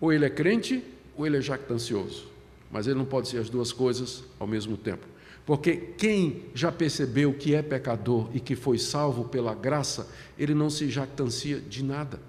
Ou 0.00 0.12
ele 0.12 0.24
é 0.24 0.30
crente, 0.30 0.82
ou 1.16 1.26
ele 1.26 1.36
é 1.36 1.40
jactancioso. 1.40 2.26
Mas 2.72 2.86
ele 2.86 2.98
não 2.98 3.04
pode 3.04 3.28
ser 3.28 3.38
as 3.38 3.50
duas 3.50 3.72
coisas 3.72 4.24
ao 4.38 4.46
mesmo 4.46 4.76
tempo. 4.76 5.06
Porque 5.46 5.76
quem 5.76 6.44
já 6.54 6.70
percebeu 6.70 7.32
que 7.32 7.54
é 7.54 7.62
pecador 7.62 8.28
e 8.32 8.40
que 8.40 8.54
foi 8.54 8.78
salvo 8.78 9.24
pela 9.24 9.54
graça, 9.54 10.08
ele 10.38 10.54
não 10.54 10.70
se 10.70 10.88
jactancia 10.88 11.60
de 11.60 11.82
nada. 11.82 12.20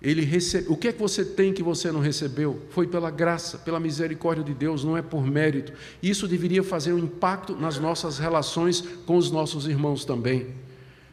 Ele 0.00 0.24
recebe, 0.24 0.66
o 0.68 0.76
que 0.76 0.88
é 0.88 0.92
que 0.92 1.00
você 1.00 1.24
tem 1.24 1.52
que 1.52 1.62
você 1.62 1.90
não 1.90 1.98
recebeu? 1.98 2.62
Foi 2.70 2.86
pela 2.86 3.10
graça, 3.10 3.58
pela 3.58 3.80
misericórdia 3.80 4.44
de 4.44 4.54
Deus, 4.54 4.84
não 4.84 4.96
é 4.96 5.02
por 5.02 5.26
mérito. 5.26 5.72
Isso 6.00 6.28
deveria 6.28 6.62
fazer 6.62 6.92
um 6.92 6.98
impacto 6.98 7.56
nas 7.56 7.78
nossas 7.80 8.18
relações 8.18 8.80
com 9.04 9.16
os 9.16 9.30
nossos 9.30 9.66
irmãos 9.66 10.04
também. 10.04 10.54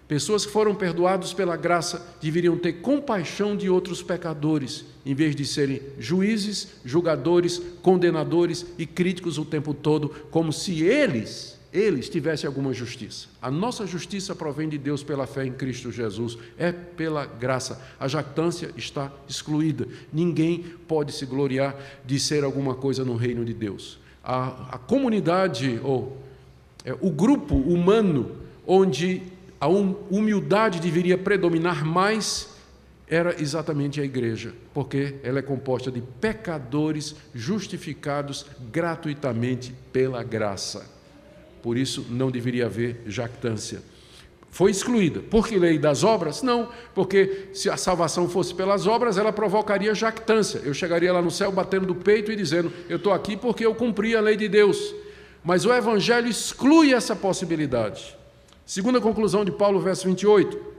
Pessoas 0.07 0.45
que 0.45 0.51
foram 0.51 0.75
perdoados 0.75 1.33
pela 1.33 1.57
graça 1.57 2.05
deveriam 2.21 2.57
ter 2.57 2.73
compaixão 2.73 3.57
de 3.57 3.69
outros 3.69 4.03
pecadores, 4.03 4.85
em 5.03 5.15
vez 5.15 5.35
de 5.35 5.43
serem 5.45 5.81
juízes, 5.97 6.75
julgadores, 6.85 7.59
condenadores 7.81 8.67
e 8.77 8.85
críticos 8.85 9.39
o 9.39 9.45
tempo 9.45 9.73
todo, 9.73 10.09
como 10.29 10.53
se 10.53 10.83
eles, 10.83 11.59
eles 11.73 12.07
tivessem 12.07 12.47
alguma 12.47 12.71
justiça. 12.71 13.27
A 13.41 13.49
nossa 13.49 13.87
justiça 13.87 14.35
provém 14.35 14.69
de 14.69 14.77
Deus 14.77 15.01
pela 15.01 15.25
fé 15.25 15.43
em 15.43 15.53
Cristo 15.53 15.91
Jesus, 15.91 16.37
é 16.55 16.71
pela 16.71 17.25
graça. 17.25 17.81
A 17.99 18.07
jactância 18.07 18.69
está 18.77 19.11
excluída. 19.27 19.87
Ninguém 20.13 20.65
pode 20.87 21.13
se 21.13 21.25
gloriar 21.25 21.75
de 22.05 22.19
ser 22.19 22.43
alguma 22.43 22.75
coisa 22.75 23.03
no 23.03 23.15
reino 23.15 23.43
de 23.43 23.55
Deus. 23.55 23.97
A, 24.23 24.75
a 24.75 24.77
comunidade, 24.77 25.79
ou 25.83 26.15
é, 26.83 26.93
o 27.01 27.09
grupo 27.09 27.55
humano, 27.55 28.33
onde 28.67 29.33
a 29.59 29.67
hum, 29.67 29.95
humildade 30.09 30.79
deveria 30.79 31.17
predominar 31.17 31.85
mais, 31.85 32.55
era 33.07 33.39
exatamente 33.41 34.01
a 34.01 34.03
igreja, 34.03 34.53
porque 34.73 35.15
ela 35.23 35.39
é 35.39 35.41
composta 35.41 35.91
de 35.91 36.01
pecadores 36.01 37.15
justificados 37.33 38.45
gratuitamente 38.71 39.73
pela 39.93 40.23
graça. 40.23 40.89
Por 41.61 41.77
isso 41.77 42.05
não 42.09 42.31
deveria 42.31 42.65
haver 42.65 43.03
jactância. 43.05 43.81
Foi 44.51 44.71
excluída. 44.71 45.19
Por 45.19 45.47
que 45.47 45.59
lei 45.59 45.77
das 45.77 46.03
obras? 46.03 46.41
Não, 46.41 46.69
porque 46.93 47.49
se 47.53 47.69
a 47.69 47.75
salvação 47.75 48.29
fosse 48.29 48.55
pelas 48.55 48.87
obras, 48.87 49.17
ela 49.17 49.33
provocaria 49.33 49.93
jactância. 49.93 50.61
Eu 50.63 50.73
chegaria 50.73 51.11
lá 51.11 51.21
no 51.21 51.29
céu 51.29 51.51
batendo 51.51 51.85
do 51.85 51.95
peito 51.95 52.31
e 52.31 52.37
dizendo: 52.37 52.71
Eu 52.87 52.95
estou 52.95 53.11
aqui 53.11 53.35
porque 53.35 53.65
eu 53.65 53.75
cumpri 53.75 54.15
a 54.15 54.21
lei 54.21 54.37
de 54.37 54.47
Deus. 54.47 54.95
Mas 55.43 55.65
o 55.65 55.73
Evangelho 55.73 56.29
exclui 56.29 56.93
essa 56.93 57.15
possibilidade. 57.15 58.15
Segunda 58.65 58.99
conclusão 58.99 59.45
de 59.45 59.51
Paulo, 59.51 59.79
verso 59.79 60.07
28. 60.07 60.75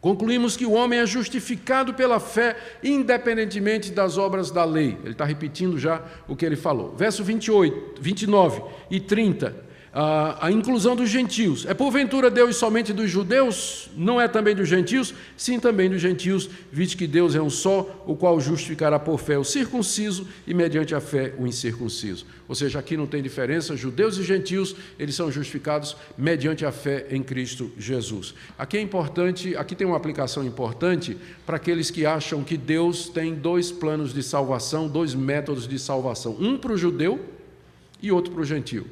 Concluímos 0.00 0.56
que 0.56 0.66
o 0.66 0.72
homem 0.72 0.98
é 0.98 1.06
justificado 1.06 1.94
pela 1.94 2.18
fé, 2.18 2.56
independentemente 2.82 3.92
das 3.92 4.18
obras 4.18 4.50
da 4.50 4.64
lei. 4.64 4.98
Ele 5.02 5.12
está 5.12 5.24
repetindo 5.24 5.78
já 5.78 6.02
o 6.26 6.34
que 6.34 6.44
ele 6.44 6.56
falou. 6.56 6.94
Verso 6.96 7.22
28, 7.22 8.02
29 8.02 8.62
e 8.90 8.98
30 8.98 9.71
a, 9.92 10.46
a 10.46 10.50
inclusão 10.50 10.96
dos 10.96 11.10
gentios. 11.10 11.66
É 11.66 11.74
porventura 11.74 12.30
Deus 12.30 12.56
somente 12.56 12.92
dos 12.92 13.10
judeus? 13.10 13.90
Não 13.94 14.18
é 14.18 14.26
também 14.26 14.54
dos 14.54 14.68
gentios? 14.68 15.12
Sim, 15.36 15.60
também 15.60 15.90
dos 15.90 16.00
gentios, 16.00 16.48
visto 16.70 16.96
que 16.96 17.06
Deus 17.06 17.34
é 17.34 17.42
um 17.42 17.50
só, 17.50 18.02
o 18.06 18.16
qual 18.16 18.40
justificará 18.40 18.98
por 18.98 19.20
fé 19.20 19.36
o 19.36 19.44
circunciso 19.44 20.26
e 20.46 20.54
mediante 20.54 20.94
a 20.94 21.00
fé 21.00 21.34
o 21.38 21.46
incircunciso. 21.46 22.24
Ou 22.48 22.54
seja, 22.54 22.78
aqui 22.78 22.96
não 22.96 23.06
tem 23.06 23.22
diferença, 23.22 23.76
judeus 23.76 24.16
e 24.16 24.22
gentios, 24.22 24.74
eles 24.98 25.14
são 25.14 25.30
justificados 25.30 25.96
mediante 26.16 26.64
a 26.64 26.72
fé 26.72 27.06
em 27.10 27.22
Cristo 27.22 27.70
Jesus. 27.78 28.34
Aqui 28.58 28.78
é 28.78 28.80
importante, 28.80 29.54
aqui 29.56 29.74
tem 29.74 29.86
uma 29.86 29.96
aplicação 29.96 30.42
importante 30.44 31.18
para 31.44 31.56
aqueles 31.56 31.90
que 31.90 32.06
acham 32.06 32.42
que 32.42 32.56
Deus 32.56 33.10
tem 33.10 33.34
dois 33.34 33.70
planos 33.70 34.14
de 34.14 34.22
salvação, 34.22 34.88
dois 34.88 35.14
métodos 35.14 35.68
de 35.68 35.78
salvação, 35.78 36.36
um 36.40 36.56
para 36.56 36.72
o 36.72 36.78
judeu 36.78 37.20
e 38.00 38.10
outro 38.10 38.32
para 38.32 38.42
o 38.42 38.44
gentio. 38.44 38.86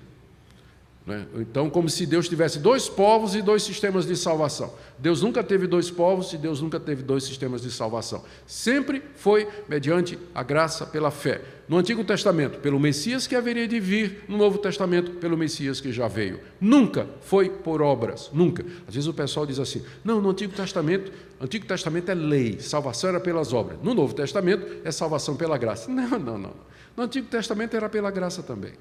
Né? 1.10 1.26
Então, 1.38 1.68
como 1.68 1.88
se 1.88 2.06
Deus 2.06 2.28
tivesse 2.28 2.60
dois 2.60 2.88
povos 2.88 3.34
e 3.34 3.42
dois 3.42 3.64
sistemas 3.64 4.06
de 4.06 4.14
salvação. 4.14 4.72
Deus 4.96 5.22
nunca 5.22 5.42
teve 5.42 5.66
dois 5.66 5.90
povos 5.90 6.32
e 6.32 6.38
Deus 6.38 6.60
nunca 6.60 6.78
teve 6.78 7.02
dois 7.02 7.24
sistemas 7.24 7.62
de 7.62 7.70
salvação. 7.72 8.22
Sempre 8.46 9.02
foi 9.16 9.48
mediante 9.68 10.16
a 10.32 10.44
graça 10.44 10.86
pela 10.86 11.10
fé. 11.10 11.40
No 11.68 11.78
Antigo 11.78 12.04
Testamento, 12.04 12.60
pelo 12.60 12.78
Messias 12.78 13.26
que 13.26 13.34
haveria 13.34 13.66
de 13.66 13.80
vir, 13.80 14.22
no 14.28 14.36
Novo 14.36 14.58
Testamento, 14.58 15.10
pelo 15.12 15.36
Messias 15.36 15.80
que 15.80 15.90
já 15.90 16.06
veio. 16.06 16.38
Nunca 16.60 17.08
foi 17.22 17.50
por 17.50 17.82
obras, 17.82 18.30
nunca. 18.32 18.64
Às 18.86 18.94
vezes 18.94 19.08
o 19.08 19.14
pessoal 19.14 19.44
diz 19.44 19.58
assim: 19.58 19.82
não, 20.04 20.20
no 20.20 20.30
Antigo 20.30 20.52
Testamento, 20.52 21.10
Antigo 21.40 21.66
Testamento 21.66 22.08
é 22.08 22.14
lei, 22.14 22.60
salvação 22.60 23.10
era 23.10 23.18
pelas 23.18 23.52
obras. 23.52 23.80
No 23.82 23.94
Novo 23.94 24.14
Testamento 24.14 24.64
é 24.84 24.92
salvação 24.92 25.34
pela 25.34 25.58
graça. 25.58 25.90
Não, 25.90 26.18
não, 26.20 26.38
não. 26.38 26.54
No 26.96 27.02
Antigo 27.02 27.26
Testamento 27.26 27.76
era 27.76 27.88
pela 27.88 28.12
graça 28.12 28.44
também. 28.44 28.74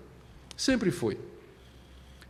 Sempre 0.55 0.91
foi. 0.91 1.17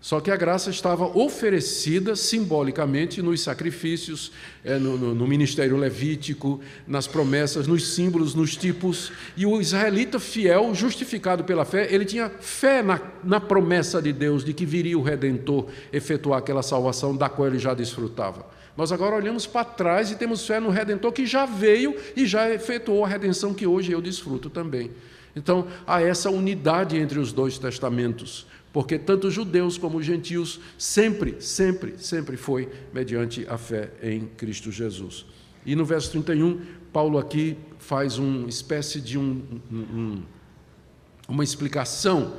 Só 0.01 0.21
que 0.21 0.31
a 0.31 0.37
graça 0.37 0.69
estava 0.69 1.05
oferecida 1.05 2.15
simbolicamente 2.15 3.21
nos 3.21 3.41
sacrifícios, 3.41 4.31
é, 4.63 4.77
no, 4.77 4.97
no, 4.97 5.13
no, 5.13 5.27
ministério 5.27 5.75
levítico, 5.75 6.61
nas 6.87 7.05
promessas, 7.05 7.67
nos 7.67 7.95
símbolos, 7.95 8.33
nos 8.33 8.55
tipos. 8.55 9.11
E 9.35 9.45
o 9.45 9.59
israelita 9.59 10.17
fiel, 10.17 10.73
justificado 10.73 11.43
pela 11.43 11.65
fé, 11.65 11.93
ele 11.93 12.05
tinha 12.05 12.29
fé 12.29 12.81
na, 12.81 13.01
na 13.23 13.41
promessa 13.41 14.01
de 14.01 14.13
Deus 14.13 14.45
de 14.45 14.53
que 14.53 14.65
viria 14.65 14.97
o 14.97 15.03
redentor 15.03 15.67
efetuar 15.91 16.39
aquela 16.39 16.63
salvação 16.63 17.15
da 17.15 17.27
qual 17.27 17.49
ele 17.49 17.59
já 17.59 17.73
desfrutava. 17.73 18.45
Nós 18.77 18.93
agora 18.93 19.17
olhamos 19.17 19.45
para 19.45 19.65
trás 19.65 20.11
e 20.11 20.15
temos 20.15 20.47
fé 20.47 20.61
no 20.61 20.69
redentor 20.69 21.11
que 21.11 21.25
já 21.25 21.45
veio 21.45 21.93
e 22.15 22.25
já 22.25 22.49
efetuou 22.49 23.03
a 23.03 23.07
redenção 23.09 23.53
que 23.53 23.67
hoje 23.67 23.91
eu 23.91 23.99
desfruto 23.99 24.49
também. 24.49 24.91
Então, 25.35 25.67
há 25.85 26.01
essa 26.01 26.29
unidade 26.29 26.97
entre 26.97 27.19
os 27.19 27.33
dois 27.33 27.57
testamentos 27.57 28.47
porque 28.71 28.99
tanto 28.99 29.31
judeus 29.31 29.77
como 29.77 30.01
gentios 30.01 30.59
sempre, 30.77 31.35
sempre, 31.39 31.95
sempre 31.97 32.37
foi 32.37 32.69
mediante 32.93 33.45
a 33.49 33.57
fé 33.57 33.91
em 34.01 34.27
Cristo 34.37 34.71
Jesus. 34.71 35.25
E 35.65 35.75
no 35.75 35.83
verso 35.83 36.11
31, 36.11 36.59
Paulo 36.93 37.17
aqui 37.17 37.57
faz 37.79 38.17
uma 38.17 38.47
espécie 38.47 39.01
de 39.01 39.17
um, 39.17 39.41
um, 39.71 40.21
uma 41.27 41.43
explicação 41.43 42.35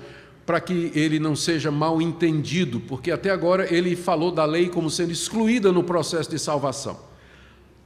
para 0.46 0.60
que 0.60 0.90
ele 0.94 1.20
não 1.20 1.36
seja 1.36 1.70
mal 1.70 2.02
entendido, 2.02 2.80
porque 2.80 3.10
até 3.10 3.30
agora 3.30 3.72
ele 3.72 3.94
falou 3.94 4.32
da 4.32 4.44
lei 4.44 4.68
como 4.68 4.90
sendo 4.90 5.12
excluída 5.12 5.70
no 5.70 5.84
processo 5.84 6.30
de 6.30 6.38
salvação. 6.38 6.98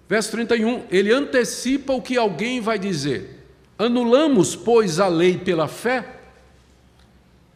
Verso 0.09 0.31
31, 0.33 0.85
ele 0.91 1.13
antecipa 1.13 1.93
o 1.93 2.03
que 2.03 2.17
alguém 2.17 2.61
vai 2.61 2.79
dizer: 2.79 3.47
Anulamos, 3.79 4.55
pois, 4.55 5.01
a 5.01 5.09
lei 5.09 5.37
pela 5.37 5.67
fé? 5.67 6.14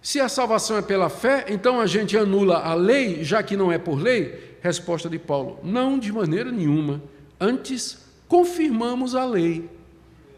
Se 0.09 0.19
a 0.23 0.29
salvação 0.31 0.79
é 0.79 0.81
pela 0.81 1.11
fé, 1.11 1.45
então 1.51 1.79
a 1.79 1.87
gente 1.87 2.17
anula 2.17 2.61
a 2.61 2.73
lei, 2.73 3.23
já 3.23 3.43
que 3.43 3.55
não 3.59 3.71
é 3.71 3.77
por 3.77 4.01
lei? 4.01 4.57
Resposta 4.63 5.07
de 5.07 5.19
Paulo: 5.19 5.59
não, 5.63 5.99
de 5.99 6.11
maneira 6.11 6.51
nenhuma. 6.51 7.03
Antes, 7.39 8.07
confirmamos 8.27 9.15
a 9.15 9.27
lei. 9.27 9.69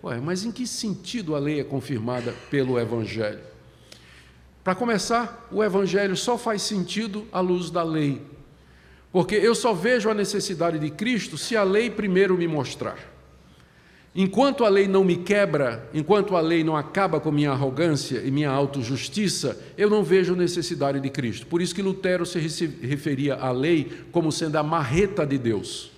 Ué, 0.03 0.19
mas 0.19 0.45
em 0.45 0.51
que 0.51 0.67
sentido 0.67 1.37
a 1.37 1.39
lei 1.39 1.61
é 1.61 1.63
confirmada 1.63 2.35
pelo 2.51 2.81
Evangelho? 2.81 3.39
Para 4.65 4.75
começar, 4.75 5.47
o 5.53 5.63
Evangelho 5.63 6.17
só 6.17 6.37
faz 6.37 6.63
sentido 6.63 7.29
à 7.31 7.39
luz 7.39 7.71
da 7.71 7.85
lei. 7.85 8.21
Porque 9.13 9.37
eu 9.37 9.55
só 9.55 9.73
vejo 9.73 10.11
a 10.11 10.15
necessidade 10.15 10.81
de 10.81 10.91
Cristo 10.91 11.39
se 11.39 11.57
a 11.57 11.63
lei 11.63 11.89
primeiro 11.89 12.37
me 12.37 12.49
mostrar. 12.49 12.99
Enquanto 14.15 14.65
a 14.65 14.69
lei 14.69 14.89
não 14.89 15.05
me 15.05 15.17
quebra, 15.17 15.89
enquanto 15.95 16.35
a 16.35 16.41
lei 16.41 16.65
não 16.65 16.77
acaba 16.77 17.21
com 17.21 17.31
minha 17.31 17.53
arrogância 17.53 18.21
e 18.25 18.31
minha 18.31 18.51
autojustiça, 18.51 19.57
eu 19.79 19.89
não 19.89 20.03
vejo 20.03 20.35
necessidade 20.35 20.99
de 20.99 21.09
Cristo. 21.09 21.47
Por 21.47 21.63
isso 21.63 21.75
que 21.75 21.83
Lutero 21.83 22.27
se 22.27 22.39
referia 22.83 23.37
à 23.37 23.53
lei 23.53 23.89
como 24.11 24.33
sendo 24.33 24.57
a 24.57 24.65
marreta 24.65 25.25
de 25.25 25.39
Deus. 25.39 25.93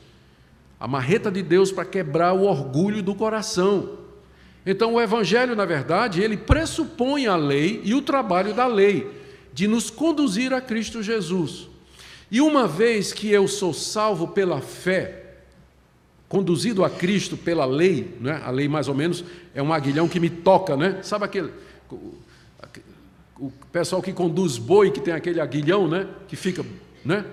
A 0.79 0.87
marreta 0.87 1.31
de 1.31 1.43
Deus 1.43 1.73
para 1.73 1.87
quebrar 1.87 2.35
o 2.35 2.43
orgulho 2.43 3.03
do 3.03 3.15
coração. 3.15 3.99
Então 4.67 4.95
o 4.95 5.01
evangelho, 5.01 5.57
na 5.57 5.65
verdade, 5.65 6.21
ele 6.21 6.37
pressupõe 6.37 7.27
a 7.27 7.35
lei 7.35 7.81
e 7.83 7.95
o 7.95 8.03
trabalho 8.03 8.53
da 8.53 8.67
lei 8.67 9.11
de 9.55 9.67
nos 9.67 9.89
conduzir 9.89 10.53
a 10.53 10.61
Cristo 10.61 11.03
Jesus. 11.03 11.69
E 12.31 12.43
uma 12.43 12.67
vez 12.67 13.13
que 13.13 13.31
eu 13.31 13.49
sou 13.49 13.73
salvo 13.73 14.29
pela 14.29 14.61
fé, 14.61 15.22
conduzido 16.33 16.83
a 16.83 16.89
Cristo 16.89 17.37
pela 17.37 17.67
lei, 17.67 18.17
né? 18.19 18.41
a 18.43 18.51
lei 18.51 18.67
mais 18.67 18.89
ou 18.89 18.95
menos 18.95 19.23
é 19.55 19.63
um 19.63 19.71
aguilhão 19.71 20.09
que 20.09 20.19
me 20.19 20.31
toca, 20.31 20.75
né? 20.79 20.99
sabe 21.03 21.27
aquele. 21.27 21.53
O 23.39 23.53
pessoal 23.71 24.01
que 24.01 24.15
conduz 24.15 24.57
boi, 24.57 24.91
que 24.91 24.99
tem 24.99 25.13
aquele 25.13 25.43
aguilhão, 25.43 25.87
né? 25.87 26.09
que 26.27 26.35
fica. 26.35 26.65
Né? 27.05 27.27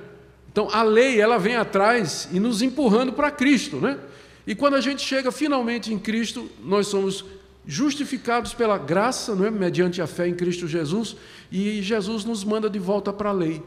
Então 0.51 0.67
a 0.69 0.83
lei 0.83 1.21
ela 1.21 1.37
vem 1.37 1.55
atrás 1.55 2.27
e 2.33 2.41
nos 2.41 2.61
empurrando 2.61 3.13
para 3.13 3.31
Cristo. 3.31 3.77
Né? 3.77 3.97
E 4.45 4.53
quando 4.53 4.73
a 4.73 4.81
gente 4.81 5.01
chega 5.01 5.31
finalmente 5.31 5.93
em 5.93 5.97
Cristo, 5.97 6.49
nós 6.61 6.87
somos 6.87 7.23
justificados 7.65 8.53
pela 8.53 8.77
graça, 8.77 9.33
não 9.33 9.45
é? 9.45 9.49
mediante 9.49 10.01
a 10.01 10.07
fé 10.07 10.27
em 10.27 10.35
Cristo 10.35 10.67
Jesus, 10.67 11.15
e 11.49 11.81
Jesus 11.81 12.25
nos 12.25 12.43
manda 12.43 12.69
de 12.69 12.79
volta 12.79 13.13
para 13.13 13.29
a 13.29 13.33
lei. 13.33 13.63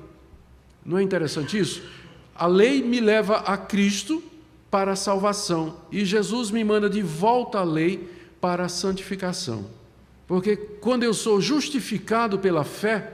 Não 0.84 0.98
é 0.98 1.02
interessante 1.02 1.58
isso? 1.58 1.82
A 2.34 2.46
lei 2.46 2.82
me 2.82 3.00
leva 3.00 3.36
a 3.36 3.56
Cristo, 3.56 4.22
para 4.72 4.92
a 4.92 4.96
salvação. 4.96 5.76
E 5.92 6.02
Jesus 6.02 6.50
me 6.50 6.64
manda 6.64 6.88
de 6.88 7.02
volta 7.02 7.58
à 7.58 7.62
lei 7.62 8.10
para 8.40 8.64
a 8.64 8.68
santificação. 8.70 9.66
Porque 10.26 10.56
quando 10.56 11.02
eu 11.02 11.12
sou 11.12 11.42
justificado 11.42 12.38
pela 12.38 12.64
fé, 12.64 13.12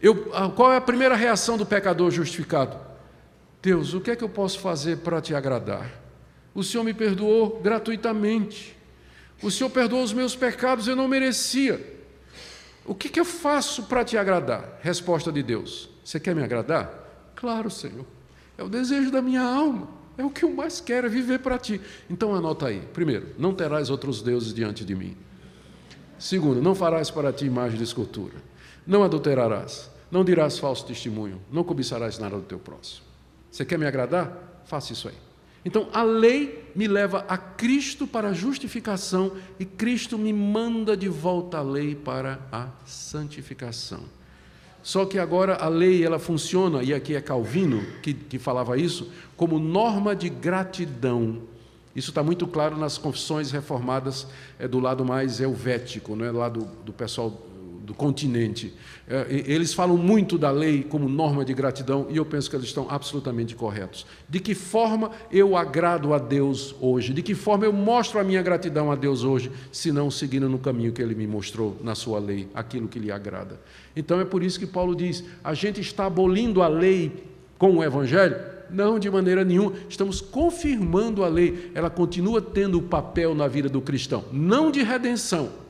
eu, 0.00 0.14
qual 0.56 0.72
é 0.72 0.78
a 0.78 0.80
primeira 0.80 1.14
reação 1.14 1.58
do 1.58 1.66
pecador 1.66 2.10
justificado? 2.10 2.74
Deus, 3.60 3.92
o 3.92 4.00
que 4.00 4.10
é 4.10 4.16
que 4.16 4.24
eu 4.24 4.30
posso 4.30 4.58
fazer 4.60 4.96
para 4.98 5.20
te 5.20 5.34
agradar? 5.34 5.90
O 6.54 6.64
Senhor 6.64 6.84
me 6.84 6.94
perdoou 6.94 7.60
gratuitamente. 7.60 8.74
O 9.42 9.50
Senhor 9.50 9.68
perdoou 9.68 10.02
os 10.02 10.14
meus 10.14 10.34
pecados, 10.34 10.88
eu 10.88 10.96
não 10.96 11.06
merecia. 11.06 11.94
O 12.82 12.94
que, 12.94 13.10
que 13.10 13.20
eu 13.20 13.26
faço 13.26 13.82
para 13.82 14.02
te 14.02 14.16
agradar? 14.16 14.78
Resposta 14.80 15.30
de 15.30 15.42
Deus: 15.42 15.90
Você 16.02 16.18
quer 16.18 16.34
me 16.34 16.42
agradar? 16.42 16.90
Claro, 17.34 17.70
Senhor. 17.70 18.06
É 18.56 18.62
o 18.62 18.70
desejo 18.70 19.10
da 19.10 19.20
minha 19.20 19.42
alma. 19.42 19.95
É 20.18 20.24
o 20.24 20.30
que 20.30 20.44
eu 20.44 20.50
mais 20.50 20.80
quero, 20.80 21.06
é 21.06 21.10
viver 21.10 21.40
para 21.40 21.58
ti. 21.58 21.80
Então 22.08 22.34
anota 22.34 22.68
aí. 22.68 22.80
Primeiro, 22.92 23.28
não 23.38 23.54
terás 23.54 23.90
outros 23.90 24.22
deuses 24.22 24.54
diante 24.54 24.84
de 24.84 24.94
mim. 24.94 25.16
Segundo, 26.18 26.62
não 26.62 26.74
farás 26.74 27.10
para 27.10 27.32
ti 27.32 27.44
imagem 27.44 27.76
de 27.76 27.84
escultura. 27.84 28.34
Não 28.86 29.02
adulterarás. 29.02 29.90
Não 30.10 30.24
dirás 30.24 30.58
falso 30.58 30.86
testemunho. 30.86 31.40
Não 31.52 31.64
cobiçarás 31.64 32.18
nada 32.18 32.36
do 32.36 32.42
teu 32.42 32.58
próximo. 32.58 33.04
Você 33.50 33.64
quer 33.64 33.78
me 33.78 33.86
agradar? 33.86 34.62
Faça 34.64 34.92
isso 34.92 35.08
aí. 35.08 35.14
Então 35.64 35.88
a 35.92 36.02
lei 36.02 36.70
me 36.76 36.86
leva 36.86 37.24
a 37.28 37.36
Cristo 37.36 38.06
para 38.06 38.28
a 38.28 38.32
justificação 38.32 39.32
e 39.58 39.64
Cristo 39.64 40.16
me 40.16 40.32
manda 40.32 40.96
de 40.96 41.08
volta 41.08 41.58
à 41.58 41.62
lei 41.62 41.94
para 41.94 42.38
a 42.52 42.68
santificação. 42.84 44.04
Só 44.86 45.04
que 45.04 45.18
agora 45.18 45.56
a 45.56 45.66
lei 45.66 46.04
ela 46.04 46.16
funciona, 46.16 46.80
e 46.80 46.94
aqui 46.94 47.16
é 47.16 47.20
Calvino 47.20 47.84
que, 48.00 48.14
que 48.14 48.38
falava 48.38 48.78
isso, 48.78 49.10
como 49.36 49.58
norma 49.58 50.14
de 50.14 50.28
gratidão. 50.28 51.42
Isso 51.92 52.10
está 52.10 52.22
muito 52.22 52.46
claro 52.46 52.76
nas 52.76 52.96
confissões 52.96 53.50
reformadas 53.50 54.28
é, 54.60 54.68
do 54.68 54.78
lado 54.78 55.04
mais 55.04 55.40
helvético, 55.40 56.14
não 56.14 56.24
é? 56.24 56.50
do, 56.50 56.66
do 56.84 56.92
pessoal 56.92 57.36
do 57.86 57.94
continente. 57.94 58.74
É, 59.08 59.26
eles 59.46 59.72
falam 59.72 59.96
muito 59.96 60.36
da 60.36 60.50
lei 60.50 60.82
como 60.82 61.08
norma 61.08 61.44
de 61.44 61.54
gratidão 61.54 62.08
e 62.10 62.16
eu 62.16 62.24
penso 62.24 62.50
que 62.50 62.56
eles 62.56 62.66
estão 62.66 62.88
absolutamente 62.90 63.54
corretos. 63.54 64.04
De 64.28 64.40
que 64.40 64.56
forma 64.56 65.12
eu 65.30 65.56
agrado 65.56 66.12
a 66.12 66.18
Deus 66.18 66.74
hoje? 66.80 67.12
De 67.12 67.22
que 67.22 67.32
forma 67.32 67.64
eu 67.64 67.72
mostro 67.72 68.18
a 68.18 68.24
minha 68.24 68.42
gratidão 68.42 68.90
a 68.90 68.96
Deus 68.96 69.22
hoje, 69.22 69.52
se 69.70 69.92
não 69.92 70.10
seguindo 70.10 70.48
no 70.48 70.58
caminho 70.58 70.92
que 70.92 71.00
ele 71.00 71.14
me 71.14 71.28
mostrou 71.28 71.76
na 71.80 71.94
sua 71.94 72.18
lei, 72.18 72.48
aquilo 72.52 72.88
que 72.88 72.98
lhe 72.98 73.12
agrada? 73.12 73.60
Então 73.94 74.20
é 74.20 74.24
por 74.24 74.42
isso 74.42 74.58
que 74.58 74.66
Paulo 74.66 74.96
diz: 74.96 75.22
a 75.44 75.54
gente 75.54 75.80
está 75.80 76.06
abolindo 76.06 76.60
a 76.60 76.66
lei 76.66 77.24
com 77.56 77.76
o 77.76 77.84
evangelho? 77.84 78.36
Não, 78.68 78.98
de 78.98 79.08
maneira 79.08 79.44
nenhuma. 79.44 79.74
Estamos 79.88 80.20
confirmando 80.20 81.22
a 81.22 81.28
lei. 81.28 81.70
Ela 81.72 81.88
continua 81.88 82.42
tendo 82.42 82.78
o 82.78 82.82
papel 82.82 83.32
na 83.32 83.46
vida 83.46 83.68
do 83.68 83.80
cristão, 83.80 84.24
não 84.32 84.72
de 84.72 84.82
redenção 84.82 85.65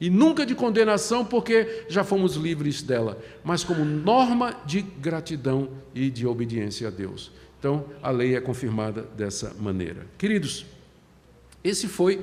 e 0.00 0.10
nunca 0.10 0.44
de 0.44 0.54
condenação, 0.54 1.24
porque 1.24 1.84
já 1.88 2.02
fomos 2.02 2.34
livres 2.34 2.82
dela, 2.82 3.18
mas 3.44 3.62
como 3.62 3.84
norma 3.84 4.60
de 4.66 4.82
gratidão 4.82 5.68
e 5.94 6.10
de 6.10 6.26
obediência 6.26 6.88
a 6.88 6.90
Deus. 6.90 7.30
Então, 7.58 7.84
a 8.02 8.10
lei 8.10 8.36
é 8.36 8.40
confirmada 8.40 9.02
dessa 9.16 9.54
maneira. 9.58 10.06
Queridos, 10.18 10.66
esse 11.62 11.88
foi 11.88 12.20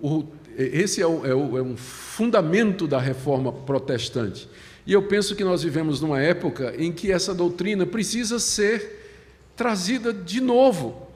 o, 0.00 0.24
esse 0.56 1.02
é, 1.02 1.06
o, 1.06 1.26
é, 1.26 1.34
o, 1.34 1.58
é 1.58 1.62
um 1.62 1.76
fundamento 1.76 2.86
da 2.86 2.98
reforma 2.98 3.52
protestante. 3.52 4.48
E 4.86 4.92
eu 4.92 5.02
penso 5.02 5.36
que 5.36 5.44
nós 5.44 5.62
vivemos 5.62 6.00
numa 6.00 6.22
época 6.22 6.74
em 6.78 6.90
que 6.90 7.12
essa 7.12 7.34
doutrina 7.34 7.84
precisa 7.84 8.38
ser 8.38 9.52
trazida 9.54 10.12
de 10.12 10.40
novo 10.40 11.07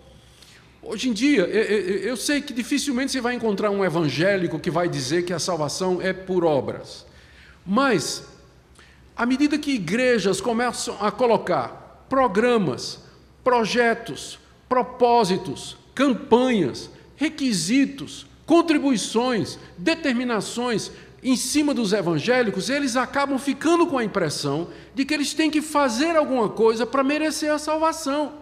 Hoje 0.84 1.08
em 1.08 1.12
dia, 1.12 1.42
eu 1.42 2.16
sei 2.16 2.40
que 2.40 2.52
dificilmente 2.52 3.12
você 3.12 3.20
vai 3.20 3.34
encontrar 3.34 3.70
um 3.70 3.84
evangélico 3.84 4.58
que 4.58 4.68
vai 4.68 4.88
dizer 4.88 5.24
que 5.24 5.32
a 5.32 5.38
salvação 5.38 6.02
é 6.02 6.12
por 6.12 6.44
obras. 6.44 7.06
Mas, 7.64 8.24
à 9.16 9.24
medida 9.24 9.56
que 9.56 9.70
igrejas 9.70 10.40
começam 10.40 10.96
a 11.00 11.12
colocar 11.12 12.04
programas, 12.08 12.98
projetos, 13.44 14.40
propósitos, 14.68 15.76
campanhas, 15.94 16.90
requisitos, 17.14 18.26
contribuições, 18.44 19.60
determinações 19.78 20.90
em 21.22 21.36
cima 21.36 21.72
dos 21.72 21.92
evangélicos, 21.92 22.68
eles 22.68 22.96
acabam 22.96 23.38
ficando 23.38 23.86
com 23.86 23.98
a 23.98 24.04
impressão 24.04 24.66
de 24.96 25.04
que 25.04 25.14
eles 25.14 25.32
têm 25.32 25.48
que 25.48 25.62
fazer 25.62 26.16
alguma 26.16 26.48
coisa 26.48 26.84
para 26.84 27.04
merecer 27.04 27.52
a 27.52 27.58
salvação. 27.60 28.41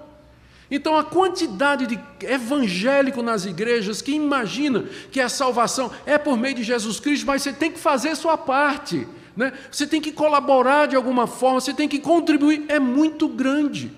Então, 0.70 0.96
a 0.96 1.02
quantidade 1.02 1.86
de 1.86 1.98
evangélico 2.24 3.22
nas 3.22 3.44
igrejas 3.44 4.00
que 4.00 4.12
imagina 4.12 4.84
que 5.10 5.20
a 5.20 5.28
salvação 5.28 5.90
é 6.06 6.16
por 6.16 6.36
meio 6.36 6.54
de 6.54 6.62
Jesus 6.62 7.00
Cristo, 7.00 7.26
mas 7.26 7.42
você 7.42 7.52
tem 7.52 7.72
que 7.72 7.78
fazer 7.78 8.14
sua 8.14 8.38
parte, 8.38 9.06
né? 9.36 9.52
você 9.70 9.86
tem 9.86 10.00
que 10.00 10.12
colaborar 10.12 10.86
de 10.86 10.94
alguma 10.94 11.26
forma, 11.26 11.60
você 11.60 11.74
tem 11.74 11.88
que 11.88 11.98
contribuir, 11.98 12.66
é 12.68 12.78
muito 12.78 13.28
grande. 13.28 13.90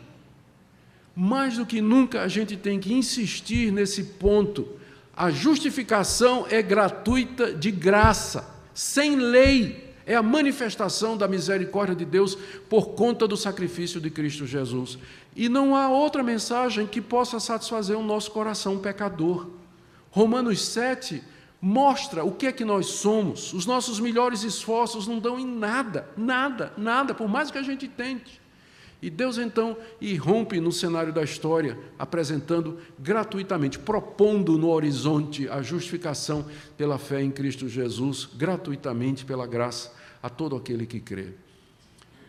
Mais 1.15 1.59
do 1.59 1.67
que 1.67 1.83
nunca, 1.83 2.23
a 2.23 2.29
gente 2.29 2.57
tem 2.57 2.81
que 2.81 2.95
insistir 2.95 3.71
nesse 3.71 4.05
ponto. 4.05 4.67
A 5.15 5.31
justificação 5.31 6.47
é 6.49 6.63
gratuita 6.63 7.53
de 7.53 7.71
graça, 7.71 8.49
sem 8.73 9.17
lei 9.17 9.92
é 10.07 10.15
a 10.15 10.23
manifestação 10.23 11.17
da 11.17 11.29
misericórdia 11.29 11.95
de 11.95 12.05
Deus 12.05 12.37
por 12.69 12.91
conta 12.91 13.27
do 13.27 13.37
sacrifício 13.37 14.01
de 14.01 14.11
Cristo 14.11 14.47
Jesus. 14.47 14.99
E 15.35 15.49
não 15.49 15.75
há 15.75 15.89
outra 15.89 16.23
mensagem 16.23 16.87
que 16.87 17.01
possa 17.01 17.41
satisfazer 17.41 17.97
o 17.97 18.03
nosso 18.03 18.31
coração 18.31 18.79
pecador. 18.79 19.49
Romanos 20.11 20.61
7 20.63 21.23
mostra 21.61 22.25
o 22.25 22.33
que 22.33 22.49
é 22.49 22.53
que 22.53 22.65
nós 22.65 22.87
somos. 22.87 23.53
Os 23.53 23.65
nossos 23.65 24.01
melhores 24.01 24.43
esforços 24.43 25.07
não 25.07 25.21
dão 25.21 25.39
em 25.39 25.47
nada, 25.47 26.09
nada, 26.17 26.73
nada, 26.77 27.15
por 27.15 27.29
mais 27.29 27.51
que 27.51 27.59
a 27.59 27.63
gente 27.63 27.87
tente. 27.87 28.42
E 29.03 29.11
Deus 29.11 29.37
então 29.37 29.77
irrompe 30.01 30.61
no 30.61 30.71
cenário 30.71 31.13
da 31.13 31.25
história, 31.25 31.77
apresentando 31.99 32.79
gratuitamente, 32.97 33.77
propondo 33.77 34.57
no 34.57 34.71
horizonte 34.71 35.49
a 35.49 35.61
justificação 35.61 36.47
pela 36.79 36.99
fé 36.99 37.21
em 37.21 37.33
Cristo 37.33 37.69
Jesus, 37.69 38.29
gratuitamente 38.37 39.25
pela 39.25 39.45
graça 39.45 39.93
a 40.23 40.31
todo 40.31 40.55
aquele 40.55 40.87
que 40.87 41.01
crê. 41.01 41.31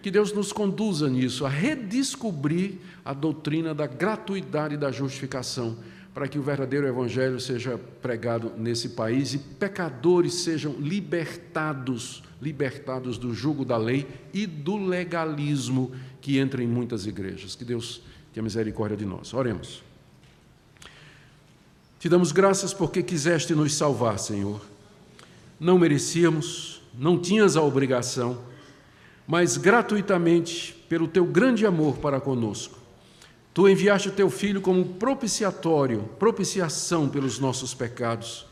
Que 0.01 0.09
Deus 0.09 0.33
nos 0.33 0.51
conduza 0.51 1.07
nisso, 1.07 1.45
a 1.45 1.49
redescobrir 1.49 2.79
a 3.05 3.13
doutrina 3.13 3.75
da 3.75 3.85
gratuidade 3.85 4.75
da 4.75 4.91
justificação, 4.91 5.77
para 6.11 6.27
que 6.27 6.39
o 6.39 6.43
verdadeiro 6.43 6.87
Evangelho 6.87 7.39
seja 7.39 7.79
pregado 8.01 8.51
nesse 8.57 8.89
país 8.89 9.35
e 9.35 9.37
pecadores 9.37 10.33
sejam 10.33 10.73
libertados, 10.73 12.23
libertados 12.43 13.17
do 13.17 13.33
jugo 13.33 13.63
da 13.63 13.77
lei 13.77 14.05
e 14.33 14.45
do 14.45 14.75
legalismo 14.75 15.91
que 16.19 16.37
entra 16.37 16.61
em 16.61 16.67
muitas 16.67 17.07
igrejas. 17.07 17.55
Que 17.55 17.63
Deus 17.63 18.01
tenha 18.33 18.43
misericórdia 18.43 18.97
de 18.97 19.05
nós. 19.05 19.33
Oremos. 19.33 19.81
Te 21.99 22.09
damos 22.09 22.33
graças 22.33 22.73
porque 22.73 23.01
quiseste 23.01 23.55
nos 23.55 23.73
salvar, 23.73 24.19
Senhor. 24.19 24.59
Não 25.57 25.79
merecíamos, 25.79 26.81
não 26.93 27.17
tinhas 27.17 27.55
a 27.55 27.61
obrigação, 27.61 28.41
mas 29.25 29.55
gratuitamente, 29.55 30.75
pelo 30.89 31.07
teu 31.07 31.25
grande 31.25 31.65
amor 31.65 31.97
para 31.99 32.19
conosco, 32.19 32.77
tu 33.53 33.69
enviaste 33.69 34.09
o 34.09 34.11
teu 34.11 34.29
filho 34.29 34.59
como 34.59 34.83
propiciatório, 34.83 36.09
propiciação 36.19 37.07
pelos 37.07 37.39
nossos 37.39 37.73
pecados, 37.73 38.45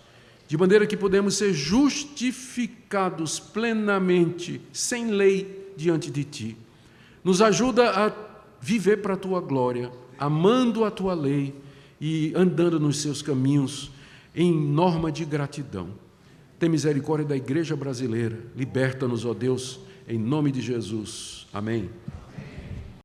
de 0.51 0.57
maneira 0.57 0.85
que 0.85 0.97
podemos 0.97 1.35
ser 1.35 1.53
justificados 1.53 3.39
plenamente, 3.39 4.59
sem 4.73 5.09
lei, 5.09 5.71
diante 5.77 6.11
de 6.11 6.25
ti. 6.25 6.57
Nos 7.23 7.41
ajuda 7.41 7.89
a 7.89 8.11
viver 8.59 8.97
para 8.97 9.13
a 9.13 9.17
tua 9.17 9.39
glória, 9.39 9.89
amando 10.19 10.83
a 10.83 10.91
tua 10.91 11.13
lei 11.13 11.55
e 12.01 12.33
andando 12.35 12.81
nos 12.81 13.01
seus 13.01 13.21
caminhos 13.21 13.91
em 14.35 14.51
norma 14.53 15.09
de 15.09 15.23
gratidão. 15.23 15.91
Tem 16.59 16.67
misericórdia 16.67 17.29
da 17.29 17.37
igreja 17.37 17.73
brasileira. 17.73 18.37
Liberta-nos, 18.53 19.23
ó 19.23 19.33
Deus, 19.33 19.79
em 20.05 20.19
nome 20.19 20.51
de 20.51 20.59
Jesus. 20.59 21.47
Amém. 21.53 21.89